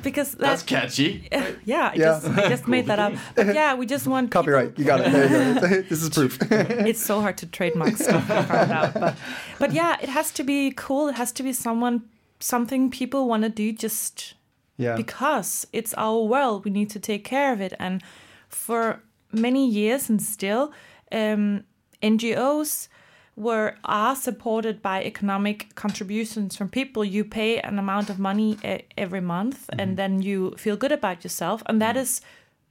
because 0.03 0.32
That's 0.32 0.36
that's 0.36 0.63
catchy. 0.63 1.28
yeah. 1.32 1.91
I 1.91 1.95
Yeah. 1.95 2.19
just 2.19 2.26
I 2.28 2.49
just 2.49 2.67
made 2.67 2.88
that 2.88 2.99
up. 2.99 3.13
But 3.36 3.55
yeah, 3.55 3.76
we 3.76 3.86
just 3.86 4.07
want 4.07 4.30
people- 4.30 4.41
Copyright. 4.43 4.78
You 4.78 4.86
got 4.86 4.99
it. 5.01 5.11
There 5.11 5.53
you 5.53 5.59
go. 5.61 5.67
this 5.89 6.03
is 6.03 6.09
proof. 6.09 6.38
it's 6.51 6.99
so 7.01 7.21
hard 7.21 7.38
to 7.38 7.45
trademark 7.45 7.95
stuff 7.97 8.30
I 8.30 8.43
found 8.43 8.71
out. 8.71 8.93
But 8.93 9.15
but 9.59 9.71
yeah, 9.71 9.97
it 10.01 10.09
has 10.09 10.32
to 10.34 10.43
be 10.43 10.71
cool. 10.76 11.07
It 11.07 11.15
has 11.15 11.32
to 11.34 11.43
be 11.43 11.53
someone 11.53 12.01
something 12.39 12.91
people 12.91 13.28
want 13.30 13.43
to 13.43 13.49
do 13.49 13.71
just 13.71 14.34
yeah. 14.78 14.95
because 14.97 15.65
it's 15.71 15.93
our 15.97 16.24
world. 16.28 16.65
We 16.65 16.71
need 16.71 16.89
to 16.89 16.99
take 16.99 17.24
care 17.24 17.53
of 17.53 17.61
it. 17.61 17.74
And 17.80 18.01
for 18.49 18.99
many 19.32 19.65
years 19.69 20.09
and 20.09 20.21
still, 20.21 20.71
um, 21.11 21.63
NGOs 22.01 22.89
were 23.36 23.75
are 23.84 24.15
supported 24.15 24.81
by 24.81 25.03
economic 25.03 25.73
contributions 25.75 26.55
from 26.55 26.69
people. 26.69 27.03
You 27.03 27.23
pay 27.23 27.59
an 27.59 27.79
amount 27.79 28.09
of 28.09 28.19
money 28.19 28.57
every 28.97 29.21
month, 29.21 29.69
and 29.69 29.79
mm-hmm. 29.79 29.95
then 29.95 30.21
you 30.21 30.55
feel 30.57 30.77
good 30.77 30.91
about 30.91 31.23
yourself, 31.23 31.63
and 31.65 31.81
that 31.81 31.95
mm-hmm. 31.95 32.03
is 32.03 32.21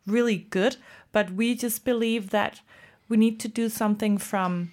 really 0.07 0.39
good. 0.51 0.77
But 1.11 1.33
we 1.33 1.55
just 1.55 1.85
believe 1.85 2.31
that 2.31 2.61
we 3.09 3.17
need 3.17 3.41
to 3.41 3.49
do 3.49 3.69
something 3.69 4.19
from 4.19 4.73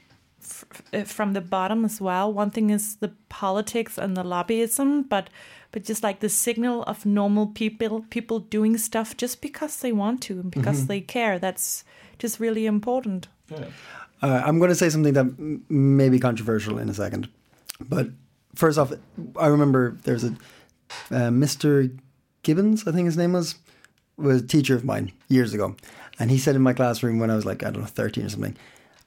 from 1.06 1.34
the 1.34 1.42
bottom 1.42 1.86
as 1.86 2.00
well. 2.00 2.32
One 2.32 2.50
thing 2.50 2.70
is 2.70 2.96
the 2.98 3.12
politics 3.28 3.98
and 3.98 4.16
the 4.16 4.24
lobbyism, 4.24 5.10
but 5.10 5.30
but 5.72 5.84
just 5.84 6.02
like 6.02 6.20
the 6.20 6.30
signal 6.30 6.84
of 6.84 7.06
normal 7.06 7.48
people 7.48 8.06
people 8.10 8.40
doing 8.40 8.78
stuff 8.78 9.18
just 9.18 9.42
because 9.42 9.80
they 9.80 9.92
want 9.92 10.22
to 10.24 10.40
and 10.40 10.52
because 10.52 10.80
mm-hmm. 10.80 10.88
they 10.88 11.02
care. 11.02 11.40
That's 11.40 11.84
just 12.18 12.40
really 12.40 12.66
important. 12.66 13.28
Uh, 14.22 14.42
I'm 14.46 14.60
going 14.60 14.70
to 14.70 14.76
say 14.76 14.90
something 14.90 15.14
that 15.14 15.26
m- 15.26 15.64
may 15.70 16.10
be 16.10 16.20
controversial 16.20 16.78
in 16.78 16.90
a 16.90 16.94
second, 16.94 17.30
but 17.80 18.08
first 18.56 18.78
off, 18.78 18.92
I 19.38 19.48
remember 19.48 19.98
there's 20.04 20.24
a 20.24 20.36
uh, 21.12 21.30
Mr. 21.30 21.96
Gibbons, 22.44 22.88
I 22.88 22.92
think 22.92 23.06
his 23.06 23.18
name 23.18 23.34
was, 23.34 23.56
was 24.18 24.42
a 24.42 24.48
teacher 24.48 24.76
of 24.76 24.84
mine 24.84 25.12
years 25.28 25.54
ago, 25.54 25.76
and 26.20 26.32
he 26.32 26.38
said 26.38 26.56
in 26.56 26.62
my 26.62 26.74
classroom 26.74 27.20
when 27.20 27.30
I 27.32 27.36
was 27.36 27.46
like 27.46 27.64
I 27.64 27.70
don't 27.70 27.82
know 27.82 27.88
13 27.88 28.26
or 28.26 28.30
something, 28.30 28.58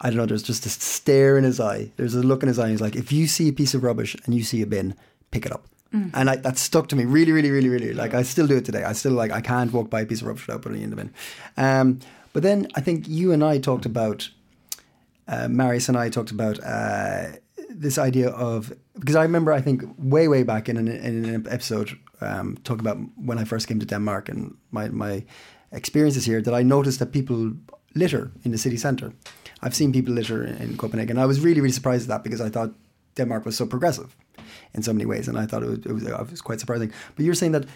I 0.01 0.09
don't 0.09 0.17
know, 0.17 0.27
there's 0.27 0.43
just 0.43 0.67
a 0.67 0.69
stare 0.69 1.37
in 1.39 1.45
his 1.45 1.61
eye. 1.61 1.91
There's 1.97 2.15
a 2.15 2.23
look 2.23 2.43
in 2.43 2.49
his 2.49 2.59
eye. 2.59 2.71
He's 2.71 2.81
like, 2.81 2.97
if 2.97 3.13
you 3.13 3.27
see 3.27 3.49
a 3.49 3.53
piece 3.53 3.75
of 3.75 3.83
rubbish 3.85 4.17
and 4.25 4.35
you 4.35 4.43
see 4.43 4.63
a 4.63 4.67
bin, 4.67 4.95
pick 5.31 5.47
it 5.47 5.53
up. 5.53 5.67
And 6.15 6.31
I, 6.31 6.37
that 6.37 6.57
stuck 6.57 6.89
to 6.89 6.97
me 6.97 7.05
really, 7.05 7.33
really, 7.33 7.51
really, 7.51 7.69
really. 7.69 7.93
Like 7.93 8.15
I 8.15 8.23
still 8.23 8.47
do 8.47 8.57
it 8.57 8.65
today. 8.65 8.83
I 8.83 8.95
still 8.95 9.13
like 9.13 9.31
I 9.31 9.43
can't 9.43 9.71
walk 9.75 9.91
by 9.91 10.01
a 10.01 10.07
piece 10.07 10.23
of 10.23 10.27
rubbish 10.27 10.47
without 10.47 10.63
putting 10.63 10.81
it 10.81 10.85
in 10.85 10.91
the 10.91 10.97
bin. 10.97 11.13
Um, 11.59 12.01
but 12.33 12.43
then 12.43 12.67
I 12.75 12.81
think 12.81 13.07
you 13.09 13.31
and 13.31 13.45
I 13.45 13.59
talked 13.59 13.85
about 13.85 14.31
uh, 15.29 15.49
Marius 15.49 15.89
and 15.89 15.97
I 15.97 16.09
talked 16.09 16.31
about 16.31 16.59
uh, 16.65 17.33
this 17.71 17.99
idea 17.99 18.29
of 18.31 18.73
because 18.99 19.17
I 19.17 19.23
remember 19.23 19.53
I 19.53 19.61
think 19.61 19.83
way 19.99 20.29
way 20.29 20.43
back 20.43 20.69
in 20.69 20.77
an, 20.77 20.89
in 20.89 21.25
an 21.25 21.47
episode 21.49 21.99
um, 22.21 22.57
talking 22.65 22.81
about 22.81 22.99
when 23.17 23.39
I 23.39 23.45
first 23.45 23.69
came 23.69 23.81
to 23.81 23.87
Denmark 23.87 24.29
and 24.29 24.57
my 24.71 24.89
my 24.89 25.25
experiences 25.73 26.25
here 26.25 26.43
that 26.43 26.55
I 26.55 26.63
noticed 26.63 26.99
that 26.99 27.13
people 27.13 27.53
litter 27.95 28.31
in 28.45 28.53
the 28.53 28.59
city 28.59 28.77
centre. 28.77 29.13
I've 29.63 29.75
seen 29.75 29.93
people 29.93 30.15
litter 30.15 30.45
in, 30.45 30.57
in 30.57 30.77
Copenhagen. 30.77 31.19
I 31.19 31.27
was 31.27 31.41
really 31.41 31.61
really 31.61 31.73
surprised 31.73 32.05
at 32.05 32.09
that 32.09 32.23
because 32.25 32.41
I 32.41 32.51
thought 32.51 32.75
Denmark 33.15 33.45
was 33.45 33.57
so 33.57 33.67
progressive 33.67 34.17
in 34.75 34.83
so 34.83 34.93
many 34.93 35.07
ways, 35.07 35.29
and 35.29 35.39
I 35.39 35.47
thought 35.47 35.63
it 35.63 35.69
was, 35.69 35.79
it 35.79 35.93
was, 35.93 36.07
it 36.07 36.31
was 36.31 36.41
quite 36.41 36.61
surprising. 36.61 36.93
But 37.15 37.25
you're 37.25 37.35
saying 37.35 37.53
that 37.53 37.67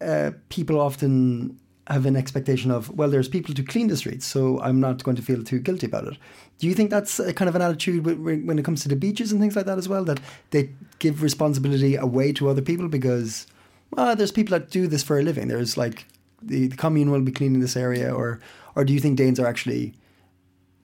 uh, 0.00 0.30
people 0.48 0.80
often 0.80 1.58
have 1.88 2.06
an 2.06 2.16
expectation 2.16 2.70
of 2.70 2.90
well, 2.90 3.08
there's 3.10 3.28
people 3.28 3.54
to 3.54 3.62
clean 3.62 3.88
the 3.88 3.96
streets, 3.96 4.26
so 4.26 4.60
I'm 4.60 4.78
not 4.78 5.02
going 5.02 5.16
to 5.16 5.22
feel 5.22 5.42
too 5.42 5.58
guilty 5.58 5.86
about 5.86 6.06
it. 6.06 6.18
Do 6.58 6.66
you 6.66 6.74
think 6.74 6.90
that's 6.90 7.18
a 7.18 7.32
kind 7.32 7.48
of 7.48 7.54
an 7.54 7.62
attitude 7.62 8.04
wh- 8.04 8.20
wh- 8.20 8.46
when 8.46 8.58
it 8.58 8.64
comes 8.64 8.82
to 8.82 8.88
the 8.88 8.96
beaches 8.96 9.32
and 9.32 9.40
things 9.40 9.56
like 9.56 9.66
that 9.66 9.78
as 9.78 9.88
well? 9.88 10.04
That 10.04 10.20
they 10.50 10.70
give 10.98 11.22
responsibility 11.22 11.96
away 11.96 12.32
to 12.34 12.48
other 12.48 12.62
people 12.62 12.88
because 12.88 13.46
well, 13.90 14.14
there's 14.14 14.32
people 14.32 14.58
that 14.58 14.70
do 14.70 14.86
this 14.86 15.02
for 15.02 15.18
a 15.18 15.22
living. 15.22 15.48
There's 15.48 15.76
like 15.76 16.06
the, 16.42 16.68
the 16.68 16.76
commune 16.76 17.10
will 17.10 17.22
be 17.22 17.32
cleaning 17.32 17.60
this 17.60 17.76
area, 17.76 18.14
or 18.14 18.40
or 18.74 18.84
do 18.84 18.92
you 18.92 19.00
think 19.00 19.16
Danes 19.16 19.40
are 19.40 19.46
actually 19.46 19.94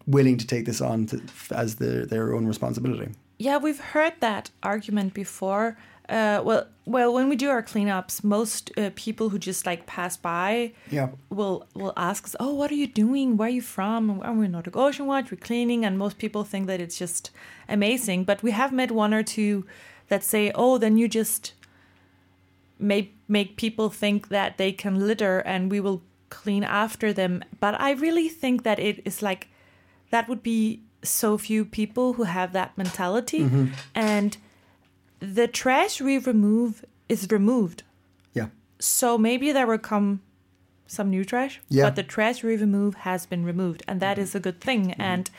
willing 0.06 0.36
to 0.38 0.46
take 0.46 0.66
this 0.66 0.80
on 0.80 1.06
to, 1.06 1.22
as 1.50 1.76
their 1.76 2.06
their 2.06 2.34
own 2.34 2.46
responsibility? 2.46 3.12
Yeah, 3.38 3.58
we've 3.58 3.80
heard 3.80 4.14
that 4.20 4.50
argument 4.62 5.12
before. 5.12 5.76
Uh, 6.08 6.42
well, 6.44 6.66
well, 6.84 7.14
when 7.14 7.30
we 7.30 7.36
do 7.36 7.48
our 7.48 7.62
cleanups, 7.62 8.22
most 8.22 8.70
uh, 8.76 8.90
people 8.94 9.30
who 9.30 9.38
just 9.38 9.64
like 9.64 9.86
pass 9.86 10.16
by 10.18 10.72
Yeah. 10.90 11.08
will 11.30 11.66
will 11.74 11.94
ask 11.96 12.24
us, 12.24 12.36
"Oh, 12.38 12.52
what 12.54 12.70
are 12.70 12.74
you 12.74 12.86
doing? 12.86 13.36
Where 13.38 13.48
are 13.48 13.50
you 13.50 13.62
from?" 13.62 14.10
And 14.10 14.38
we're 14.38 14.44
not 14.48 14.52
Nordic 14.52 14.76
Ocean 14.76 15.06
Watch. 15.06 15.30
We're 15.30 15.38
cleaning, 15.38 15.84
and 15.84 15.98
most 15.98 16.18
people 16.18 16.44
think 16.44 16.66
that 16.66 16.80
it's 16.80 16.98
just 16.98 17.30
amazing. 17.68 18.24
But 18.24 18.42
we 18.42 18.50
have 18.50 18.70
met 18.72 18.90
one 18.90 19.14
or 19.14 19.22
two 19.22 19.64
that 20.08 20.22
say, 20.22 20.52
"Oh, 20.54 20.76
then 20.78 20.98
you 20.98 21.08
just 21.08 21.54
make 22.78 23.14
make 23.28 23.56
people 23.56 23.88
think 23.88 24.28
that 24.28 24.58
they 24.58 24.72
can 24.72 25.06
litter, 25.06 25.38
and 25.38 25.70
we 25.70 25.80
will 25.80 26.02
clean 26.28 26.64
after 26.64 27.12
them." 27.14 27.42
But 27.60 27.80
I 27.80 27.92
really 27.92 28.28
think 28.28 28.62
that 28.62 28.78
it 28.78 29.00
is 29.06 29.22
like 29.22 29.48
that 30.10 30.28
would 30.28 30.42
be 30.42 30.80
so 31.02 31.38
few 31.38 31.64
people 31.64 32.14
who 32.14 32.24
have 32.24 32.52
that 32.52 32.76
mentality, 32.76 33.48
and 33.94 34.36
the 35.24 35.48
trash 35.48 36.00
we 36.00 36.18
remove 36.18 36.84
is 37.08 37.28
removed. 37.30 37.82
Yeah. 38.32 38.48
So 38.78 39.18
maybe 39.18 39.52
there 39.52 39.66
will 39.66 39.78
come 39.78 40.20
some 40.86 41.10
new 41.10 41.24
trash, 41.24 41.60
Yeah. 41.68 41.84
but 41.84 41.96
the 41.96 42.02
trash 42.02 42.42
we 42.42 42.56
remove 42.56 42.94
has 42.96 43.26
been 43.26 43.44
removed, 43.44 43.82
and 43.88 44.00
that 44.00 44.18
is 44.18 44.34
a 44.34 44.40
good 44.40 44.60
thing. 44.60 44.88
Mm-hmm. 44.88 45.00
And 45.00 45.30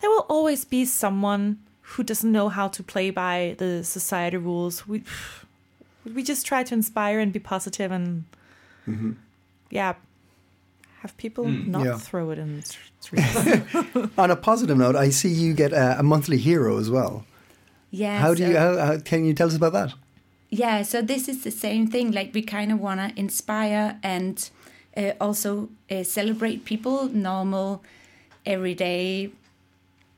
there 0.00 0.10
will 0.10 0.26
always 0.28 0.64
be 0.64 0.84
someone 0.84 1.58
who 1.80 2.02
doesn't 2.02 2.30
know 2.30 2.48
how 2.48 2.68
to 2.68 2.82
play 2.82 3.10
by 3.10 3.54
the 3.58 3.84
society 3.84 4.36
rules. 4.36 4.86
We 4.86 5.02
we 6.04 6.22
just 6.22 6.46
try 6.46 6.64
to 6.64 6.74
inspire 6.74 7.20
and 7.20 7.32
be 7.32 7.38
positive 7.38 7.92
and 7.92 8.24
mm-hmm. 8.88 9.12
yeah, 9.70 9.94
have 11.00 11.16
people 11.16 11.44
mm. 11.44 11.66
not 11.66 11.84
Yeah. 11.84 11.98
throw 11.98 12.30
it 12.30 12.38
in 12.38 12.56
the 12.56 12.62
streets. 13.00 14.18
On 14.18 14.30
a 14.30 14.36
positive 14.36 14.76
note, 14.76 14.96
I 14.96 15.10
see 15.10 15.28
you 15.28 15.54
get 15.54 15.72
a, 15.72 16.00
a 16.00 16.02
monthly 16.02 16.38
hero 16.38 16.78
as 16.78 16.90
well. 16.90 17.24
Yeah. 17.92 18.18
How 18.18 18.34
do 18.34 18.42
you? 18.48 18.56
How, 18.56 18.76
how 18.78 18.98
can 18.98 19.24
you 19.24 19.34
tell 19.34 19.46
us 19.46 19.54
about 19.54 19.74
that? 19.74 19.94
yeah, 20.52 20.82
so 20.82 21.00
this 21.00 21.28
is 21.28 21.44
the 21.44 21.50
same 21.50 21.86
thing. 21.86 22.12
Like 22.12 22.34
we 22.34 22.42
kind 22.42 22.70
of 22.70 22.78
want 22.78 23.00
to 23.00 23.18
inspire 23.18 23.98
and 24.02 24.50
uh, 24.94 25.12
also 25.18 25.70
uh, 25.90 26.02
celebrate 26.02 26.66
people, 26.66 27.08
normal, 27.08 27.82
everyday 28.44 29.30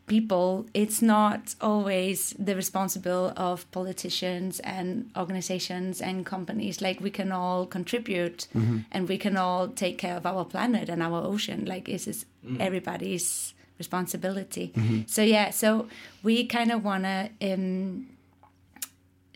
people. 0.08 0.66
It's 0.74 1.00
not 1.00 1.54
always 1.60 2.34
the 2.36 2.56
responsible 2.56 3.32
of 3.36 3.70
politicians 3.70 4.58
and 4.60 5.08
organizations 5.16 6.00
and 6.00 6.26
companies. 6.26 6.82
Like 6.82 7.00
we 7.00 7.10
can 7.10 7.30
all 7.30 7.64
contribute 7.64 8.48
and 8.90 9.08
we 9.08 9.16
can 9.18 9.36
all 9.36 9.68
take 9.68 9.98
care 9.98 10.16
of 10.16 10.26
our 10.26 10.44
planet 10.44 10.88
and 10.88 11.00
our 11.00 11.24
ocean. 11.24 11.64
Like 11.64 11.84
this 11.84 12.08
is 12.08 12.26
everybody's 12.58 13.53
responsibility. 13.78 14.72
So 15.06 15.22
yeah, 15.22 15.50
so 15.50 15.88
we 16.22 16.46
kind 16.46 16.70
of 16.72 16.84
want 16.84 17.04
to 17.04 17.30
um, 17.52 18.06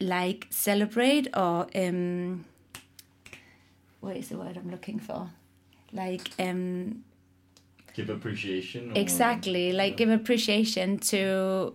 like 0.00 0.46
celebrate 0.50 1.28
or 1.36 1.66
um, 1.74 2.44
what 4.00 4.16
is 4.16 4.28
the 4.28 4.36
word 4.38 4.56
I'm 4.56 4.70
looking 4.70 4.98
for? 4.98 5.30
Like 5.92 6.30
um, 6.38 7.04
Give 7.94 8.10
appreciation. 8.10 8.96
exactly 8.96 9.72
like 9.72 9.96
give 9.96 10.08
appreciation 10.10 10.98
to 10.98 11.74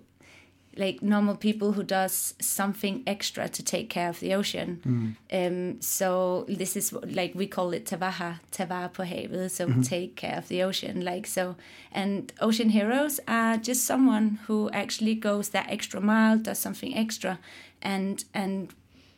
like 0.77 1.01
normal 1.01 1.35
people 1.35 1.71
who 1.73 1.83
does 1.83 2.33
something 2.41 3.03
extra 3.05 3.47
to 3.49 3.63
take 3.63 3.89
care 3.89 4.09
of 4.09 4.19
the 4.19 4.33
ocean. 4.33 5.15
Um 5.31 5.81
so 5.81 6.45
this 6.47 6.75
is 6.75 6.93
like 6.93 7.33
we 7.35 7.47
call 7.47 7.73
it 7.73 7.85
tavaha 7.85 8.39
tava 8.51 8.89
på 8.93 9.03
havet 9.03 9.51
so 9.51 9.67
take 9.83 10.15
care 10.15 10.37
of 10.37 10.47
the 10.47 10.63
ocean 10.63 11.01
like 11.01 11.27
so 11.27 11.55
and 11.91 12.31
ocean 12.41 12.69
heroes 12.69 13.19
are 13.27 13.57
just 13.57 13.85
someone 13.85 14.39
who 14.47 14.69
actually 14.71 15.15
goes 15.15 15.49
that 15.49 15.65
extra 15.69 16.01
mile 16.01 16.37
does 16.37 16.57
something 16.57 16.97
extra 16.97 17.37
and 17.81 18.25
and 18.33 18.69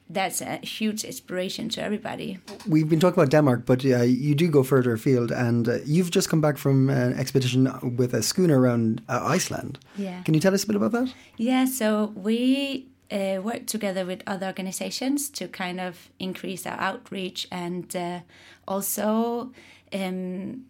that's 0.10 0.42
a 0.42 0.58
huge 0.66 1.04
inspiration 1.04 1.70
to 1.70 1.82
everybody 1.82 2.38
We've 2.68 2.88
been 2.90 3.00
talking 3.00 3.20
about 3.24 3.32
Denmark, 3.32 3.66
but 3.66 3.84
uh, 3.86 4.04
you 4.04 4.36
do 4.36 4.48
go 4.52 4.64
further 4.64 4.94
afield, 4.94 5.32
and 5.32 5.68
uh, 5.68 5.78
you've 5.86 6.12
just 6.16 6.30
come 6.30 6.42
back 6.42 6.58
from 6.58 6.90
an 6.90 7.14
expedition 7.20 7.68
with 7.98 8.14
a 8.14 8.22
schooner 8.22 8.60
around 8.60 9.02
uh, 9.10 9.36
Iceland. 9.36 9.78
Yeah. 9.98 10.22
Can 10.24 10.34
you 10.34 10.40
tell 10.42 10.54
us 10.54 10.64
a 10.64 10.68
bit 10.68 10.76
about 10.76 10.92
that? 10.92 11.14
Yeah, 11.38 11.66
so 11.66 12.14
we 12.16 12.86
uh, 13.12 13.42
work 13.44 13.66
together 13.68 14.06
with 14.06 14.22
other 14.28 14.48
organizations 14.48 15.30
to 15.32 15.48
kind 15.48 15.80
of 15.80 16.10
increase 16.20 16.66
our 16.70 16.80
outreach 16.80 17.48
and 17.52 17.96
uh, 17.96 18.20
also 18.68 19.52
um, 19.94 20.66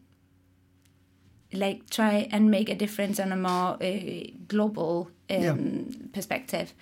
like 1.54 1.90
try 1.90 2.28
and 2.32 2.50
make 2.52 2.70
a 2.70 2.76
difference 2.76 3.20
on 3.24 3.32
a 3.32 3.36
more 3.38 3.78
uh, 3.82 4.28
global 4.48 5.08
um, 5.30 5.42
Yeah. 5.44 5.56
perspective. 6.14 6.74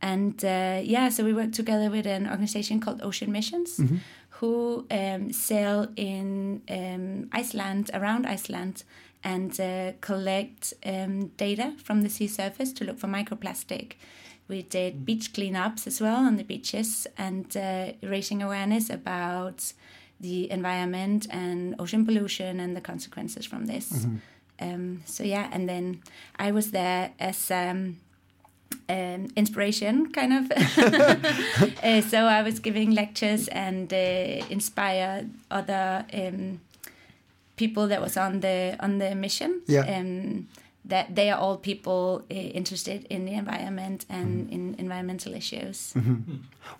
And 0.00 0.44
uh, 0.44 0.80
yeah, 0.82 1.08
so 1.08 1.24
we 1.24 1.32
work 1.32 1.52
together 1.52 1.90
with 1.90 2.06
an 2.06 2.28
organization 2.28 2.80
called 2.80 3.02
Ocean 3.02 3.32
Missions, 3.32 3.80
who 4.30 4.86
um, 4.90 5.32
sail 5.32 5.88
in 5.96 6.62
um, 6.70 7.28
Iceland, 7.32 7.90
around 7.92 8.24
Iceland, 8.26 8.84
and 9.24 9.58
uh, 9.60 9.92
collect 10.00 10.74
um, 10.86 11.28
data 11.36 11.74
from 11.82 12.02
the 12.02 12.08
sea 12.08 12.28
surface 12.28 12.72
to 12.74 12.84
look 12.84 12.98
for 12.98 13.08
microplastic. 13.08 13.94
We 14.46 14.62
did 14.62 15.04
beach 15.04 15.32
cleanups 15.32 15.86
as 15.86 16.00
well 16.00 16.24
on 16.24 16.36
the 16.36 16.44
beaches 16.44 17.06
and 17.18 17.54
uh, 17.56 17.92
raising 18.02 18.42
awareness 18.42 18.88
about 18.90 19.72
the 20.20 20.50
environment 20.50 21.26
and 21.30 21.74
ocean 21.78 22.06
pollution 22.06 22.60
and 22.60 22.76
the 22.76 22.80
consequences 22.80 23.46
from 23.46 23.66
this. 23.66 24.06
Um, 24.60 25.02
so 25.04 25.22
yeah, 25.24 25.48
and 25.52 25.68
then 25.68 26.02
I 26.38 26.52
was 26.52 26.70
there 26.70 27.12
as 27.18 27.50
um, 28.88 29.28
inspiration, 29.36 30.12
kind 30.12 30.32
of. 30.32 30.50
uh, 31.82 32.00
so 32.02 32.24
I 32.24 32.42
was 32.42 32.58
giving 32.58 32.92
lectures 32.92 33.48
and 33.48 33.92
uh, 33.92 34.46
inspire 34.50 35.26
other 35.50 36.04
um, 36.12 36.60
people 37.56 37.88
that 37.88 38.00
was 38.00 38.16
on 38.16 38.40
the 38.40 38.76
on 38.80 38.98
the 38.98 39.14
mission. 39.14 39.62
Yeah. 39.66 39.80
Um, 39.80 40.48
that 40.84 41.14
they 41.14 41.30
are 41.30 41.38
all 41.38 41.58
people 41.58 42.24
uh, 42.30 42.34
interested 42.34 43.06
in 43.10 43.26
the 43.26 43.34
environment 43.34 44.06
and 44.08 44.50
in 44.50 44.74
environmental 44.78 45.34
issues. 45.34 45.92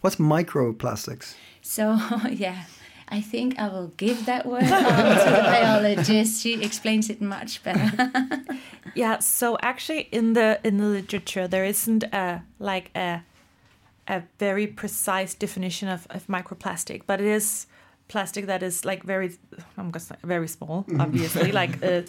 What's 0.01 0.17
microplastics? 0.17 1.35
So 1.61 1.99
yeah, 2.31 2.65
I 3.11 3.21
think 3.21 3.59
I 3.59 3.69
will 3.69 3.93
give 3.97 4.27
that 4.27 4.47
word 4.47 4.63
on 4.65 4.69
to 4.69 5.31
the 5.31 5.43
biologist. 5.55 6.43
She 6.43 6.63
explains 6.63 7.11
it 7.11 7.21
much 7.21 7.63
better. 7.63 8.43
Yeah, 8.95 9.19
so 9.19 9.57
actually 9.63 10.09
in 10.11 10.33
the 10.33 10.59
in 10.65 10.79
the 10.79 10.87
literature 10.87 11.47
there 11.47 11.65
isn't 11.65 12.05
a 12.05 12.43
like 12.59 12.91
a 12.97 13.23
a 14.09 14.23
very 14.39 14.67
precise 14.67 15.35
definition 15.35 15.89
of, 15.89 16.07
of 16.11 16.27
microplastic, 16.27 17.03
but 17.07 17.21
it 17.21 17.27
is 17.27 17.67
plastic 18.09 18.47
that 18.47 18.63
is 18.63 18.85
like 18.85 19.05
very 19.05 19.37
I'm 19.77 19.91
gonna 19.91 20.01
say 20.01 20.17
very 20.25 20.49
small, 20.49 20.85
obviously, 20.99 21.53
like 21.63 21.83
uh, 21.83 22.03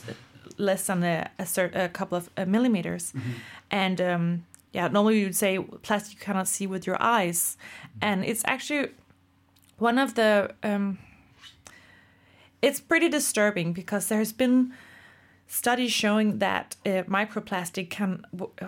less 0.58 0.88
than 0.88 1.04
a 1.04 1.30
a, 1.38 1.44
cert, 1.44 1.76
a 1.76 1.90
couple 1.90 2.18
of 2.18 2.30
uh, 2.38 2.46
millimeters, 2.46 3.14
and 3.70 4.02
um, 4.02 4.46
yeah, 4.74 4.88
normally 4.88 5.20
you'd 5.20 5.36
say 5.36 5.60
plastic 5.60 6.14
you 6.18 6.26
cannot 6.26 6.48
see 6.48 6.66
with 6.66 6.88
your 6.88 6.98
eyes, 7.02 7.58
and 8.02 8.24
it's 8.24 8.42
actually 8.46 8.90
one 9.80 9.98
of 9.98 10.16
the 10.16 10.54
um, 10.64 10.98
it's 12.62 12.80
pretty 12.80 13.10
disturbing 13.10 13.74
because 13.74 14.08
there's 14.08 14.34
been 14.34 14.74
studies 15.48 15.92
showing 15.92 16.38
that 16.38 16.76
uh, 16.86 17.04
microplastic 17.08 17.90
can 17.90 18.24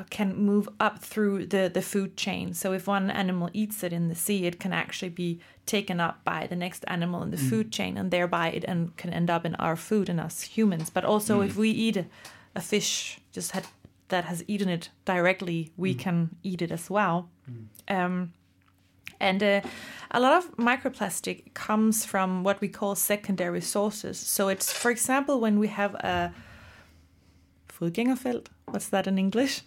can 0.09 0.36
move 0.36 0.68
up 0.80 0.99
through 0.99 1.45
the 1.45 1.70
the 1.74 1.82
food 1.82 2.18
chain. 2.18 2.53
So 2.53 2.74
if 2.74 2.88
one 2.88 3.12
animal 3.12 3.49
eats 3.53 3.84
it 3.84 3.93
in 3.93 4.07
the 4.09 4.16
sea, 4.16 4.45
it 4.45 4.59
can 4.59 4.74
actually 4.74 5.09
be 5.09 5.39
taken 5.66 5.99
up 5.99 6.24
by 6.24 6.47
the 6.47 6.55
next 6.55 6.84
animal 6.88 7.22
in 7.24 7.32
the 7.32 7.38
food 7.49 7.72
chain, 7.72 7.97
and 7.97 8.09
thereby 8.12 8.49
it 8.49 8.66
en- 8.68 8.91
can 8.97 9.14
end 9.14 9.30
up 9.30 9.45
in 9.45 9.55
our 9.55 9.76
food 9.76 10.09
and 10.09 10.20
us 10.20 10.41
humans. 10.41 10.89
But 10.89 11.05
also, 11.05 11.41
if 11.41 11.55
we 11.55 11.70
eat 11.70 11.97
a, 11.97 12.05
a 12.55 12.62
fish 12.62 13.20
just 13.32 13.51
had, 13.51 13.68
that 14.07 14.26
has 14.26 14.43
eaten 14.47 14.70
it 14.70 14.89
directly, 15.05 15.72
we 15.78 15.93
can 15.93 16.30
eat 16.43 16.62
it 16.62 16.72
as 16.72 16.89
well. 16.89 17.30
Um, 17.88 18.34
and 19.22 19.44
uh, 19.44 19.62
a 20.12 20.20
lot 20.20 20.34
of 20.38 20.58
microplastic 20.58 21.54
comes 21.54 22.06
from 22.06 22.44
what 22.44 22.60
we 22.62 22.68
call 22.68 22.96
secondary 22.96 23.62
sources. 23.62 24.18
So 24.20 24.50
it's, 24.50 24.72
for 24.74 24.92
example, 24.92 25.40
when 25.40 25.60
we 25.60 25.68
have 25.70 25.96
a 25.96 26.32
fodgængerfelt. 27.70 28.48
What's 28.66 28.90
that 28.90 29.08
in 29.08 29.18
English? 29.18 29.62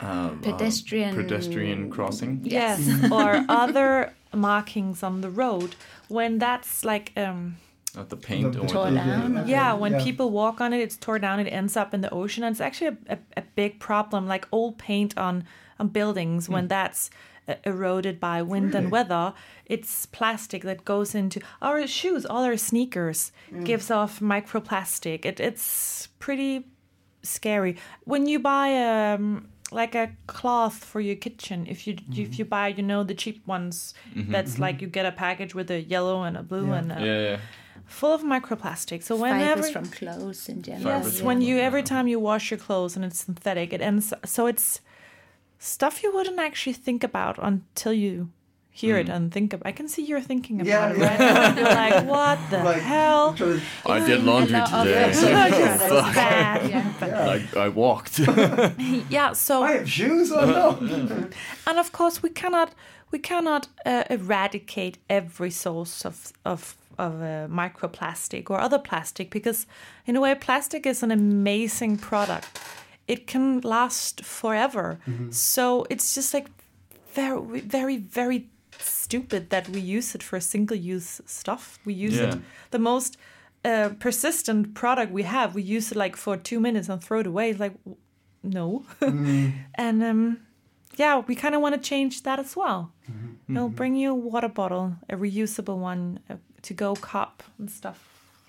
Um, 0.00 0.40
Pedestrian- 0.42 1.14
pedestrian 1.14 1.90
crossing. 1.90 2.40
Yes. 2.44 2.78
or 3.10 3.44
other 3.48 4.12
markings 4.34 5.02
on 5.02 5.20
the 5.20 5.30
road. 5.30 5.74
When 6.08 6.38
that's 6.38 6.84
like, 6.84 7.12
um, 7.16 7.56
Not 7.96 8.08
the 8.08 8.16
paint 8.16 8.56
or 8.56 8.66
Tore 8.66 8.90
the, 8.90 8.96
down. 8.96 9.44
yeah, 9.48 9.72
when 9.74 9.92
Yeah. 9.92 10.04
people 10.04 10.30
walk 10.30 10.60
on 10.60 10.72
it, 10.72 10.80
it's 10.80 10.96
tore 10.96 11.18
down. 11.18 11.40
It 11.40 11.48
ends 11.52 11.76
up 11.76 11.92
in 11.94 12.00
the 12.00 12.10
ocean, 12.10 12.44
and 12.44 12.52
it's 12.54 12.60
actually 12.60 12.96
a, 13.08 13.14
a, 13.14 13.18
a 13.38 13.42
big 13.56 13.80
problem. 13.80 14.28
Like 14.28 14.46
old 14.52 14.78
paint 14.78 15.16
on 15.18 15.44
on 15.80 15.88
buildings, 15.88 16.48
when 16.48 16.68
that's 16.68 17.10
eroded 17.64 18.20
by 18.20 18.42
wind 18.42 18.74
and 18.74 18.90
weather, 18.90 19.34
it's 19.66 20.06
plastic 20.06 20.62
that 20.62 20.84
goes 20.84 21.14
into 21.14 21.40
our 21.62 21.86
shoes. 21.86 22.26
All 22.26 22.44
our 22.44 22.56
sneakers 22.56 23.32
mm. 23.52 23.64
gives 23.64 23.90
off 23.90 24.20
microplastic. 24.20 25.24
It, 25.24 25.40
it's 25.40 26.08
pretty 26.18 26.66
scary 27.22 27.76
when 28.04 28.26
you 28.26 28.38
buy 28.38 28.74
um 29.12 29.48
like 29.70 29.94
a 29.94 30.10
cloth 30.26 30.84
for 30.84 31.00
your 31.00 31.16
kitchen 31.16 31.66
if 31.68 31.86
you 31.86 31.94
if 31.94 32.16
mm-hmm. 32.16 32.32
you 32.32 32.44
buy 32.44 32.68
you 32.68 32.82
know 32.82 33.02
the 33.02 33.14
cheap 33.14 33.46
ones 33.46 33.92
that's 34.14 34.58
like 34.58 34.80
you 34.80 34.88
get 34.88 35.04
a 35.04 35.12
package 35.12 35.54
with 35.54 35.70
a 35.70 35.80
yellow 35.82 36.22
and 36.22 36.36
a 36.36 36.42
blue 36.42 36.72
and 36.72 36.90
a, 36.90 36.94
yeah, 36.94 37.20
yeah. 37.30 37.38
full 37.84 38.14
of 38.14 38.22
microplastic 38.22 39.02
so 39.02 39.14
whenever 39.16 39.62
Fibers 39.62 39.70
from 39.70 39.86
clothes 39.86 40.48
in 40.48 40.62
general. 40.62 40.84
Yes 40.84 41.18
Yeah. 41.18 41.26
when 41.26 41.42
you 41.42 41.58
every 41.58 41.82
time 41.82 42.08
you 42.08 42.18
wash 42.18 42.50
your 42.50 42.58
clothes 42.58 42.96
and 42.96 43.04
it's 43.04 43.24
synthetic 43.24 43.72
it 43.72 43.82
ends 43.82 44.14
so 44.24 44.46
it's 44.46 44.80
stuff 45.58 46.02
you 46.02 46.12
wouldn't 46.14 46.38
actually 46.38 46.72
think 46.72 47.02
about 47.04 47.38
until 47.42 47.92
you 47.92 48.30
hear 48.70 48.96
it 48.96 49.08
and 49.08 49.32
think 49.32 49.52
about 49.52 49.66
i 49.66 49.72
can 49.72 49.88
see 49.88 50.02
you're 50.04 50.20
thinking 50.20 50.60
about 50.60 50.68
Yeah, 50.68 50.90
it 50.92 50.98
yeah. 50.98 51.08
right 51.08 51.18
now. 51.18 51.56
you're 51.56 51.74
like 51.74 52.06
what 52.06 52.38
the 52.50 52.58
Like, 52.62 52.80
hell 52.82 53.34
I 53.86 53.98
did 54.06 54.22
laundry 54.22 54.54
A 54.54 54.60
lot 54.60 54.72
of 54.72 54.86
today. 54.86 55.10
it. 55.10 55.78
Fuck. 55.88 56.14
bad 56.14 56.70
Yeah. 56.70 56.92
I, 57.56 57.60
I 57.66 57.68
walked. 57.70 58.18
yeah 59.10 59.32
so 59.32 59.62
I 59.64 59.72
have 59.78 59.90
shoes 59.90 60.30
on. 60.30 60.48
No. 60.48 61.28
and 61.66 61.78
of 61.78 61.90
course 61.90 62.22
we 62.22 62.30
cannot 62.30 62.72
we 63.10 63.18
cannot 63.18 63.66
uh, 63.84 64.04
eradicate 64.10 64.98
every 65.10 65.50
source 65.50 66.04
of 66.06 66.32
of 66.44 66.76
of 66.98 67.12
uh, 67.20 67.48
microplastic 67.48 68.48
or 68.50 68.60
other 68.60 68.78
plastic 68.78 69.30
because 69.30 69.66
in 70.06 70.14
a 70.16 70.20
way 70.20 70.34
plastic 70.36 70.86
is 70.86 71.02
an 71.02 71.10
amazing 71.10 71.96
product 71.98 72.60
it 73.08 73.26
can 73.26 73.60
last 73.62 74.24
forever. 74.24 74.98
Mm-hmm. 75.06 75.30
So 75.32 75.86
it's 75.90 76.14
just 76.14 76.34
like 76.34 76.48
very 77.14 77.60
very 77.60 77.96
very 77.96 78.46
stupid 78.78 79.50
that 79.50 79.68
we 79.68 79.80
use 79.80 80.14
it 80.14 80.22
for 80.22 80.40
single 80.40 80.76
use 80.76 81.20
stuff. 81.26 81.78
We 81.84 81.94
use 81.94 82.16
Yeah. 82.20 82.34
it 82.34 82.40
the 82.70 82.78
most 82.78 83.16
uh, 83.64 83.88
persistent 83.98 84.74
product 84.74 85.12
we 85.12 85.24
have. 85.24 85.54
We 85.54 85.62
use 85.62 85.90
it 85.92 85.98
like 85.98 86.16
for 86.16 86.36
two 86.36 86.60
minutes 86.60 86.88
and 86.88 87.02
throw 87.02 87.20
it 87.20 87.26
away. 87.26 87.50
It's 87.50 87.60
like 87.60 87.74
w- 87.84 87.96
no. 88.42 88.84
Mm-hmm. 89.00 89.48
And 89.74 90.02
um 90.02 90.38
yeah, 90.96 91.22
we 91.28 91.34
kind 91.34 91.54
of 91.54 91.60
want 91.62 91.74
to 91.74 91.80
change 91.88 92.22
that 92.22 92.38
as 92.38 92.56
well. 92.56 92.90
Mm-hmm. 93.10 93.54
We'll 93.54 93.68
bring 93.68 93.94
you 93.96 94.10
a 94.10 94.14
water 94.14 94.48
bottle, 94.48 94.96
a 95.08 95.14
reusable 95.16 95.78
one, 95.78 96.18
uh, 96.30 96.34
a 96.34 96.60
to-go 96.62 96.94
cup, 96.96 97.42
and 97.58 97.70
stuff 97.70 97.98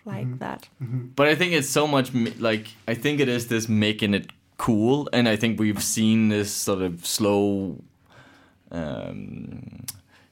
like 0.06 0.40
that. 0.40 0.68
But 1.16 1.28
I 1.28 1.36
think 1.36 1.54
it's 1.54 1.70
so 1.70 1.88
much 1.88 2.12
like 2.40 2.68
I 2.88 2.96
think 2.96 3.20
it 3.20 3.28
is 3.30 3.48
this 3.48 3.68
making 3.70 4.14
it 4.16 4.32
cool, 4.60 5.10
and 5.12 5.28
I 5.28 5.36
think 5.36 5.60
we've 5.60 5.82
seen 5.82 6.30
this 6.30 6.54
sort 6.54 6.84
of 6.84 7.04
slow, 7.06 7.82
um, 8.72 9.86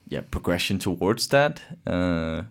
yeah, 0.08 0.22
progression 0.30 0.78
towards 0.78 1.30
that. 1.30 1.62
Uh, 1.88 2.44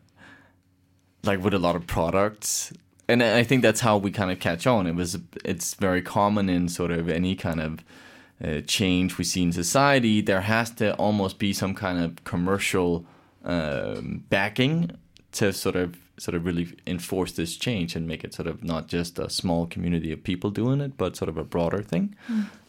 like 1.22 1.43
with 1.43 1.55
a 1.55 1.59
lot 1.59 1.77
of 1.77 1.87
products, 1.87 2.72
and 3.09 3.22
I 3.22 3.45
think 3.45 3.62
that's 3.62 3.81
how 3.81 3.99
we 3.99 4.11
kind 4.11 4.31
of 4.31 4.41
catch 4.41 4.66
on. 4.66 4.87
It 4.87 4.95
was 4.95 5.18
it's 5.45 5.74
very 5.74 6.03
common 6.03 6.49
in 6.49 6.68
sort 6.68 6.91
of 6.91 7.09
any 7.09 7.37
kind 7.37 7.61
of 7.61 7.85
uh, 8.43 8.61
change 8.66 9.18
we 9.18 9.24
see 9.24 9.43
in 9.43 9.53
society. 9.53 10.20
There 10.20 10.43
has 10.43 10.70
to 10.72 10.95
almost 10.95 11.39
be 11.39 11.53
some 11.53 11.74
kind 11.74 12.03
of 12.03 12.24
commercial 12.24 13.05
um, 13.45 14.24
backing 14.31 14.93
to 15.33 15.53
sort 15.53 15.77
of 15.77 15.97
sort 16.19 16.35
of 16.35 16.45
really 16.47 16.75
enforce 16.87 17.33
this 17.33 17.57
change 17.57 17.95
and 17.97 18.07
make 18.09 18.25
it 18.25 18.35
sort 18.35 18.49
of 18.49 18.64
not 18.64 18.89
just 18.89 19.19
a 19.19 19.29
small 19.29 19.67
community 19.67 20.12
of 20.12 20.23
people 20.23 20.51
doing 20.51 20.81
it, 20.81 20.97
but 20.97 21.17
sort 21.17 21.29
of 21.29 21.37
a 21.37 21.45
broader 21.45 21.83
thing. 21.83 22.14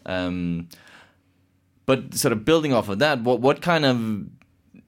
Um, 0.06 0.68
but 1.86 2.14
sort 2.14 2.32
of 2.34 2.44
building 2.46 2.74
off 2.74 2.90
of 2.90 3.00
that, 3.00 3.22
what 3.22 3.40
what 3.40 3.62
kind 3.62 3.86
of 3.86 4.26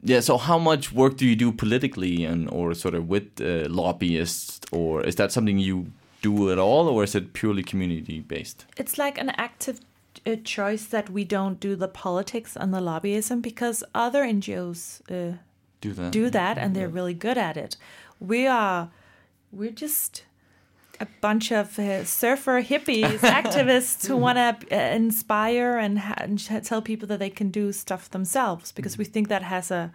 yeah? 0.03 0.19
So 0.19 0.37
how 0.37 0.59
much 0.59 0.91
work 0.91 1.17
do 1.17 1.25
you 1.25 1.35
do 1.35 1.51
politically 1.51 2.25
and 2.25 2.49
or 2.49 2.73
sort 2.73 2.95
of 2.95 3.07
with 3.07 3.39
uh, 3.41 3.69
lobbyists, 3.69 4.59
or 4.71 5.03
is 5.05 5.15
that 5.15 5.31
something 5.31 5.57
you 5.59 5.91
do 6.21 6.51
at 6.51 6.59
all, 6.59 6.87
or 6.89 7.03
is 7.03 7.15
it 7.15 7.31
purely 7.33 7.63
community 7.63 8.19
based? 8.19 8.65
It's 8.77 8.97
like 8.97 9.17
an 9.17 9.29
active 9.37 9.79
uh, 10.25 10.35
choice 10.43 10.85
that 10.87 11.09
we 11.09 11.23
don't 11.23 11.59
do 11.61 11.75
the 11.77 11.87
politics 11.87 12.57
and 12.57 12.73
the 12.73 12.81
lobbyism 12.81 13.41
because 13.41 13.83
other 13.95 14.23
NGOs 14.23 15.01
uh, 15.09 15.37
Do 15.81 15.93
that? 15.93 16.11
do 16.11 16.29
that 16.29 16.57
and 16.57 16.75
they're 16.75 16.89
really 16.89 17.13
good 17.13 17.37
at 17.37 17.55
it. 17.55 17.77
We 18.19 18.47
are, 18.47 18.89
we're 19.51 19.71
just 19.71 20.23
a 20.99 21.07
bunch 21.21 21.51
of 21.51 21.79
uh, 21.79 22.03
surfer 22.03 22.61
hippies, 22.61 23.19
activists 23.41 24.05
who 24.07 24.17
want 24.17 24.37
to 24.37 24.75
uh, 24.75 24.93
inspire 24.95 25.77
and, 25.77 25.99
ha- 25.99 26.15
and 26.17 26.39
sh- 26.41 26.49
tell 26.63 26.81
people 26.81 27.07
that 27.07 27.19
they 27.19 27.29
can 27.29 27.49
do 27.49 27.71
stuff 27.71 28.09
themselves 28.09 28.71
because 28.73 28.97
we 28.97 29.05
think 29.05 29.29
that 29.29 29.43
has 29.43 29.71
a 29.71 29.93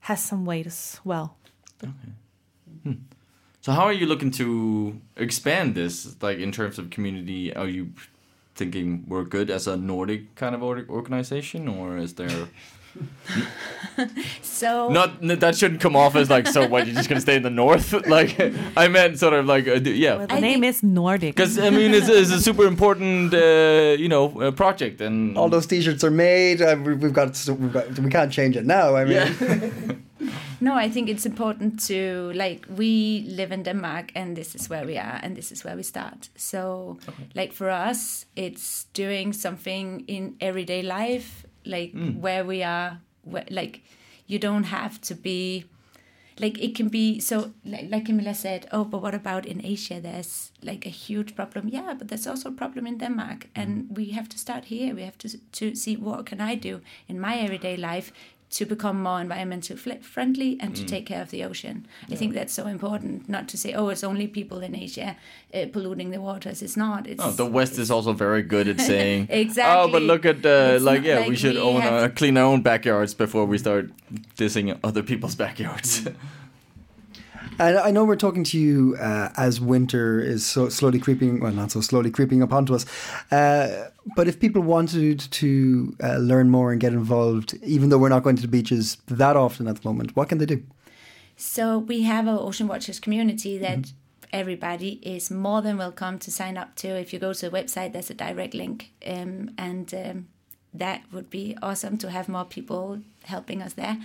has 0.00 0.20
some 0.24 0.44
weight 0.44 0.66
as 0.66 1.00
well. 1.04 1.36
Okay. 1.84 2.96
So 3.60 3.70
how 3.70 3.84
are 3.84 3.92
you 3.92 4.06
looking 4.06 4.32
to 4.32 5.00
expand 5.16 5.76
this, 5.76 6.20
like 6.20 6.38
in 6.38 6.50
terms 6.50 6.80
of 6.80 6.90
community? 6.90 7.54
Are 7.54 7.68
you 7.68 7.92
thinking 8.56 9.04
we're 9.06 9.22
good 9.22 9.50
as 9.50 9.68
a 9.68 9.76
Nordic 9.76 10.34
kind 10.34 10.56
of 10.56 10.62
or- 10.64 10.84
organization, 10.88 11.68
or 11.68 11.96
is 11.96 12.14
there 12.14 12.28
So 14.42 14.88
not 14.90 15.20
that 15.40 15.56
shouldn't 15.56 15.80
come 15.80 15.96
off 15.96 16.14
as 16.16 16.30
like 16.30 16.46
so? 16.46 16.66
What 16.68 16.86
you're 16.86 16.94
just 16.96 17.08
gonna 17.08 17.20
stay 17.20 17.36
in 17.36 17.42
the 17.42 17.50
north? 17.50 17.92
like 18.06 18.38
I 18.76 18.88
meant 18.88 19.18
sort 19.18 19.34
of 19.34 19.46
like 19.46 19.66
uh, 19.68 19.74
yeah, 19.82 20.16
Well, 20.16 20.26
the 20.26 20.34
I 20.34 20.40
name 20.40 20.60
think- 20.60 20.76
is 20.76 20.82
Nordic. 20.82 21.34
because 21.34 21.58
I 21.58 21.70
mean 21.70 21.92
it's, 21.94 22.08
it's 22.08 22.30
a 22.30 22.40
super 22.40 22.64
important 22.66 23.34
uh, 23.34 23.96
you 23.98 24.08
know 24.08 24.40
uh, 24.40 24.50
project 24.52 25.00
and 25.00 25.36
All 25.36 25.48
those 25.48 25.66
T-shirts 25.66 26.04
are 26.04 26.10
made. 26.10 26.62
Uh, 26.62 26.76
we- 26.84 26.94
we've 26.94 27.12
got, 27.12 27.28
we've 27.48 27.72
got. 27.72 27.98
We 27.98 28.10
can't 28.10 28.32
change 28.32 28.56
it 28.56 28.64
now. 28.64 28.96
I 28.96 29.04
mean, 29.04 29.14
yeah. 29.14 29.94
No, 30.60 30.74
I 30.76 30.88
think 30.88 31.08
it's 31.08 31.26
important 31.26 31.80
to 31.88 32.30
like 32.36 32.66
we 32.76 33.24
live 33.28 33.50
in 33.50 33.64
Denmark 33.64 34.12
and 34.14 34.36
this 34.36 34.54
is 34.54 34.70
where 34.70 34.86
we 34.86 34.96
are 34.96 35.18
and 35.20 35.34
this 35.36 35.50
is 35.50 35.64
where 35.64 35.74
we 35.74 35.82
start. 35.82 36.28
So 36.36 36.98
like 37.34 37.52
for 37.52 37.68
us 37.68 38.26
it's 38.36 38.84
doing 38.94 39.32
something 39.32 40.04
in 40.06 40.36
everyday 40.40 40.82
life 40.82 41.41
like 41.64 41.92
mm. 41.92 42.18
where 42.18 42.44
we 42.44 42.62
are 42.62 43.00
where, 43.22 43.44
like 43.50 43.82
you 44.26 44.38
don't 44.38 44.64
have 44.64 45.00
to 45.02 45.14
be 45.14 45.64
like 46.38 46.58
it 46.58 46.74
can 46.74 46.88
be 46.88 47.20
so 47.20 47.52
like, 47.64 47.86
like 47.90 48.06
Camilla 48.06 48.34
said 48.34 48.66
oh 48.72 48.84
but 48.84 49.02
what 49.02 49.14
about 49.14 49.46
in 49.46 49.64
Asia? 49.64 50.00
There's 50.00 50.52
like 50.62 50.86
a 50.86 50.90
huge 50.90 51.34
problem. 51.34 51.68
Yeah 51.68 51.94
but 51.98 52.08
there's 52.08 52.26
also 52.26 52.48
a 52.48 52.52
problem 52.52 52.86
in 52.86 52.98
Denmark 52.98 53.48
and 53.54 53.84
mm. 53.84 53.96
we 53.96 54.10
have 54.10 54.28
to 54.30 54.38
start 54.38 54.66
here. 54.66 54.94
We 54.94 55.02
have 55.02 55.18
to 55.18 55.38
to 55.38 55.74
see 55.74 55.96
what 55.96 56.26
can 56.26 56.40
I 56.40 56.54
do 56.54 56.80
in 57.08 57.20
my 57.20 57.38
everyday 57.38 57.76
life 57.76 58.12
to 58.52 58.66
become 58.66 59.02
more 59.02 59.20
environmental 59.20 59.76
fl- 59.76 60.00
friendly 60.02 60.58
and 60.60 60.76
to 60.76 60.84
take 60.84 61.06
care 61.06 61.22
of 61.22 61.30
the 61.30 61.42
ocean. 61.42 61.86
I 62.10 62.16
think 62.16 62.34
that's 62.34 62.52
so 62.52 62.66
important. 62.66 63.28
Not 63.28 63.48
to 63.48 63.56
say, 63.56 63.72
oh, 63.72 63.88
it's 63.88 64.04
only 64.04 64.26
people 64.28 64.60
in 64.60 64.74
Asia 64.76 65.16
uh, 65.54 65.66
polluting 65.72 66.10
the 66.10 66.20
waters. 66.20 66.60
It's 66.62 66.76
not. 66.76 67.06
It's 67.06 67.22
Oh, 67.24 67.30
the 67.32 67.46
West 67.46 67.78
is 67.78 67.90
also 67.90 68.12
very 68.12 68.42
good 68.42 68.68
at 68.68 68.78
saying, 68.92 69.28
Exactly. 69.30 69.74
Oh, 69.82 69.90
but 69.92 70.02
look 70.02 70.24
at 70.26 70.44
uh, 70.44 70.78
like 70.82 71.02
yeah, 71.02 71.20
like 71.20 71.28
we 71.30 71.36
should 71.36 71.54
we 71.54 71.60
own 71.60 71.80
have- 71.80 72.02
uh, 72.04 72.08
clean 72.14 72.36
our 72.36 72.44
own 72.44 72.60
backyards 72.62 73.14
before 73.14 73.46
we 73.46 73.56
start 73.58 73.90
dissing 74.36 74.78
other 74.84 75.02
people's 75.02 75.34
backyards. 75.34 76.06
And 77.58 77.78
I 77.78 77.90
know 77.90 78.04
we're 78.04 78.16
talking 78.16 78.44
to 78.44 78.58
you 78.58 78.96
uh, 78.98 79.30
as 79.36 79.60
winter 79.60 80.20
is 80.20 80.44
so 80.44 80.68
slowly 80.68 80.98
creeping, 80.98 81.40
well, 81.40 81.52
not 81.52 81.70
so 81.70 81.80
slowly 81.80 82.10
creeping 82.10 82.42
up 82.42 82.52
onto 82.52 82.74
us. 82.74 82.86
Uh, 83.30 83.88
but 84.16 84.26
if 84.26 84.40
people 84.40 84.62
wanted 84.62 85.20
to 85.20 85.96
uh, 86.02 86.16
learn 86.16 86.50
more 86.50 86.72
and 86.72 86.80
get 86.80 86.92
involved, 86.92 87.54
even 87.62 87.88
though 87.88 87.98
we're 87.98 88.08
not 88.08 88.22
going 88.22 88.36
to 88.36 88.42
the 88.42 88.48
beaches 88.48 88.96
that 89.06 89.36
often 89.36 89.68
at 89.68 89.82
the 89.82 89.88
moment, 89.88 90.16
what 90.16 90.28
can 90.28 90.38
they 90.38 90.46
do? 90.46 90.62
So 91.36 91.78
we 91.78 92.02
have 92.02 92.26
our 92.26 92.40
Ocean 92.40 92.68
Watchers 92.68 93.00
community 93.00 93.58
that 93.58 93.92
everybody 94.32 94.94
is 95.02 95.30
more 95.30 95.60
than 95.60 95.76
welcome 95.76 96.18
to 96.20 96.30
sign 96.30 96.56
up 96.56 96.74
to. 96.76 96.88
If 96.88 97.12
you 97.12 97.18
go 97.18 97.32
to 97.32 97.50
the 97.50 97.56
website, 97.56 97.92
there's 97.92 98.10
a 98.10 98.14
direct 98.14 98.54
link, 98.54 98.92
um, 99.06 99.50
and 99.58 99.92
um, 99.94 100.28
that 100.74 101.02
would 101.12 101.30
be 101.30 101.56
awesome 101.62 101.98
to 101.98 102.10
have 102.10 102.28
more 102.28 102.44
people 102.44 103.00
helping 103.24 103.62
us 103.62 103.74
there. 103.74 103.98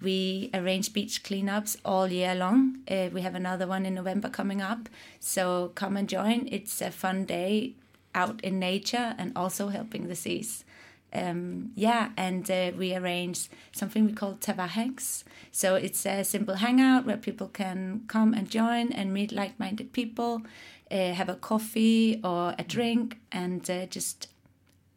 We 0.00 0.50
arrange 0.54 0.92
beach 0.92 1.22
cleanups 1.22 1.76
all 1.84 2.08
year 2.08 2.34
long. 2.34 2.78
Uh, 2.90 3.08
we 3.12 3.20
have 3.20 3.34
another 3.34 3.66
one 3.66 3.86
in 3.86 3.94
November 3.94 4.28
coming 4.28 4.62
up, 4.62 4.88
so 5.20 5.72
come 5.74 5.96
and 5.96 6.08
join. 6.08 6.48
It's 6.50 6.80
a 6.80 6.90
fun 6.90 7.24
day 7.24 7.74
out 8.14 8.42
in 8.42 8.58
nature 8.58 9.14
and 9.18 9.32
also 9.36 9.68
helping 9.68 10.08
the 10.08 10.16
seas 10.16 10.64
um, 11.14 11.70
yeah, 11.76 12.10
and 12.16 12.50
uh, 12.50 12.72
we 12.76 12.94
arrange 12.94 13.48
something 13.72 14.04
we 14.04 14.12
call 14.12 14.34
Tava 14.34 14.62
Tavahangs. 14.68 15.22
So 15.52 15.76
it's 15.76 16.04
a 16.04 16.24
simple 16.24 16.56
hangout 16.56 17.06
where 17.06 17.16
people 17.16 17.48
can 17.48 18.02
come 18.08 18.34
and 18.34 18.50
join 18.50 18.92
and 18.92 19.14
meet 19.14 19.30
like-minded 19.30 19.92
people, 19.92 20.42
uh, 20.90 21.12
have 21.12 21.28
a 21.28 21.36
coffee 21.36 22.20
or 22.24 22.54
a 22.58 22.64
drink, 22.64 23.18
and 23.30 23.68
uh, 23.70 23.86
just 23.86 24.28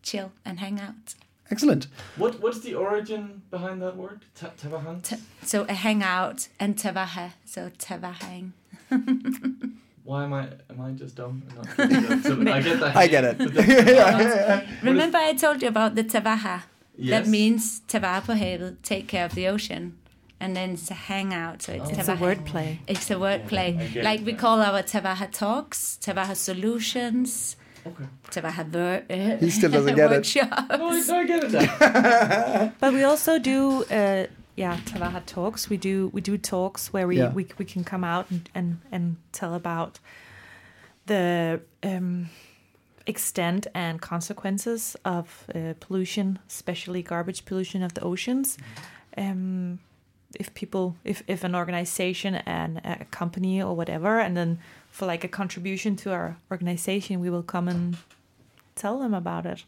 chill 0.09 0.31
and 0.45 0.59
hang 0.59 0.79
out. 0.79 1.15
Excellent. 1.49 1.87
what 2.17 2.33
What's 2.41 2.59
the 2.59 2.75
origin 2.75 3.41
behind 3.51 3.81
that 3.81 3.95
word? 3.95 4.19
Tavahang? 4.61 5.01
T- 5.03 5.23
so 5.43 5.57
a 5.69 5.73
hangout 5.73 6.39
and 6.59 6.75
Tavaha, 6.75 7.27
so 7.45 7.61
Tavahang. 7.85 8.51
Why 10.03 10.23
am 10.23 10.33
I 10.33 10.43
am 10.71 10.79
I 10.81 10.91
just 10.91 11.15
dumb? 11.15 11.43
and 11.47 11.55
not 11.57 11.77
getting 11.77 12.03
that? 12.09 12.23
So 12.23 12.33
I 12.57 12.61
get 12.61 12.79
that. 12.79 12.95
I 13.03 13.07
get 13.07 13.23
it. 13.25 14.67
Remember 14.83 15.17
I 15.17 15.33
told 15.33 15.61
you 15.61 15.67
about 15.67 15.95
the 15.95 16.03
Tavaha? 16.03 16.57
Yes. 16.97 17.11
That 17.25 17.29
means 17.29 17.81
Tava 17.87 18.21
på 18.25 18.33
havet, 18.33 18.75
take 18.83 19.07
care 19.07 19.25
of 19.25 19.35
the 19.35 19.47
ocean. 19.47 19.91
And 20.39 20.55
then 20.55 20.71
it's 20.71 20.91
a 20.91 20.93
hangout, 20.93 21.61
so 21.63 21.73
it's 21.73 21.89
It's 21.89 22.09
a 22.09 22.15
wordplay. 22.15 22.77
It's 22.87 23.09
a 23.11 23.15
wordplay. 23.15 23.69
get 23.93 24.03
Like 24.03 24.19
we 24.25 24.31
that. 24.33 24.39
call 24.39 24.61
our 24.61 24.83
Tavaha 24.83 25.27
Talks, 25.31 25.97
Tavaha 26.01 26.35
Solutions, 26.35 27.55
Okay. 27.87 28.07
Tavaha 28.31 28.65
ver- 28.65 29.03
uh, 29.09 29.37
He 29.45 29.49
still 29.49 29.71
doesn't 29.71 29.95
get 30.01 30.11
it. 30.11 30.35
No, 30.35 30.89
I, 30.89 31.19
I 31.19 31.25
get 31.25 31.43
it 31.43 31.51
now. 31.51 32.73
But 32.79 32.93
we 32.93 33.03
also 33.03 33.39
do, 33.39 33.83
uh, 33.91 34.25
yeah, 34.55 34.77
Tavaha 34.85 35.21
talks. 35.25 35.69
We 35.69 35.77
do 35.77 36.09
we 36.13 36.21
do 36.21 36.37
talks 36.37 36.91
where 36.93 37.07
we 37.07 37.17
Yeah. 37.17 37.33
we, 37.33 37.45
we 37.57 37.65
can 37.65 37.83
come 37.83 38.03
out 38.03 38.25
and, 38.31 38.49
and 38.55 38.77
and 38.91 39.15
tell 39.31 39.53
about 39.53 39.99
the 41.05 41.61
um, 41.83 42.29
extent 43.05 43.67
and 43.73 44.01
consequences 44.01 44.95
of 45.05 45.45
uh, 45.55 45.73
pollution, 45.79 46.39
especially 46.49 47.01
garbage 47.03 47.45
pollution 47.45 47.83
of 47.83 47.93
the 47.93 48.01
oceans. 48.01 48.57
Um, 49.17 49.79
if 50.35 50.53
people, 50.53 50.95
if 51.03 51.23
if 51.27 51.43
an 51.43 51.55
organization 51.55 52.35
and 52.35 52.81
a 52.83 53.05
company 53.05 53.61
or 53.61 53.75
whatever, 53.75 54.19
and 54.19 54.35
then 54.35 54.59
for 54.91 55.05
like 55.05 55.23
a 55.23 55.27
contribution 55.27 55.95
to 55.97 56.11
our 56.11 56.37
organization, 56.51 57.19
we 57.19 57.29
will 57.29 57.43
come 57.43 57.67
and 57.67 57.97
tell 58.75 58.99
them 58.99 59.13
about 59.13 59.45
it. 59.45 59.63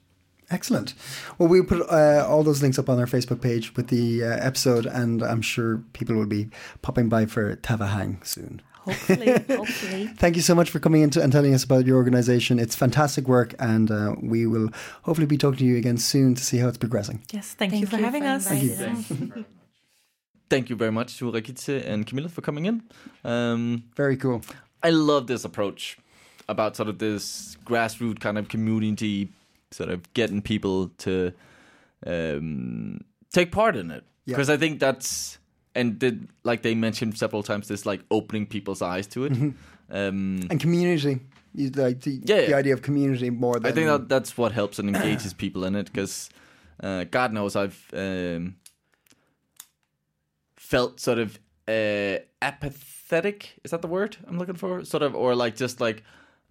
Excellent. 0.51 0.95
Well, 1.37 1.47
we'll 1.47 1.63
put 1.63 1.87
uh, 1.89 2.25
all 2.27 2.43
those 2.43 2.61
links 2.61 2.79
up 2.79 2.89
on 2.89 2.97
our 2.97 3.05
Facebook 3.05 3.39
page 3.41 3.75
with 3.75 3.87
the 3.89 4.23
uh, 4.23 4.27
episode, 4.27 4.87
and 4.87 5.21
I'm 5.21 5.41
sure 5.41 5.83
people 5.93 6.15
will 6.15 6.25
be 6.25 6.49
popping 6.81 7.07
by 7.07 7.27
for 7.27 7.55
Tavahang 7.57 8.25
soon. 8.25 8.61
Hopefully, 8.79 9.31
hopefully. 9.47 10.07
Thank 10.07 10.35
you 10.35 10.41
so 10.41 10.55
much 10.55 10.71
for 10.71 10.79
coming 10.79 11.03
in 11.03 11.11
to, 11.11 11.21
and 11.21 11.31
telling 11.31 11.53
us 11.53 11.63
about 11.63 11.85
your 11.85 11.97
organization. 11.97 12.57
It's 12.57 12.75
fantastic 12.75 13.27
work, 13.27 13.53
and 13.59 13.91
uh, 13.91 14.15
we 14.21 14.47
will 14.47 14.69
hopefully 15.03 15.27
be 15.27 15.37
talking 15.37 15.59
to 15.59 15.65
you 15.65 15.77
again 15.77 15.97
soon 15.97 16.33
to 16.33 16.43
see 16.43 16.57
how 16.57 16.67
it's 16.67 16.79
progressing. 16.79 17.21
Yes, 17.31 17.53
thank, 17.53 17.73
you 17.73 17.85
for 17.85 17.97
having 17.97 18.23
us. 18.23 18.49
inviting 18.49 18.71
us. 18.81 19.45
Thank 20.49 20.69
you 20.69 20.75
very 20.75 20.91
much 20.91 21.17
to 21.19 21.31
Regitze 21.31 21.85
and 21.85 22.07
Camilla 22.07 22.29
for 22.29 22.41
coming 22.41 22.65
in. 22.65 22.81
Um, 23.23 23.83
Very 23.95 24.17
cool. 24.17 24.41
I 24.81 24.89
love 24.89 25.27
this 25.27 25.45
approach 25.45 25.97
about 26.47 26.75
sort 26.75 26.89
of 26.89 26.97
this 26.97 27.55
grassroots 27.65 28.19
kind 28.19 28.37
of 28.37 28.47
community, 28.49 29.29
sort 29.71 29.89
of 29.89 30.11
getting 30.13 30.41
people 30.41 30.89
to 30.99 31.31
um, 32.07 33.01
take 33.31 33.51
part 33.51 33.75
in 33.75 33.91
it 33.91 34.03
Yeah. 34.25 34.35
because 34.35 34.49
I 34.49 34.57
think 34.57 34.79
that's 34.79 35.37
and 35.75 35.99
did 35.99 36.27
like 36.43 36.63
they 36.63 36.73
mentioned 36.75 37.17
several 37.17 37.43
times 37.43 37.67
this 37.67 37.85
like 37.85 38.01
opening 38.09 38.45
people's 38.47 38.81
eyes 38.81 39.05
to 39.07 39.25
it. 39.25 39.31
Um, 39.91 40.47
And 40.49 40.59
community. 40.59 41.19
You 41.53 41.69
like 41.71 42.01
the, 42.01 42.21
Yeah, 42.23 42.45
the 42.47 42.53
idea 42.55 42.73
of 42.73 42.81
community 42.81 43.29
more 43.29 43.59
than 43.59 43.65
I 43.65 43.71
think 43.71 43.87
that 43.87 44.07
that's 44.09 44.37
what 44.37 44.51
helps 44.51 44.79
and 44.79 44.87
engages 44.95 45.33
people 45.33 45.63
in 45.65 45.75
it 45.75 45.85
because 45.91 46.29
uh, 46.83 47.03
God 47.11 47.33
knows 47.33 47.55
I've 47.55 47.85
um, 47.93 48.55
felt 50.69 50.99
sort 50.99 51.17
of 51.19 51.39
uh, 51.67 52.17
apathetic. 52.41 53.59
Is 53.63 53.71
that 53.71 53.81
the 53.81 53.87
word 53.87 54.17
I'm 54.27 54.37
looking 54.37 54.55
for? 54.57 54.85
Sort 54.85 55.03
of, 55.03 55.15
or 55.15 55.33
like 55.35 55.55
just 55.55 55.81
like, 55.81 56.03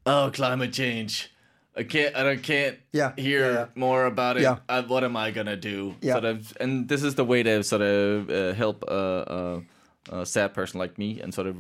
oh, 0.07 0.31
climate 0.33 0.73
change. 0.73 1.31
I 1.77 1.85
can't. 1.85 2.17
I 2.17 2.37
can't 2.37 2.77
Yeah, 2.93 3.13
hear 3.17 3.45
yeah, 3.47 3.53
yeah. 3.59 3.67
more 3.77 4.07
about 4.07 4.37
it. 4.37 4.43
Yeah. 4.43 4.59
Uh, 4.69 4.83
what 4.83 5.05
am 5.05 5.17
I 5.17 5.31
gonna 5.31 5.57
do? 5.57 5.95
Yeah. 6.01 6.15
Sort 6.15 6.25
of, 6.25 6.57
and 6.61 6.89
this 6.89 7.03
is 7.05 7.15
the 7.15 7.25
way 7.25 7.43
to 7.45 7.63
sort 7.63 7.83
of 7.83 8.29
uh, 8.31 8.53
help 8.55 8.83
a, 8.89 9.63
a, 10.11 10.21
a 10.21 10.27
sad 10.27 10.55
person 10.55 10.81
like 10.81 10.99
me 10.99 11.21
and 11.23 11.33
sort 11.33 11.47
of 11.47 11.57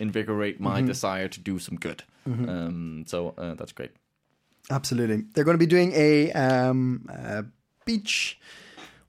reinvigorate 0.00 0.60
my 0.60 0.78
Mm-hmm. 0.78 0.86
desire 0.86 1.28
to 1.28 1.40
do 1.40 1.58
some 1.58 1.76
good. 1.76 2.02
Um, 2.26 3.04
so 3.06 3.34
uh, 3.38 3.54
that's 3.54 3.72
great. 3.72 3.90
Absolutely. 4.70 5.24
They're 5.32 5.44
going 5.44 5.58
to 5.58 5.64
be 5.66 5.70
doing 5.76 5.92
a 5.94 6.32
um, 6.32 7.06
uh, 7.12 7.42
beach 7.84 8.40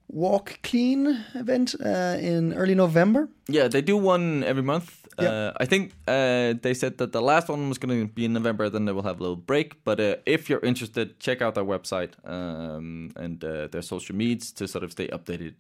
walk 0.10 0.60
clean 0.64 1.24
event 1.36 1.76
uh, 1.84 2.18
in 2.20 2.54
early 2.54 2.76
November. 2.76 3.30
Yeah, 3.48 3.68
they 3.68 3.82
do 3.82 3.98
one 3.98 4.44
every 4.44 4.64
month. 4.64 5.06
Yeah. 5.20 5.30
Uh, 5.30 5.54
I 5.60 5.66
think 5.66 5.92
uh, 6.08 6.54
they 6.62 6.74
said 6.76 6.98
that 7.00 7.12
the 7.12 7.22
last 7.22 7.50
one 7.50 7.70
was 7.70 7.78
going 7.80 8.08
to 8.08 8.14
be 8.14 8.24
in 8.26 8.34
November. 8.34 8.70
Then 8.70 8.86
they 8.86 8.92
will 8.92 9.04
have 9.04 9.20
a 9.20 9.24
little 9.24 9.36
break. 9.36 9.84
But 9.84 10.00
uh, 10.00 10.16
if 10.26 10.48
you're 10.50 10.60
interested, 10.64 11.20
check 11.20 11.42
out 11.42 11.56
their 11.56 11.66
website 11.66 12.12
um, 12.24 13.12
and 13.16 13.44
uh, 13.44 13.68
their 13.68 13.82
social 13.82 14.16
medias 14.16 14.52
to 14.54 14.68
sort 14.68 14.84
of 14.84 14.92
stay 14.92 15.08
updated. 15.08 15.54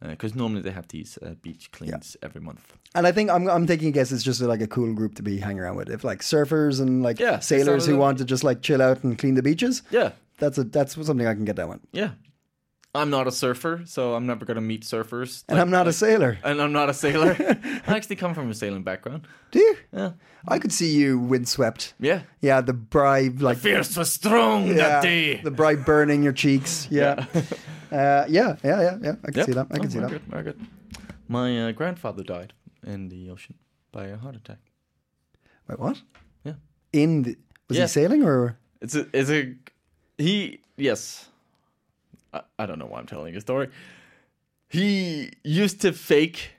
Because 0.00 0.34
normally 0.34 0.60
they 0.60 0.72
have 0.72 0.88
these 0.88 1.16
uh, 1.22 1.34
beach 1.40 1.70
cleans 1.70 2.16
every 2.22 2.40
month. 2.40 2.74
And 2.94 3.06
I 3.06 3.12
think 3.12 3.30
I'm, 3.30 3.48
I'm 3.48 3.66
taking 3.66 3.88
a 3.88 3.90
guess 3.92 4.12
it's 4.12 4.24
just 4.24 4.40
like 4.42 4.60
a 4.60 4.66
cool 4.66 4.92
group 4.92 5.14
to 5.14 5.22
be 5.22 5.38
hanging 5.38 5.60
around 5.60 5.76
with. 5.76 5.88
If 5.88 6.04
like 6.04 6.20
surfers 6.20 6.78
and 6.80 7.02
like 7.02 7.18
Yeah, 7.20 7.38
sailors 7.38 7.86
who 7.86 7.96
want 7.96 8.18
to 8.18 8.24
just 8.26 8.44
like 8.44 8.60
chill 8.60 8.82
out 8.82 9.02
and 9.04 9.16
clean 9.18 9.34
the 9.34 9.42
beaches, 9.42 9.82
Yeah, 9.90 10.10
that's 10.38 10.58
a 10.58 10.64
that's 10.64 10.94
something 11.06 11.26
I 11.26 11.32
can 11.34 11.44
get 11.46 11.56
that 11.56 11.68
one. 11.68 11.80
yeah. 11.92 12.10
I'm 12.94 13.10
not 13.10 13.26
a 13.26 13.32
surfer, 13.32 13.82
so 13.86 14.14
I'm 14.14 14.24
never 14.26 14.44
going 14.44 14.54
to 14.54 14.60
meet 14.60 14.84
surfers. 14.84 15.42
And 15.48 15.58
I'm 15.58 15.70
not 15.70 15.88
a 15.88 15.92
sailor. 15.92 16.38
and 16.44 16.60
I'm 16.62 16.72
not 16.72 16.88
a 16.88 16.94
sailor. 16.94 17.34
I 17.86 17.96
actually 17.96 18.16
come 18.16 18.34
from 18.34 18.50
a 18.50 18.54
sailing 18.54 18.84
background. 18.84 19.26
Do 19.50 19.58
you? 19.58 19.76
Yeah, 19.92 20.12
I 20.46 20.58
could 20.60 20.72
see 20.72 20.92
you 20.92 21.18
windswept. 21.18 21.94
yeah. 21.98 22.22
Yeah, 22.40 22.60
the 22.60 22.72
bribe 22.72 23.40
like 23.42 23.58
Fierce 23.58 23.96
was 23.96 24.12
strong 24.12 24.68
yeah, 24.68 24.74
that 24.74 25.02
day. 25.02 25.40
the 25.42 25.50
bribe 25.50 25.84
burning 25.84 26.22
your 26.22 26.32
cheeks. 26.34 26.86
Yeah. 26.90 27.26
uh, 27.90 28.24
yeah, 28.28 28.56
yeah, 28.62 28.80
yeah, 28.80 28.98
yeah. 29.02 29.14
I 29.24 29.30
can 29.30 29.36
Yep. 29.38 29.46
see 29.46 29.52
that. 29.52 29.66
I 29.70 29.78
can 29.78 29.86
Oh, 29.86 29.88
see 29.88 29.98
very 29.98 30.10
that. 30.10 30.10
Good, 30.10 30.22
very 30.30 30.42
good. 30.44 30.60
My 31.28 31.68
uh, 31.68 31.72
grandfather 31.72 32.22
died 32.22 32.52
in 32.86 33.08
the 33.08 33.30
ocean 33.30 33.54
by 33.92 34.06
a 34.06 34.16
heart 34.16 34.36
attack. 34.36 34.58
Wait, 35.68 35.78
what? 35.80 36.00
Yeah. 36.44 36.54
In 36.92 37.22
the 37.22 37.36
was 37.68 37.78
Yeah. 37.78 37.84
he 37.84 37.88
sailing 37.88 38.22
or 38.22 38.56
It's 38.80 38.94
a, 38.94 39.06
it's 39.12 39.30
a, 39.30 39.54
he, 40.18 40.60
yes. 40.76 41.28
I, 42.34 42.42
I 42.58 42.66
don't 42.66 42.78
know 42.78 42.86
why 42.86 42.98
I'm 42.98 43.06
telling 43.06 43.34
a 43.36 43.40
story. 43.40 43.68
He 44.68 45.32
used 45.42 45.80
to 45.82 45.92
fake 45.92 46.50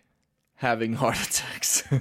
having 0.55 0.93
heart 0.93 1.21
attacks. 1.27 1.83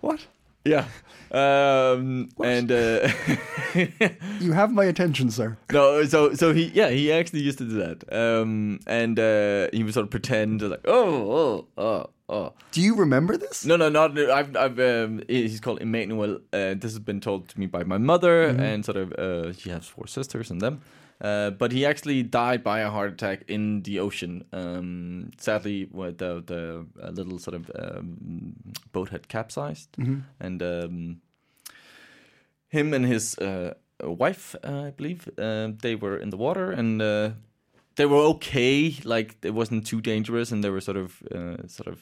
what? 0.00 0.26
Yeah. 0.64 0.86
Um, 1.30 2.28
and, 2.42 2.70
uh, 2.70 3.08
You 4.40 4.52
have 4.52 4.70
my 4.72 4.84
attention, 4.84 5.30
sir. 5.30 5.56
no, 5.72 6.04
so, 6.04 6.34
so 6.34 6.52
he, 6.52 6.66
yeah, 6.74 6.90
he 6.90 7.10
actually 7.12 7.40
used 7.40 7.58
to 7.58 7.64
do 7.64 7.76
that. 7.78 8.12
Um, 8.12 8.78
and, 8.86 9.18
uh, 9.18 9.68
he 9.72 9.82
would 9.82 9.94
sort 9.94 10.04
of 10.04 10.10
pretend 10.10 10.62
like, 10.62 10.84
oh, 10.86 11.32
oh, 11.32 11.82
oh, 11.82 12.10
oh. 12.28 12.52
Do 12.70 12.80
you 12.80 12.94
remember 12.94 13.36
this? 13.36 13.64
No, 13.64 13.76
no, 13.76 13.88
not. 13.88 14.16
I've, 14.18 14.56
I've. 14.56 14.78
Um, 14.78 15.22
he's 15.28 15.60
called 15.60 15.80
Emmanuel. 15.80 16.36
Uh, 16.52 16.74
this 16.74 16.92
has 16.92 16.98
been 17.00 17.20
told 17.20 17.48
to 17.48 17.58
me 17.58 17.66
by 17.66 17.82
my 17.84 17.98
mother, 17.98 18.44
and 18.44 18.84
sort 18.84 18.96
of. 18.96 19.12
Uh, 19.12 19.52
she 19.52 19.70
has 19.70 19.86
four 19.86 20.06
sisters 20.06 20.50
and 20.50 20.60
them. 20.60 20.82
Uh, 21.24 21.50
but 21.58 21.72
he 21.72 21.86
actually 21.86 22.22
died 22.22 22.62
by 22.62 22.80
a 22.80 22.90
heart 22.90 23.12
attack 23.12 23.44
in 23.48 23.82
the 23.82 23.98
ocean. 24.00 24.44
Um, 24.52 25.30
sadly, 25.38 25.88
with 25.90 26.18
the 26.18 26.42
the 26.46 26.84
uh, 27.02 27.10
little 27.12 27.38
sort 27.38 27.54
of 27.56 27.70
um, 27.74 28.52
boat 28.92 29.08
had 29.10 29.26
capsized, 29.28 29.88
and 30.40 30.62
um, 30.62 31.20
him 32.68 32.92
and 32.94 33.06
his 33.06 33.38
uh, 33.38 33.72
wife, 34.02 34.54
uh, 34.64 34.88
I 34.88 34.90
believe, 34.90 35.28
uh, 35.38 35.68
they 35.82 35.94
were 35.96 36.16
in 36.22 36.30
the 36.30 36.36
water 36.36 36.70
and. 36.70 37.00
Uh, 37.02 37.30
they 37.96 38.06
were 38.06 38.24
okay. 38.34 38.92
Like 39.04 39.36
it 39.44 39.54
wasn't 39.54 39.86
too 39.86 40.00
dangerous, 40.00 40.50
and 40.52 40.64
they 40.64 40.70
were 40.70 40.80
sort 40.80 40.96
of, 40.96 41.22
uh, 41.32 41.68
sort 41.68 41.86
of. 41.86 41.98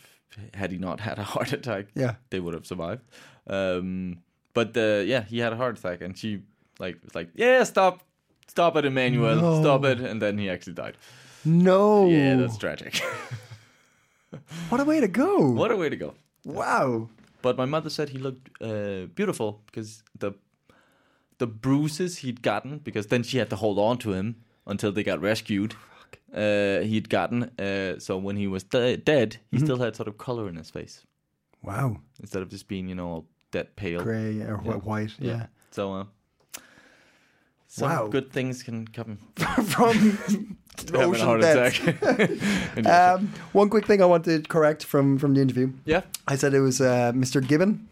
Had 0.54 0.72
he 0.72 0.78
not 0.78 1.00
had 1.00 1.18
a 1.18 1.22
heart 1.34 1.52
attack, 1.52 1.86
Yeah. 1.94 2.14
they 2.30 2.40
would 2.40 2.54
have 2.54 2.64
survived. 2.66 3.02
Um, 3.46 4.22
but 4.54 4.74
yeah, 4.74 5.22
he 5.28 5.40
had 5.40 5.52
a 5.52 5.56
heart 5.56 5.78
attack, 5.78 6.00
and 6.00 6.16
she 6.16 6.40
like 6.78 6.96
was 7.04 7.14
like, 7.14 7.28
"Yeah, 7.34 7.64
stop, 7.64 8.00
stop 8.48 8.76
it, 8.76 8.84
Emmanuel, 8.84 9.36
No. 9.36 9.60
stop 9.62 9.84
it," 9.84 10.00
and 10.00 10.20
then 10.20 10.38
he 10.38 10.48
actually 10.50 10.74
died. 10.74 10.96
No. 11.44 12.08
Yeah, 12.08 12.36
that's 12.36 12.56
tragic. 12.56 13.02
what 14.68 14.80
a 14.80 14.84
way 14.84 15.00
to 15.00 15.08
go. 15.08 15.50
what 15.50 15.70
a 15.70 15.76
way 15.76 15.88
to 15.88 15.96
go! 15.96 16.14
Wow. 16.44 17.08
But 17.42 17.56
my 17.56 17.64
mother 17.64 17.90
said 17.90 18.10
he 18.10 18.18
looked 18.18 18.48
uh, 18.62 19.06
beautiful 19.14 19.60
because 19.66 20.02
the 20.18 20.32
the 21.38 21.46
bruises 21.46 22.18
he'd 22.18 22.42
gotten 22.42 22.78
because 22.78 23.08
then 23.08 23.22
she 23.22 23.38
had 23.38 23.50
to 23.50 23.56
hold 23.56 23.78
on 23.78 23.98
to 23.98 24.12
him 24.12 24.36
until 24.66 24.92
they 24.92 25.02
got 25.02 25.20
rescued. 25.20 25.74
Uh, 26.32 26.80
he'd 26.80 27.08
gotten 27.10 27.42
uh, 27.58 27.98
so 27.98 28.16
when 28.16 28.36
he 28.36 28.46
was 28.46 28.62
de- 28.64 28.96
dead, 28.96 29.36
he 29.50 29.58
still 29.58 29.78
had 29.78 29.94
sort 29.96 30.08
of 30.08 30.16
color 30.16 30.48
in 30.48 30.56
his 30.56 30.70
face 30.70 31.04
Wow. 31.62 31.98
instead 32.20 32.42
of 32.42 32.48
just 32.48 32.68
being 32.68 32.88
you 32.88 32.94
know 32.94 33.06
all 33.08 33.26
dead 33.50 33.74
pale. 33.76 34.02
Grey 34.02 34.40
or 34.40 34.56
wh- 34.56 34.86
white. 34.86 35.10
Yeah. 35.18 35.46
So 35.72 35.92
uh, 35.92 36.04
some 37.74 37.88
Wow. 37.88 38.08
good 38.08 38.30
things 38.30 38.62
can 38.62 38.86
come 38.86 39.16
From 39.72 39.96
a 40.92 40.98
ocean 41.08 41.26
heart 41.26 41.40
deaths. 41.40 41.78
attack. 41.80 42.02
In 42.76 42.82
the 42.84 42.90
ocean. 42.90 43.24
Um, 43.24 43.32
one 43.52 43.68
quick 43.70 43.86
thing 43.86 44.02
I 44.02 44.06
want 44.06 44.24
to 44.26 44.42
correct 44.42 44.84
from 44.84 45.18
from 45.18 45.32
the 45.34 45.40
interview. 45.40 45.72
yeah. 45.86 46.02
I 46.28 46.36
said 46.36 46.52
it 46.54 46.60
was 46.60 46.80
uh, 46.80 47.12
Mr. 47.14 47.40
Gibbon 47.40 47.88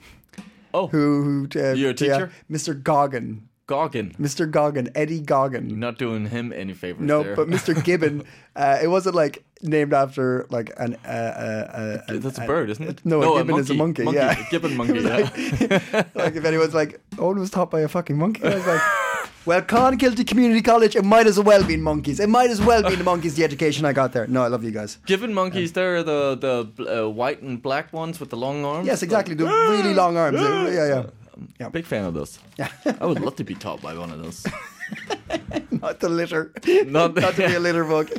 Oh, 0.73 0.87
who, 0.87 1.23
who 1.25 1.61
uh, 1.61 1.73
You're 1.73 1.91
a 1.91 1.95
teacher? 1.95 2.31
Mr. 2.51 2.75
Goggin. 2.81 3.49
Goggin. 3.67 4.15
Mr. 4.21 4.51
Goggin, 4.51 4.89
Eddie 4.95 5.21
Goggin. 5.21 5.69
You're 5.71 5.79
not 5.79 5.97
doing 5.99 6.27
him 6.27 6.53
any 6.53 6.75
favors. 6.75 7.03
No, 7.03 7.23
there. 7.23 7.37
but 7.37 7.49
Mr. 7.49 7.73
Gibbon, 7.87 8.25
uh, 8.57 8.79
it 8.83 8.89
wasn't 8.89 9.15
like 9.15 9.43
named 9.63 9.93
after 9.95 10.47
like 10.51 10.73
an. 10.77 10.97
Uh, 11.05 11.09
uh, 11.09 12.03
uh, 12.13 12.19
That's 12.19 12.39
a 12.39 12.43
an- 12.43 12.47
bird, 12.47 12.71
isn't 12.71 12.87
it? 12.89 13.01
No, 13.05 13.23
a 13.23 13.39
gibbon 13.39 13.59
is 13.61 13.71
a 13.71 13.75
monkey. 13.75 14.03
monkey. 14.05 14.19
Yeah, 14.21 14.39
A 14.47 14.51
gibbon 14.51 14.77
monkey. 14.77 15.01
yeah. 15.11 16.05
like 16.15 16.35
if 16.37 16.45
anyone's 16.45 16.75
like, 16.75 17.01
Owen 17.19 17.39
was 17.39 17.51
taught 17.51 17.71
by 17.71 17.81
a 17.81 17.89
fucking 17.89 18.19
monkey. 18.19 18.43
I 18.45 18.55
was 18.55 18.67
like, 18.67 18.83
well, 19.47 19.63
Clonakilty 19.63 20.27
Community 20.27 20.63
College, 20.63 20.97
it 20.97 21.05
might 21.05 21.27
as 21.27 21.39
well 21.41 21.65
be 21.65 21.77
monkeys. 21.77 22.21
It 22.21 22.29
might 22.29 22.51
as 22.51 22.61
well 22.61 22.83
be 22.83 22.95
the 22.95 23.05
monkeys. 23.13 23.35
The 23.35 23.45
education 23.45 23.85
I 23.85 23.93
got 23.93 24.13
there. 24.13 24.27
No, 24.27 24.43
I 24.43 24.49
love 24.49 24.65
you 24.65 24.71
guys. 24.71 24.99
Gibbon 25.07 25.33
monkeys, 25.35 25.73
they're 25.73 26.03
the 26.03 26.37
the 26.37 27.05
uh, 27.05 27.09
white 27.09 27.43
and 27.43 27.63
black 27.63 27.93
ones 27.93 28.21
with 28.21 28.31
the 28.31 28.37
long 28.37 28.65
arms. 28.65 28.87
Yes, 28.87 29.03
exactly. 29.03 29.35
The 29.35 29.45
really 29.47 29.95
long 29.95 30.17
arms. 30.17 30.41
Yeah, 30.41 30.87
yeah. 30.87 31.07
Yeah. 31.59 31.69
Big 31.71 31.87
fan 31.87 32.05
of 32.05 32.15
those. 32.15 32.39
Yeah. 32.59 32.69
I 33.01 33.07
would 33.07 33.21
love 33.21 33.37
to 33.37 33.45
be 33.45 33.55
taught 33.55 33.81
by 33.81 33.95
one 33.97 34.11
of 34.11 34.23
those. 34.23 34.47
Not 35.71 36.01
the 36.01 36.09
litter. 36.11 36.53
Not, 36.87 37.15
Not 37.15 37.35
to 37.37 37.47
be 37.49 37.55
a 37.55 37.61
litter 37.61 37.85
bug. 37.85 38.11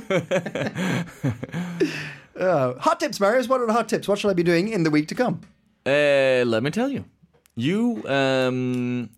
Uh, 2.35 2.73
hot 2.79 2.99
tips, 2.99 3.19
Marius. 3.19 3.47
What 3.47 3.61
are 3.61 3.67
the 3.67 3.73
hot 3.73 3.87
tips? 3.89 4.07
What 4.07 4.17
should 4.17 4.31
I 4.31 4.33
be 4.33 4.43
doing 4.43 4.69
in 4.69 4.83
the 4.83 4.89
week 4.89 5.07
to 5.09 5.15
come? 5.15 5.41
Uh, 5.85 6.43
let 6.47 6.63
me 6.63 6.71
tell 6.71 6.89
you. 6.89 7.05
You, 7.55 8.01
um, 8.07 9.09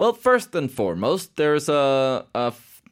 well, 0.00 0.14
first 0.14 0.54
and 0.54 0.72
foremost, 0.72 1.36
there's 1.36 1.68
a, 1.68 2.24
a 2.34 2.46
f- 2.46 2.82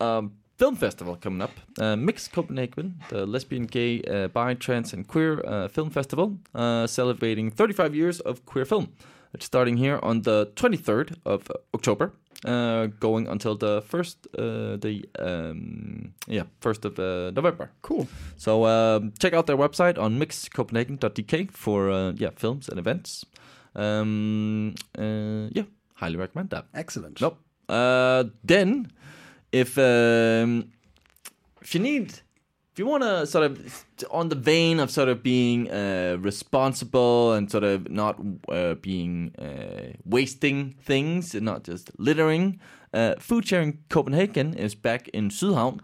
um, 0.00 0.32
film 0.56 0.76
festival 0.76 1.14
coming 1.14 1.42
up. 1.42 1.50
Uh, 1.78 1.94
Mix 1.94 2.26
Copenhagen, 2.26 2.94
the 3.10 3.26
lesbian, 3.26 3.66
gay, 3.66 4.00
uh, 4.02 4.28
bi, 4.28 4.54
trans, 4.54 4.94
and 4.94 5.06
queer 5.06 5.46
uh, 5.46 5.68
film 5.68 5.90
festival, 5.90 6.38
uh, 6.54 6.86
celebrating 6.86 7.50
35 7.50 7.94
years 7.94 8.20
of 8.20 8.46
queer 8.46 8.64
film. 8.64 8.88
It's 9.34 9.44
starting 9.44 9.76
here 9.76 10.00
on 10.02 10.22
the 10.22 10.50
23rd 10.56 11.16
of 11.26 11.52
October, 11.74 12.14
uh, 12.46 12.86
going 12.98 13.28
until 13.28 13.54
the 13.54 13.82
first, 13.82 14.26
uh, 14.38 14.78
the 14.78 15.04
um, 15.18 16.14
yeah, 16.26 16.44
first 16.60 16.86
of 16.86 16.98
uh, 16.98 17.30
November. 17.32 17.70
Cool. 17.82 18.08
So 18.38 18.64
um, 18.64 19.12
check 19.18 19.34
out 19.34 19.46
their 19.46 19.58
website 19.58 19.98
on 19.98 20.18
mixcopenhagen.dk 20.18 21.50
for 21.50 21.90
uh, 21.90 22.12
yeah 22.16 22.30
films 22.36 22.70
and 22.70 22.78
events. 22.78 23.26
Um, 23.76 24.74
uh, 24.98 25.48
yeah, 25.52 25.64
highly 25.98 26.16
recommend 26.16 26.50
that. 26.50 26.66
Excellent. 26.74 27.20
Nope. 27.20 27.38
Uh, 27.68 28.24
then, 28.44 28.90
if 29.52 29.76
um, 29.78 30.72
if 31.60 31.74
you 31.74 31.80
need 31.80 32.20
if 32.72 32.78
you 32.78 32.86
want 32.86 33.02
to 33.02 33.26
sort 33.26 33.44
of 33.44 33.84
on 34.10 34.28
the 34.28 34.36
vein 34.36 34.78
of 34.78 34.88
sort 34.88 35.08
of 35.08 35.20
being 35.22 35.68
uh, 35.68 36.16
responsible 36.20 37.32
and 37.32 37.50
sort 37.50 37.64
of 37.64 37.90
not 37.90 38.20
uh, 38.48 38.74
being 38.74 39.34
uh, 39.36 39.96
wasting 40.04 40.76
things 40.80 41.34
and 41.34 41.44
not 41.44 41.64
just 41.64 41.90
littering, 41.98 42.60
uh, 42.94 43.14
Food 43.18 43.46
Sharing 43.48 43.78
Copenhagen 43.88 44.54
is 44.54 44.76
back 44.76 45.08
in 45.08 45.28
Sydhavn. 45.28 45.80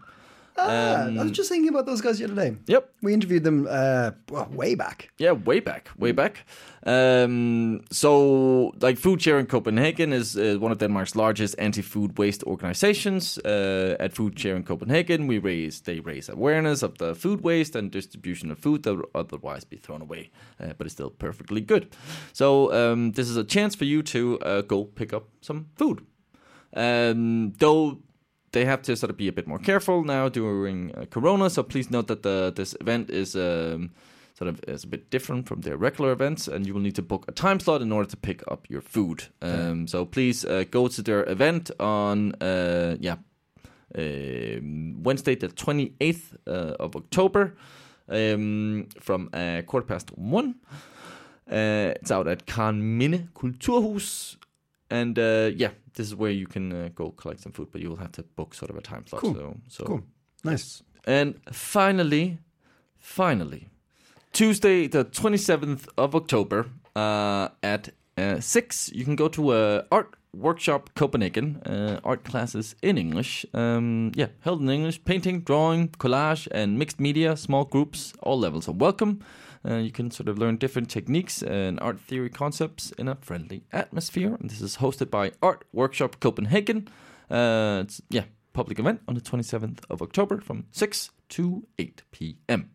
Ah, 0.57 1.03
Um, 1.07 1.19
I 1.19 1.23
was 1.23 1.31
just 1.31 1.49
thinking 1.49 1.69
about 1.69 1.85
those 1.85 2.01
guys 2.01 2.17
the 2.17 2.25
other 2.25 2.35
day. 2.35 2.55
Yep. 2.67 2.89
We 3.01 3.13
interviewed 3.13 3.43
them 3.43 3.67
uh, 3.69 4.11
way 4.51 4.75
back. 4.75 5.09
Yeah, 5.17 5.33
way 5.45 5.59
back, 5.59 5.89
way 5.97 6.13
back. 6.13 6.45
Um, 6.85 7.81
so, 7.91 8.71
like, 8.79 8.97
Food 8.97 9.21
Share 9.21 9.39
in 9.39 9.47
Copenhagen 9.47 10.13
is 10.13 10.35
uh, 10.37 10.57
one 10.61 10.71
of 10.71 10.77
Denmark's 10.77 11.15
largest 11.15 11.55
anti-food 11.59 12.17
waste 12.17 12.43
organizations. 12.43 13.37
Uh, 13.39 13.95
at 13.99 14.13
Food 14.13 14.39
Share 14.39 14.55
in 14.55 14.63
Copenhagen, 14.63 15.27
we 15.27 15.39
raise 15.39 15.81
they 15.81 15.99
raise 15.99 16.29
awareness 16.31 16.83
of 16.83 16.97
the 16.97 17.15
food 17.15 17.41
waste 17.43 17.75
and 17.75 17.91
distribution 17.91 18.51
of 18.51 18.57
food 18.59 18.83
that 18.83 18.95
would 18.95 19.05
otherwise 19.13 19.65
be 19.65 19.77
thrown 19.77 20.01
away, 20.01 20.29
uh, 20.59 20.73
but 20.77 20.87
is 20.87 20.93
still 20.93 21.09
perfectly 21.09 21.61
good. 21.61 21.87
So, 22.33 22.71
um, 22.71 23.11
this 23.11 23.29
is 23.29 23.37
a 23.37 23.43
chance 23.43 23.75
for 23.75 23.85
you 23.85 24.01
to 24.03 24.39
uh, 24.39 24.61
go 24.61 24.85
pick 24.85 25.13
up 25.13 25.23
some 25.41 25.65
food. 25.75 25.99
Um, 26.73 27.53
though 27.59 27.99
they 28.55 28.65
have 28.65 28.81
to 28.81 28.95
sort 28.95 29.09
of 29.11 29.17
be 29.17 29.27
a 29.27 29.31
bit 29.31 29.47
more 29.47 29.59
careful 29.59 30.03
now 30.03 30.29
during 30.29 30.91
uh, 30.95 31.05
Corona. 31.09 31.49
So 31.49 31.63
please 31.63 31.91
note 31.91 32.07
that 32.07 32.21
the 32.21 32.51
this 32.55 32.75
event 32.81 33.09
is 33.09 33.35
um, 33.35 33.91
sort 34.33 34.49
of 34.49 34.59
is 34.67 34.83
a 34.83 34.87
bit 34.87 35.11
different 35.11 35.47
from 35.47 35.61
their 35.61 35.77
regular 35.77 36.11
events, 36.11 36.47
and 36.47 36.65
you 36.65 36.73
will 36.73 36.83
need 36.83 36.95
to 36.95 37.01
book 37.01 37.25
a 37.27 37.31
time 37.31 37.59
slot 37.59 37.81
in 37.81 37.91
order 37.91 38.09
to 38.09 38.17
pick 38.17 38.41
up 38.51 38.69
your 38.69 38.81
food. 38.81 39.19
Um, 39.41 39.87
so 39.87 40.05
please 40.05 40.47
uh, 40.47 40.63
go 40.71 40.87
to 40.87 41.01
their 41.01 41.29
event 41.29 41.71
on 41.79 42.33
uh, 42.41 42.95
yeah 42.99 43.17
um, 43.97 45.03
Wednesday, 45.03 45.35
the 45.35 45.47
twenty 45.49 45.93
eighth 45.99 46.35
uh, 46.47 46.75
of 46.79 46.95
October, 46.95 47.53
um, 48.09 48.87
from 49.01 49.29
uh, 49.33 49.61
quarter 49.67 49.87
past 49.87 50.17
one. 50.17 50.55
Uh, 51.51 51.93
it's 52.01 52.11
out 52.11 52.27
at 52.27 52.45
Karen 52.45 52.97
Minde 52.97 53.27
Kulturhus. 53.33 54.37
And 54.95 55.19
uh, 55.19 55.51
yeah, 55.55 55.71
this 55.93 56.07
is 56.07 56.15
where 56.15 56.31
you 56.31 56.47
can 56.47 56.71
uh, 56.71 56.89
go 56.95 57.11
collect 57.11 57.41
some 57.41 57.51
food, 57.51 57.69
but 57.71 57.81
you 57.81 57.89
will 57.89 58.01
have 58.05 58.11
to 58.13 58.23
book 58.23 58.53
sort 58.53 58.69
of 58.71 58.77
a 58.77 58.81
time 58.81 59.05
slot. 59.07 59.21
Cool. 59.21 59.33
So, 59.33 59.57
so 59.67 59.83
Cool. 59.85 60.03
Nice. 60.43 60.83
And 61.05 61.35
finally, 61.51 62.39
finally, 62.97 63.69
Tuesday, 64.31 64.87
the 64.87 65.05
27th 65.05 65.87
of 65.97 66.15
October 66.15 66.65
uh, 66.95 67.49
at 67.61 67.89
uh, 68.17 68.39
6, 68.39 68.91
you 68.93 69.03
can 69.05 69.15
go 69.15 69.27
to 69.27 69.53
a 69.53 69.85
art 69.91 70.15
workshop 70.33 70.89
Copenhagen, 70.95 71.61
uh, 71.65 71.99
art 72.03 72.23
classes 72.23 72.75
in 72.81 72.97
English. 72.97 73.45
Um, 73.53 74.11
yeah, 74.15 74.27
held 74.41 74.61
in 74.61 74.69
English, 74.69 75.03
painting, 75.05 75.41
drawing, 75.41 75.89
collage, 75.89 76.47
and 76.51 76.77
mixed 76.77 76.99
media, 76.99 77.37
small 77.37 77.65
groups, 77.65 78.13
all 78.21 78.39
levels 78.39 78.67
are 78.67 78.77
welcome. 78.77 79.19
Uh, 79.67 79.77
you 79.77 79.91
can 79.91 80.11
sort 80.11 80.29
of 80.29 80.37
learn 80.37 80.57
different 80.57 80.89
techniques 80.89 81.41
and 81.41 81.79
art 81.79 81.99
theory 81.99 82.29
concepts 82.29 82.91
in 82.99 83.07
a 83.07 83.15
friendly 83.15 83.63
atmosphere. 83.71 84.37
And 84.39 84.49
this 84.49 84.61
is 84.61 84.77
hosted 84.77 85.09
by 85.09 85.31
Art 85.41 85.65
Workshop 85.73 86.19
Copenhagen. 86.19 86.87
Uh, 87.31 87.81
it's, 87.83 87.99
yeah, 88.09 88.25
public 88.53 88.77
event 88.77 89.01
on 89.07 89.15
the 89.15 89.21
27th 89.21 89.79
of 89.89 90.01
October 90.03 90.39
from 90.39 90.65
6 90.71 91.09
to 91.29 91.65
8 91.79 92.03
p.m. 92.11 92.69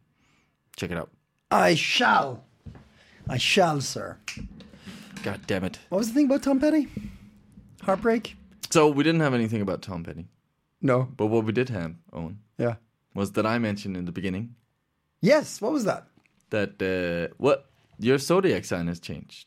Check 0.74 0.91
it 0.91 0.99
out. 0.99 1.11
I 1.51 1.74
shall. 1.76 2.45
I 3.28 3.36
shall, 3.38 3.80
sir. 3.80 4.18
God 5.22 5.41
damn 5.47 5.62
it. 5.64 5.78
What 5.91 5.99
was 5.99 6.09
the 6.09 6.14
thing 6.14 6.26
about 6.26 6.43
Tom 6.43 6.59
Petty? 6.59 6.88
Heartbreak? 7.82 8.36
So 8.70 8.88
we 8.88 9.05
didn't 9.05 9.20
have 9.20 9.34
anything 9.34 9.61
about 9.61 9.82
Tom 9.82 10.03
Petty, 10.05 10.26
No. 10.80 11.09
but 11.16 11.26
what 11.26 11.45
we 11.45 11.53
did 11.53 11.68
have, 11.70 11.95
Owen, 12.12 12.41
Yeah. 12.59 12.76
was 13.14 13.32
that 13.32 13.47
I 13.47 13.59
mentioned 13.59 13.97
in 13.97 14.07
the 14.07 14.12
beginning 14.12 14.55
Yes. 15.22 15.61
What 15.61 15.72
was 15.72 15.84
that? 15.84 16.07
That 16.51 16.81
uh, 16.83 17.35
what 17.39 17.67
your 17.99 18.19
zodiac 18.19 18.65
sign 18.65 18.89
has 18.89 19.01
changed. 19.01 19.47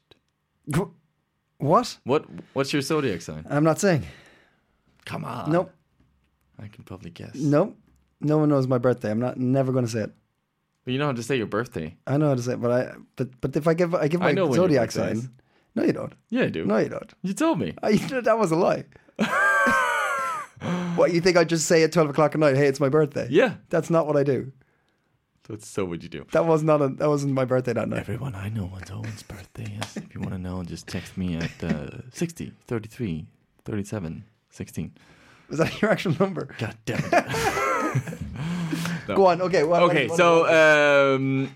What? 1.58 1.97
What 2.04 2.26
what's 2.54 2.74
your 2.74 2.82
zodiac 2.82 3.22
sign? 3.22 3.45
I'm 3.49 3.64
not 3.64 3.80
saying. 3.80 4.04
Come 5.06 5.26
on. 5.26 5.51
Nope. 5.51 5.72
I 6.60 6.68
can 6.68 6.84
probably 6.84 7.10
guess. 7.10 7.36
Nope. 7.36 7.78
No 8.22 8.38
one 8.38 8.49
knows 8.49 8.68
my 8.68 8.78
birthday. 8.78 9.12
I'm 9.12 9.20
not 9.20 9.38
never 9.38 9.72
going 9.72 9.86
to 9.86 9.91
say 9.91 10.01
it. 10.01 10.12
But 10.86 10.93
you 10.93 10.99
know 10.99 11.06
how 11.08 11.14
to 11.14 11.24
say 11.24 11.38
your 11.38 11.47
birthday. 11.47 11.95
I 12.06 12.18
know 12.18 12.30
how 12.30 12.36
to 12.36 12.41
say 12.41 12.54
it, 12.54 12.62
but 12.62 12.72
I 12.72 12.93
but 13.16 13.30
but 13.41 13.56
if 13.56 13.68
I 13.68 13.74
give 13.74 13.95
I 13.95 14.08
give 14.08 14.22
I 14.22 14.26
my 14.26 14.32
know 14.34 14.51
zodiac 14.51 14.91
sign. 14.91 15.18
is. 15.18 15.30
No, 15.76 15.84
you 15.84 15.93
don't. 15.93 16.14
Yeah, 16.30 16.43
I 16.43 16.49
do. 16.49 16.66
No, 16.66 16.78
you 16.78 16.89
don't. 16.89 17.12
You 17.24 17.34
told 17.34 17.60
me. 17.60 17.74
I, 17.82 17.95
that 18.24 18.38
was 18.38 18.51
a 18.51 18.56
lie. 18.56 18.86
what 20.95 21.12
you 21.14 21.22
think 21.22 21.36
I 21.38 21.43
just 21.45 21.66
say 21.66 21.84
at 21.84 21.91
twelve 21.91 22.10
o'clock 22.10 22.36
at 22.36 22.39
night? 22.39 22.56
Hey, 22.56 22.68
it's 22.68 22.80
my 22.80 22.89
birthday. 22.89 23.28
Yeah. 23.30 23.56
That's 23.70 23.89
not 23.89 24.06
what 24.06 24.18
I 24.18 24.24
do. 24.24 24.51
That's 25.49 25.67
so 25.67 25.83
what 25.85 26.01
you 26.03 26.09
do. 26.09 26.25
That 26.31 26.45
was 26.45 26.63
not 26.63 26.81
a 26.81 26.87
that 26.87 27.09
wasn't 27.09 27.33
my 27.33 27.43
birthday 27.45 27.73
that 27.73 27.89
night. 27.89 27.99
Everyone 27.99 28.33
I 28.35 28.49
know 28.49 28.63
what 28.65 28.89
Owen's 28.91 29.23
birthday 29.23 29.77
is. 29.81 29.97
If 29.97 30.13
you 30.15 30.21
want 30.21 30.33
to 30.33 30.39
know, 30.39 30.63
just 30.63 30.87
text 30.87 31.17
me 31.17 31.35
at 31.37 31.63
uh, 31.63 31.97
60, 32.13 32.53
33, 32.67 33.25
37, 33.65 34.23
16. 34.49 34.91
Was 35.49 35.59
that 35.59 35.81
your 35.81 35.91
actual 35.91 36.15
number? 36.19 36.47
God 36.57 36.77
damn 36.85 36.99
it. 37.11 38.07
Go 39.07 39.25
on. 39.27 39.41
Okay. 39.41 39.63
What, 39.63 39.83
okay, 39.83 40.07
what- 40.07 40.17
so 40.17 40.41
what- 40.41 40.53
um, 41.19 41.51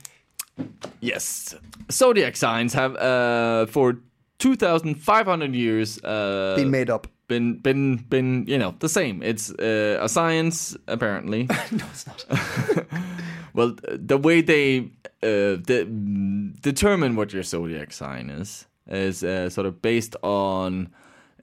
yes, 0.99 1.55
zodiac 1.91 2.35
signs 2.35 2.73
have 2.73 2.95
uh, 2.97 3.65
for 3.67 3.97
two 4.37 4.55
thousand 4.55 4.95
five 4.95 5.25
hundred 5.27 5.55
years 5.55 5.97
uh, 6.03 6.55
been 6.57 6.69
made 6.71 6.89
up. 6.89 7.07
Been 7.27 7.57
been 7.59 7.97
been 8.09 8.45
you 8.47 8.57
know 8.57 8.73
the 8.79 8.89
same. 8.89 9.21
It's 9.23 9.51
uh, 9.51 9.99
a 10.01 10.07
science 10.09 10.77
apparently. 10.87 11.47
No, 11.71 11.85
it's 11.91 12.05
not. 12.07 12.25
well, 13.53 13.75
the 13.91 14.17
way 14.17 14.41
they 14.41 14.89
uh, 15.23 15.57
de- 15.57 15.85
determine 16.61 17.15
what 17.15 17.33
your 17.33 17.43
zodiac 17.43 17.91
sign 17.93 18.29
is 18.29 18.65
is 18.87 19.23
uh, 19.23 19.49
sort 19.49 19.67
of 19.67 19.81
based 19.81 20.15
on 20.23 20.89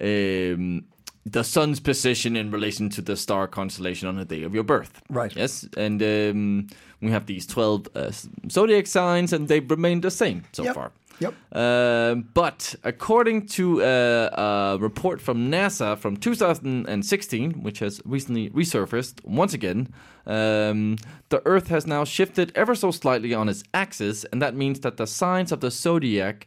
um, 0.00 0.84
the 1.26 1.42
sun's 1.42 1.80
position 1.80 2.36
in 2.36 2.50
relation 2.50 2.88
to 2.90 3.02
the 3.02 3.16
star 3.16 3.46
constellation 3.48 4.08
on 4.08 4.16
the 4.16 4.24
day 4.24 4.42
of 4.42 4.54
your 4.54 4.64
birth. 4.64 5.02
Right. 5.10 5.34
Yes, 5.36 5.66
and 5.76 6.02
um, 6.02 6.66
we 7.00 7.10
have 7.10 7.26
these 7.26 7.46
twelve 7.46 7.86
uh, 7.94 8.10
zodiac 8.50 8.86
signs, 8.86 9.32
and 9.32 9.48
they've 9.48 9.70
remained 9.70 10.02
the 10.02 10.10
same 10.10 10.44
so 10.52 10.64
Yep. 10.64 10.74
far. 10.74 10.92
Yep. 11.20 11.34
Um, 11.52 12.28
but 12.34 12.74
according 12.82 13.46
to 13.48 13.82
uh, 13.82 14.74
a 14.76 14.78
report 14.78 15.20
from 15.20 15.50
NASA 15.50 15.96
from 15.96 16.16
2016, 16.16 17.62
which 17.62 17.78
has 17.78 18.00
recently 18.04 18.50
resurfaced 18.50 19.24
once 19.24 19.54
again, 19.54 19.92
um, 20.26 20.96
the 21.28 21.42
Earth 21.44 21.68
has 21.68 21.86
now 21.86 22.04
shifted 22.04 22.52
ever 22.54 22.74
so 22.74 22.90
slightly 22.90 23.34
on 23.34 23.48
its 23.48 23.62
axis, 23.72 24.24
and 24.24 24.42
that 24.42 24.54
means 24.54 24.80
that 24.80 24.96
the 24.96 25.06
signs 25.06 25.52
of 25.52 25.60
the 25.60 25.70
zodiac 25.70 26.46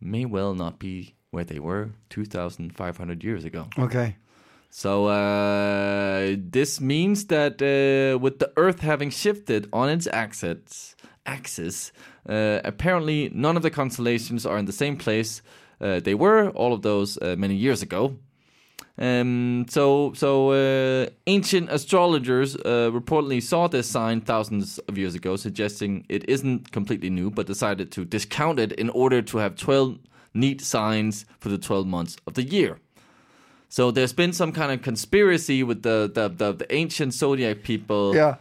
may 0.00 0.24
well 0.24 0.54
not 0.54 0.78
be 0.78 1.14
where 1.30 1.44
they 1.44 1.58
were 1.58 1.90
2,500 2.10 3.24
years 3.24 3.44
ago. 3.44 3.68
Okay. 3.78 4.16
So 4.70 5.06
uh, 5.06 6.36
this 6.38 6.80
means 6.80 7.26
that 7.26 7.62
uh, 7.62 8.18
with 8.18 8.38
the 8.38 8.52
Earth 8.56 8.80
having 8.80 9.10
shifted 9.10 9.68
on 9.72 9.88
its 9.88 10.06
axis, 10.06 10.96
axis, 11.24 11.92
uh, 12.28 12.60
apparently 12.64 13.30
none 13.34 13.56
of 13.56 13.62
the 13.62 13.70
constellations 13.70 14.46
are 14.46 14.58
in 14.58 14.64
the 14.66 14.72
same 14.72 14.96
place 14.96 15.42
uh, 15.80 16.00
they 16.00 16.14
were. 16.14 16.50
All 16.50 16.72
of 16.72 16.82
those 16.82 17.18
uh, 17.18 17.36
many 17.38 17.54
years 17.54 17.82
ago. 17.82 18.16
Um, 18.98 19.66
so, 19.68 20.14
so 20.14 20.52
uh, 20.52 21.10
ancient 21.26 21.68
astrologers 21.70 22.56
uh, 22.56 22.90
reportedly 22.90 23.42
saw 23.42 23.68
this 23.68 23.86
sign 23.90 24.22
thousands 24.22 24.78
of 24.88 24.96
years 24.96 25.14
ago, 25.14 25.36
suggesting 25.36 26.06
it 26.08 26.26
isn't 26.30 26.72
completely 26.72 27.10
new, 27.10 27.30
but 27.30 27.46
decided 27.46 27.92
to 27.92 28.06
discount 28.06 28.58
it 28.58 28.72
in 28.72 28.88
order 28.90 29.20
to 29.20 29.38
have 29.38 29.54
twelve 29.54 29.98
neat 30.32 30.62
signs 30.62 31.26
for 31.40 31.50
the 31.50 31.58
twelve 31.58 31.86
months 31.86 32.16
of 32.26 32.34
the 32.34 32.42
year. 32.42 32.78
So 33.68 33.90
there's 33.90 34.14
been 34.14 34.32
some 34.32 34.52
kind 34.52 34.72
of 34.72 34.80
conspiracy 34.80 35.62
with 35.62 35.82
the 35.82 36.10
the, 36.12 36.28
the, 36.28 36.52
the 36.52 36.74
ancient 36.74 37.12
zodiac 37.12 37.62
people, 37.64 38.14
Yeah. 38.14 38.36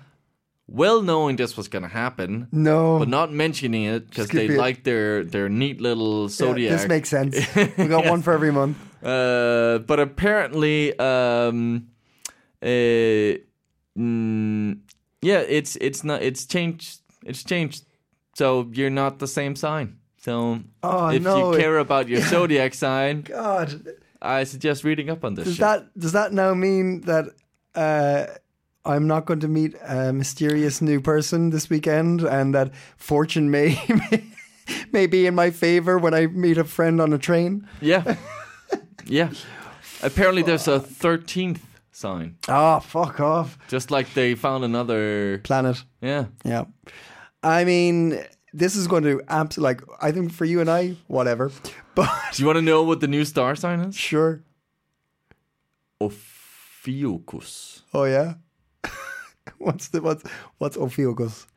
Well 0.67 1.01
knowing 1.01 1.35
this 1.37 1.55
was 1.57 1.67
going 1.67 1.83
to 1.83 1.89
happen, 1.89 2.47
No. 2.51 2.99
but 2.99 3.07
not 3.07 3.31
mentioning 3.31 3.83
it 3.83 4.09
because 4.09 4.29
they 4.29 4.45
it- 4.45 4.57
like 4.57 4.83
their 4.83 5.23
their 5.23 5.49
neat 5.49 5.79
little 5.81 6.23
Yeah, 6.23 6.29
zodiac. 6.29 6.71
this 6.79 6.87
makes 6.87 7.09
sense. 7.09 7.35
We 7.77 7.87
got 7.87 8.05
one 8.05 8.21
for 8.21 8.33
every 8.33 8.51
month. 8.51 8.77
Uh, 9.03 9.79
but 9.85 9.99
apparently, 9.99 10.97
um, 10.99 11.87
uh, 12.63 13.37
mm, 13.97 14.77
yeah, 15.21 15.39
it's 15.47 15.75
it's 15.77 16.03
not 16.03 16.21
it's 16.21 16.45
changed. 16.45 16.99
It's 17.25 17.43
changed. 17.43 17.85
So 18.35 18.69
you're 18.73 18.89
not 18.89 19.19
the 19.19 19.27
same 19.27 19.55
sign. 19.55 19.97
So 20.17 20.59
Oh, 20.83 21.09
if 21.09 21.21
no. 21.21 21.51
you 21.53 21.57
care 21.59 21.77
about 21.77 22.07
your 22.09 22.21
zodiac 22.31 22.73
sign, 22.73 23.21
God. 23.21 23.87
I 24.21 24.43
suggest 24.45 24.83
reading 24.83 25.09
up 25.11 25.23
on 25.23 25.35
this. 25.35 25.45
Does 25.45 25.55
shit. 25.55 25.61
that 25.61 25.99
does 25.99 26.11
that 26.13 26.33
now 26.33 26.53
mean 26.55 27.01
that 27.01 27.25
uh, 27.75 28.25
I'm 28.85 29.07
not 29.07 29.25
going 29.25 29.39
to 29.41 29.47
meet 29.47 29.75
a 29.87 30.13
mysterious 30.13 30.81
new 30.81 31.01
person 31.01 31.49
this 31.49 31.69
weekend, 31.69 32.21
and 32.21 32.53
that 32.53 32.71
fortune 32.97 33.49
may 33.55 33.77
may 34.91 35.07
be 35.07 35.25
in 35.25 35.35
my 35.35 35.51
favor 35.51 35.97
when 35.97 36.13
I 36.13 36.27
meet 36.27 36.57
a 36.57 36.63
friend 36.63 37.01
on 37.01 37.13
a 37.13 37.17
train? 37.17 37.67
Yeah. 37.81 38.15
yeah. 39.05 39.31
Apparently, 40.03 40.41
there's 40.43 40.67
a 40.67 40.79
13th 40.79 41.59
sign. 41.91 42.37
Oh, 42.47 42.79
fuck 42.79 43.19
off. 43.19 43.57
Just 43.67 43.89
like 43.91 44.13
they 44.13 44.35
found 44.35 44.63
another. 44.63 45.39
Planet. 45.43 45.83
Yeah. 46.01 46.25
Yeah. 46.43 46.65
I 47.41 47.63
mean, 47.63 48.19
this 48.53 48.75
is 48.75 48.87
going 48.87 49.03
to 49.03 49.21
absolutely, 49.29 49.69
like, 49.75 49.81
I 50.01 50.11
think 50.11 50.31
for 50.31 50.45
you 50.45 50.61
and 50.61 50.69
I, 50.69 50.95
whatever. 51.07 51.51
But 51.95 52.09
Do 52.33 52.41
you 52.43 52.45
want 52.47 52.57
to 52.57 52.61
know 52.61 52.83
what 52.83 52.99
the 52.99 53.07
new 53.07 53.23
star 53.23 53.55
sign 53.55 53.79
is? 53.79 53.95
sure. 53.95 54.43
Ophiuchus. 56.01 57.83
Oh, 57.93 58.03
yeah. 58.03 58.33
what's 59.57 59.89
the, 59.89 60.01
what's, 60.01 60.23
what's 60.57 60.77
Ophiuchus? 60.77 61.47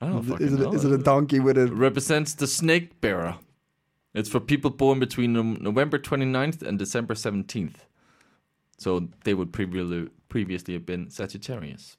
I 0.00 0.06
don't 0.08 0.40
Is 0.40 0.52
it, 0.54 0.60
know. 0.60 0.72
is 0.72 0.84
it 0.84 0.92
a 0.92 0.98
donkey 0.98 1.40
with 1.40 1.58
a, 1.58 1.66
represents 1.66 2.34
the 2.34 2.46
snake 2.46 3.00
bearer. 3.00 3.36
It's 4.14 4.28
for 4.28 4.40
people 4.40 4.70
born 4.70 5.00
between 5.00 5.32
Nov- 5.32 5.60
November 5.60 5.98
29th 5.98 6.62
and 6.62 6.78
December 6.78 7.14
17th. 7.14 7.74
So 8.78 9.08
they 9.24 9.34
would 9.34 9.52
previously 9.52 10.08
previously 10.28 10.74
have 10.74 10.86
been 10.86 11.10
Sagittarius. 11.10 11.96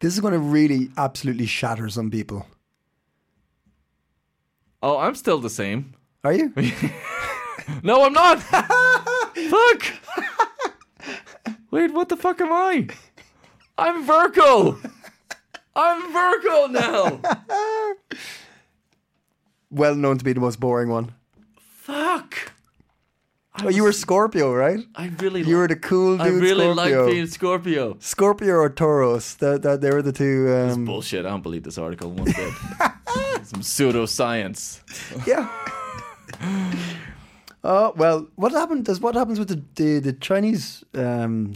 this 0.00 0.12
is 0.12 0.20
going 0.20 0.34
to 0.34 0.38
really 0.38 0.90
absolutely 0.98 1.46
shatter 1.46 1.88
some 1.88 2.10
people. 2.10 2.46
Oh, 4.82 4.98
I'm 4.98 5.14
still 5.14 5.38
the 5.38 5.48
same. 5.50 5.94
Are 6.24 6.32
you? 6.32 6.52
No, 7.82 8.04
I'm 8.04 8.12
not. 8.12 8.40
fuck. 8.42 9.82
Wait, 11.70 11.92
what 11.94 12.10
the 12.10 12.16
fuck 12.16 12.38
am 12.42 12.52
I? 12.52 12.88
I'm 13.76 14.04
Virgo. 14.06 14.78
I'm 15.76 16.12
Virgo 16.12 16.66
now. 16.66 17.20
well 19.70 19.94
known 19.94 20.18
to 20.18 20.24
be 20.24 20.32
the 20.32 20.40
most 20.40 20.60
boring 20.60 20.88
one. 20.88 21.12
Fuck. 21.58 22.52
Oh, 23.62 23.68
you 23.68 23.84
were 23.84 23.92
Scorpio, 23.92 24.52
right? 24.52 24.80
I 24.96 25.12
really. 25.20 25.42
You 25.42 25.56
were 25.56 25.68
the 25.68 25.76
cool 25.76 26.16
dude 26.18 26.26
I 26.26 26.28
really 26.30 26.66
like 26.74 26.92
being 27.06 27.26
Scorpio. 27.26 27.96
Scorpio 28.00 28.54
or 28.54 28.68
Taurus? 28.68 29.34
That 29.34 29.62
that 29.62 29.80
they 29.80 29.90
were 29.90 30.02
the 30.02 30.12
two. 30.12 30.52
Um, 30.52 30.84
Bullshit. 30.84 31.24
I 31.24 31.30
don't 31.30 31.42
believe 31.42 31.62
this 31.62 31.78
article 31.78 32.10
one 32.10 32.24
bit. 32.24 32.34
Some 33.44 33.60
pseudoscience. 33.62 34.80
yeah. 35.26 35.48
Oh 37.66 37.94
well, 37.96 38.26
what 38.34 38.52
happened? 38.52 38.84
Does 38.84 39.00
what 39.00 39.14
happens 39.14 39.38
with 39.38 39.48
the 39.48 39.62
the, 39.76 39.98
the 39.98 40.12
Chinese? 40.12 40.84
Um, 40.94 41.54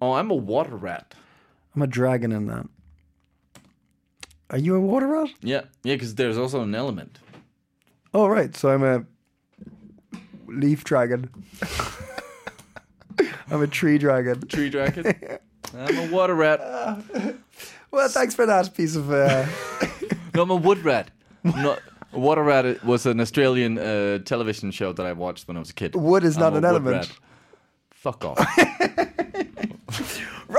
Oh, 0.00 0.12
I'm 0.14 0.30
a 0.30 0.34
water 0.34 0.74
rat. 0.76 1.14
I'm 1.74 1.82
a 1.82 1.86
dragon 1.86 2.32
in 2.32 2.46
that. 2.46 2.66
Are 4.50 4.58
you 4.58 4.74
a 4.74 4.80
water 4.80 5.06
rat? 5.06 5.28
Yeah, 5.40 5.62
yeah, 5.82 5.94
because 5.94 6.14
there's 6.16 6.36
also 6.36 6.60
an 6.62 6.74
element. 6.74 7.18
Oh 8.12 8.26
right, 8.26 8.54
so 8.54 8.68
I'm 8.70 8.82
a 8.84 9.04
leaf 10.46 10.84
dragon. 10.84 11.30
I'm 13.50 13.62
a 13.62 13.66
tree 13.66 13.98
dragon. 13.98 14.46
Tree 14.48 14.68
dragon. 14.70 15.14
I'm 15.76 15.98
a 15.98 16.12
water 16.12 16.34
rat. 16.34 16.60
Well, 17.90 18.08
thanks 18.08 18.34
for 18.34 18.46
that 18.46 18.74
piece 18.74 18.96
of. 18.96 19.12
Uh, 19.12 19.44
No, 20.34 20.40
I'm 20.44 20.50
a 20.50 20.56
wood 20.56 20.78
rat. 20.82 21.10
Not 21.44 21.78
water 22.10 22.42
rat 22.42 22.82
was 22.86 23.04
an 23.04 23.20
Australian 23.20 23.76
uh, 23.78 24.18
television 24.24 24.70
show 24.70 24.94
that 24.94 25.04
I 25.04 25.12
watched 25.12 25.46
when 25.46 25.58
I 25.58 25.60
was 25.60 25.68
a 25.68 25.74
kid. 25.74 25.94
Wood 25.94 26.24
is 26.24 26.36
I'm 26.36 26.40
not 26.40 26.56
an 26.56 26.64
element. 26.64 26.96
rat. 26.96 27.12
Fuck 27.90 28.24
off. 28.24 28.38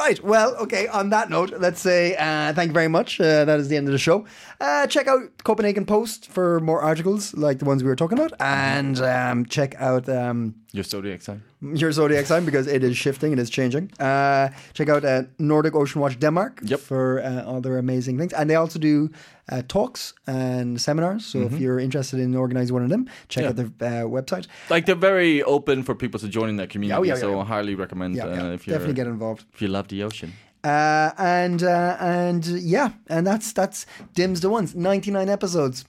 Right. 0.03 0.21
Well, 0.21 0.53
okay. 0.57 0.87
On 0.89 1.11
that 1.11 1.29
note, 1.29 1.53
let's 1.59 1.79
say 1.79 2.17
uh, 2.17 2.51
thank 2.51 2.67
you 2.67 2.73
very 2.73 2.89
much. 2.89 3.21
Uh, 3.21 3.45
that 3.45 3.57
is 3.57 3.69
the 3.69 3.77
end 3.77 3.87
of 3.87 3.93
the 3.93 3.97
show. 3.97 4.25
Uh, 4.59 4.85
check 4.85 5.07
out 5.07 5.21
Copenhagen 5.45 5.85
Post 5.85 6.27
for 6.29 6.59
more 6.59 6.81
articles 6.81 7.33
like 7.35 7.59
the 7.59 7.65
ones 7.65 7.83
we 7.83 7.87
were 7.89 7.95
talking 7.95 8.19
about, 8.19 8.33
and 8.41 8.99
um, 8.99 9.45
check 9.45 9.75
out 9.79 10.09
um, 10.09 10.55
Your 10.73 10.83
zodiac 10.83 11.21
sign. 11.21 11.41
Your 11.75 11.91
zodiac 11.91 12.25
sign 12.25 12.43
because 12.45 12.67
it 12.67 12.83
is 12.83 12.97
shifting, 12.97 13.31
it 13.33 13.39
is 13.39 13.49
changing. 13.49 13.89
Uh, 13.99 14.49
check 14.73 14.89
out 14.89 15.05
uh, 15.05 15.23
Nordic 15.39 15.75
Ocean 15.75 16.01
Watch 16.01 16.19
Denmark 16.19 16.59
Yep. 16.63 16.79
for 16.79 17.21
uh, 17.21 17.57
other 17.57 17.77
amazing 17.77 18.17
things, 18.17 18.33
and 18.33 18.49
they 18.49 18.55
also 18.55 18.79
do 18.79 19.09
uh, 19.51 19.61
talks 19.67 20.13
and 20.27 20.79
seminars. 20.81 21.25
So 21.25 21.39
if 21.41 21.53
you're 21.59 21.79
interested 21.79 22.19
in 22.19 22.35
organizing 22.35 22.73
one 22.73 22.83
of 22.83 22.89
them, 22.89 23.07
check 23.29 23.43
Mm-hmm. 23.45 23.59
Yeah. 23.59 23.65
out 23.65 23.79
their 23.79 24.05
uh, 24.05 24.09
website. 24.21 24.47
Like 24.69 24.85
they're 24.85 24.95
very 25.11 25.41
open 25.43 25.83
for 25.83 25.95
people 25.95 26.19
to 26.19 26.27
join 26.27 26.49
in 26.49 26.57
that 26.57 26.69
community. 26.69 26.97
Oh, 26.99 27.03
yeah, 27.03 27.13
yeah, 27.15 27.19
so. 27.21 27.39
I 27.39 27.45
highly 27.45 27.75
recommend 27.75 28.15
Yeah, 28.15 28.25
uh, 28.25 28.35
yeah. 28.35 28.53
if 28.53 28.67
you 28.67 28.73
definitely 28.73 28.95
get 28.95 29.07
involved. 29.07 29.45
if 29.53 29.61
you 29.61 29.67
love 29.69 29.87
the 29.87 30.03
ocean. 30.03 30.31
Uh, 30.63 31.11
and 31.17 31.61
uh, 31.63 31.97
and 31.99 32.45
yeah, 32.45 32.89
and 33.09 33.27
that's 33.27 33.53
that's 33.53 33.85
Dims 34.15 34.39
the 34.39 34.49
ones. 34.49 34.73
Ninety 34.75 35.11
nine 35.11 35.29
episodes, 35.29 35.85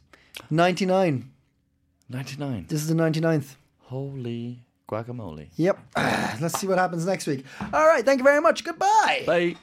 ninety 0.50 0.86
nine. 0.86 1.30
99. 2.08 2.66
This 2.68 2.82
is 2.82 2.88
the 2.88 2.94
99th. 2.94 3.56
Holy 3.84 4.63
guacamole. 4.90 5.48
Yep. 5.56 5.78
Let's 6.40 6.58
see 6.58 6.66
what 6.66 6.78
happens 6.78 7.06
next 7.06 7.26
week. 7.26 7.44
All 7.72 7.86
right. 7.86 8.04
Thank 8.04 8.18
you 8.18 8.24
very 8.24 8.40
much. 8.40 8.64
Goodbye. 8.64 9.24
Bye. 9.26 9.56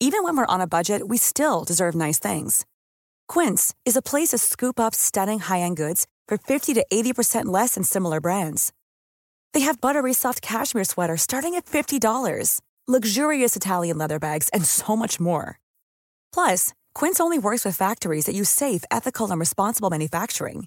Even 0.00 0.22
when 0.22 0.36
we're 0.36 0.46
on 0.46 0.60
a 0.60 0.66
budget, 0.66 1.08
we 1.08 1.16
still 1.16 1.64
deserve 1.64 1.94
nice 1.94 2.18
things. 2.18 2.66
Quince 3.26 3.74
is 3.86 3.96
a 3.96 4.02
place 4.02 4.30
to 4.30 4.38
scoop 4.38 4.78
up 4.78 4.94
stunning 4.94 5.38
high-end 5.38 5.76
goods 5.78 6.06
for 6.28 6.36
50 6.36 6.74
to 6.74 6.84
80% 6.92 7.46
less 7.46 7.74
than 7.74 7.84
similar 7.84 8.20
brands. 8.20 8.72
They 9.54 9.60
have 9.60 9.80
buttery 9.80 10.12
soft 10.12 10.42
cashmere 10.42 10.84
sweaters 10.84 11.22
starting 11.22 11.54
at 11.54 11.64
$50, 11.64 12.60
luxurious 12.86 13.56
Italian 13.56 13.96
leather 13.96 14.18
bags, 14.18 14.50
and 14.50 14.64
so 14.66 14.94
much 14.94 15.18
more. 15.18 15.58
Plus, 16.34 16.74
Quince 16.94 17.20
only 17.20 17.38
works 17.38 17.64
with 17.64 17.76
factories 17.76 18.26
that 18.26 18.34
use 18.34 18.50
safe, 18.50 18.84
ethical, 18.90 19.30
and 19.30 19.40
responsible 19.40 19.88
manufacturing. 19.90 20.66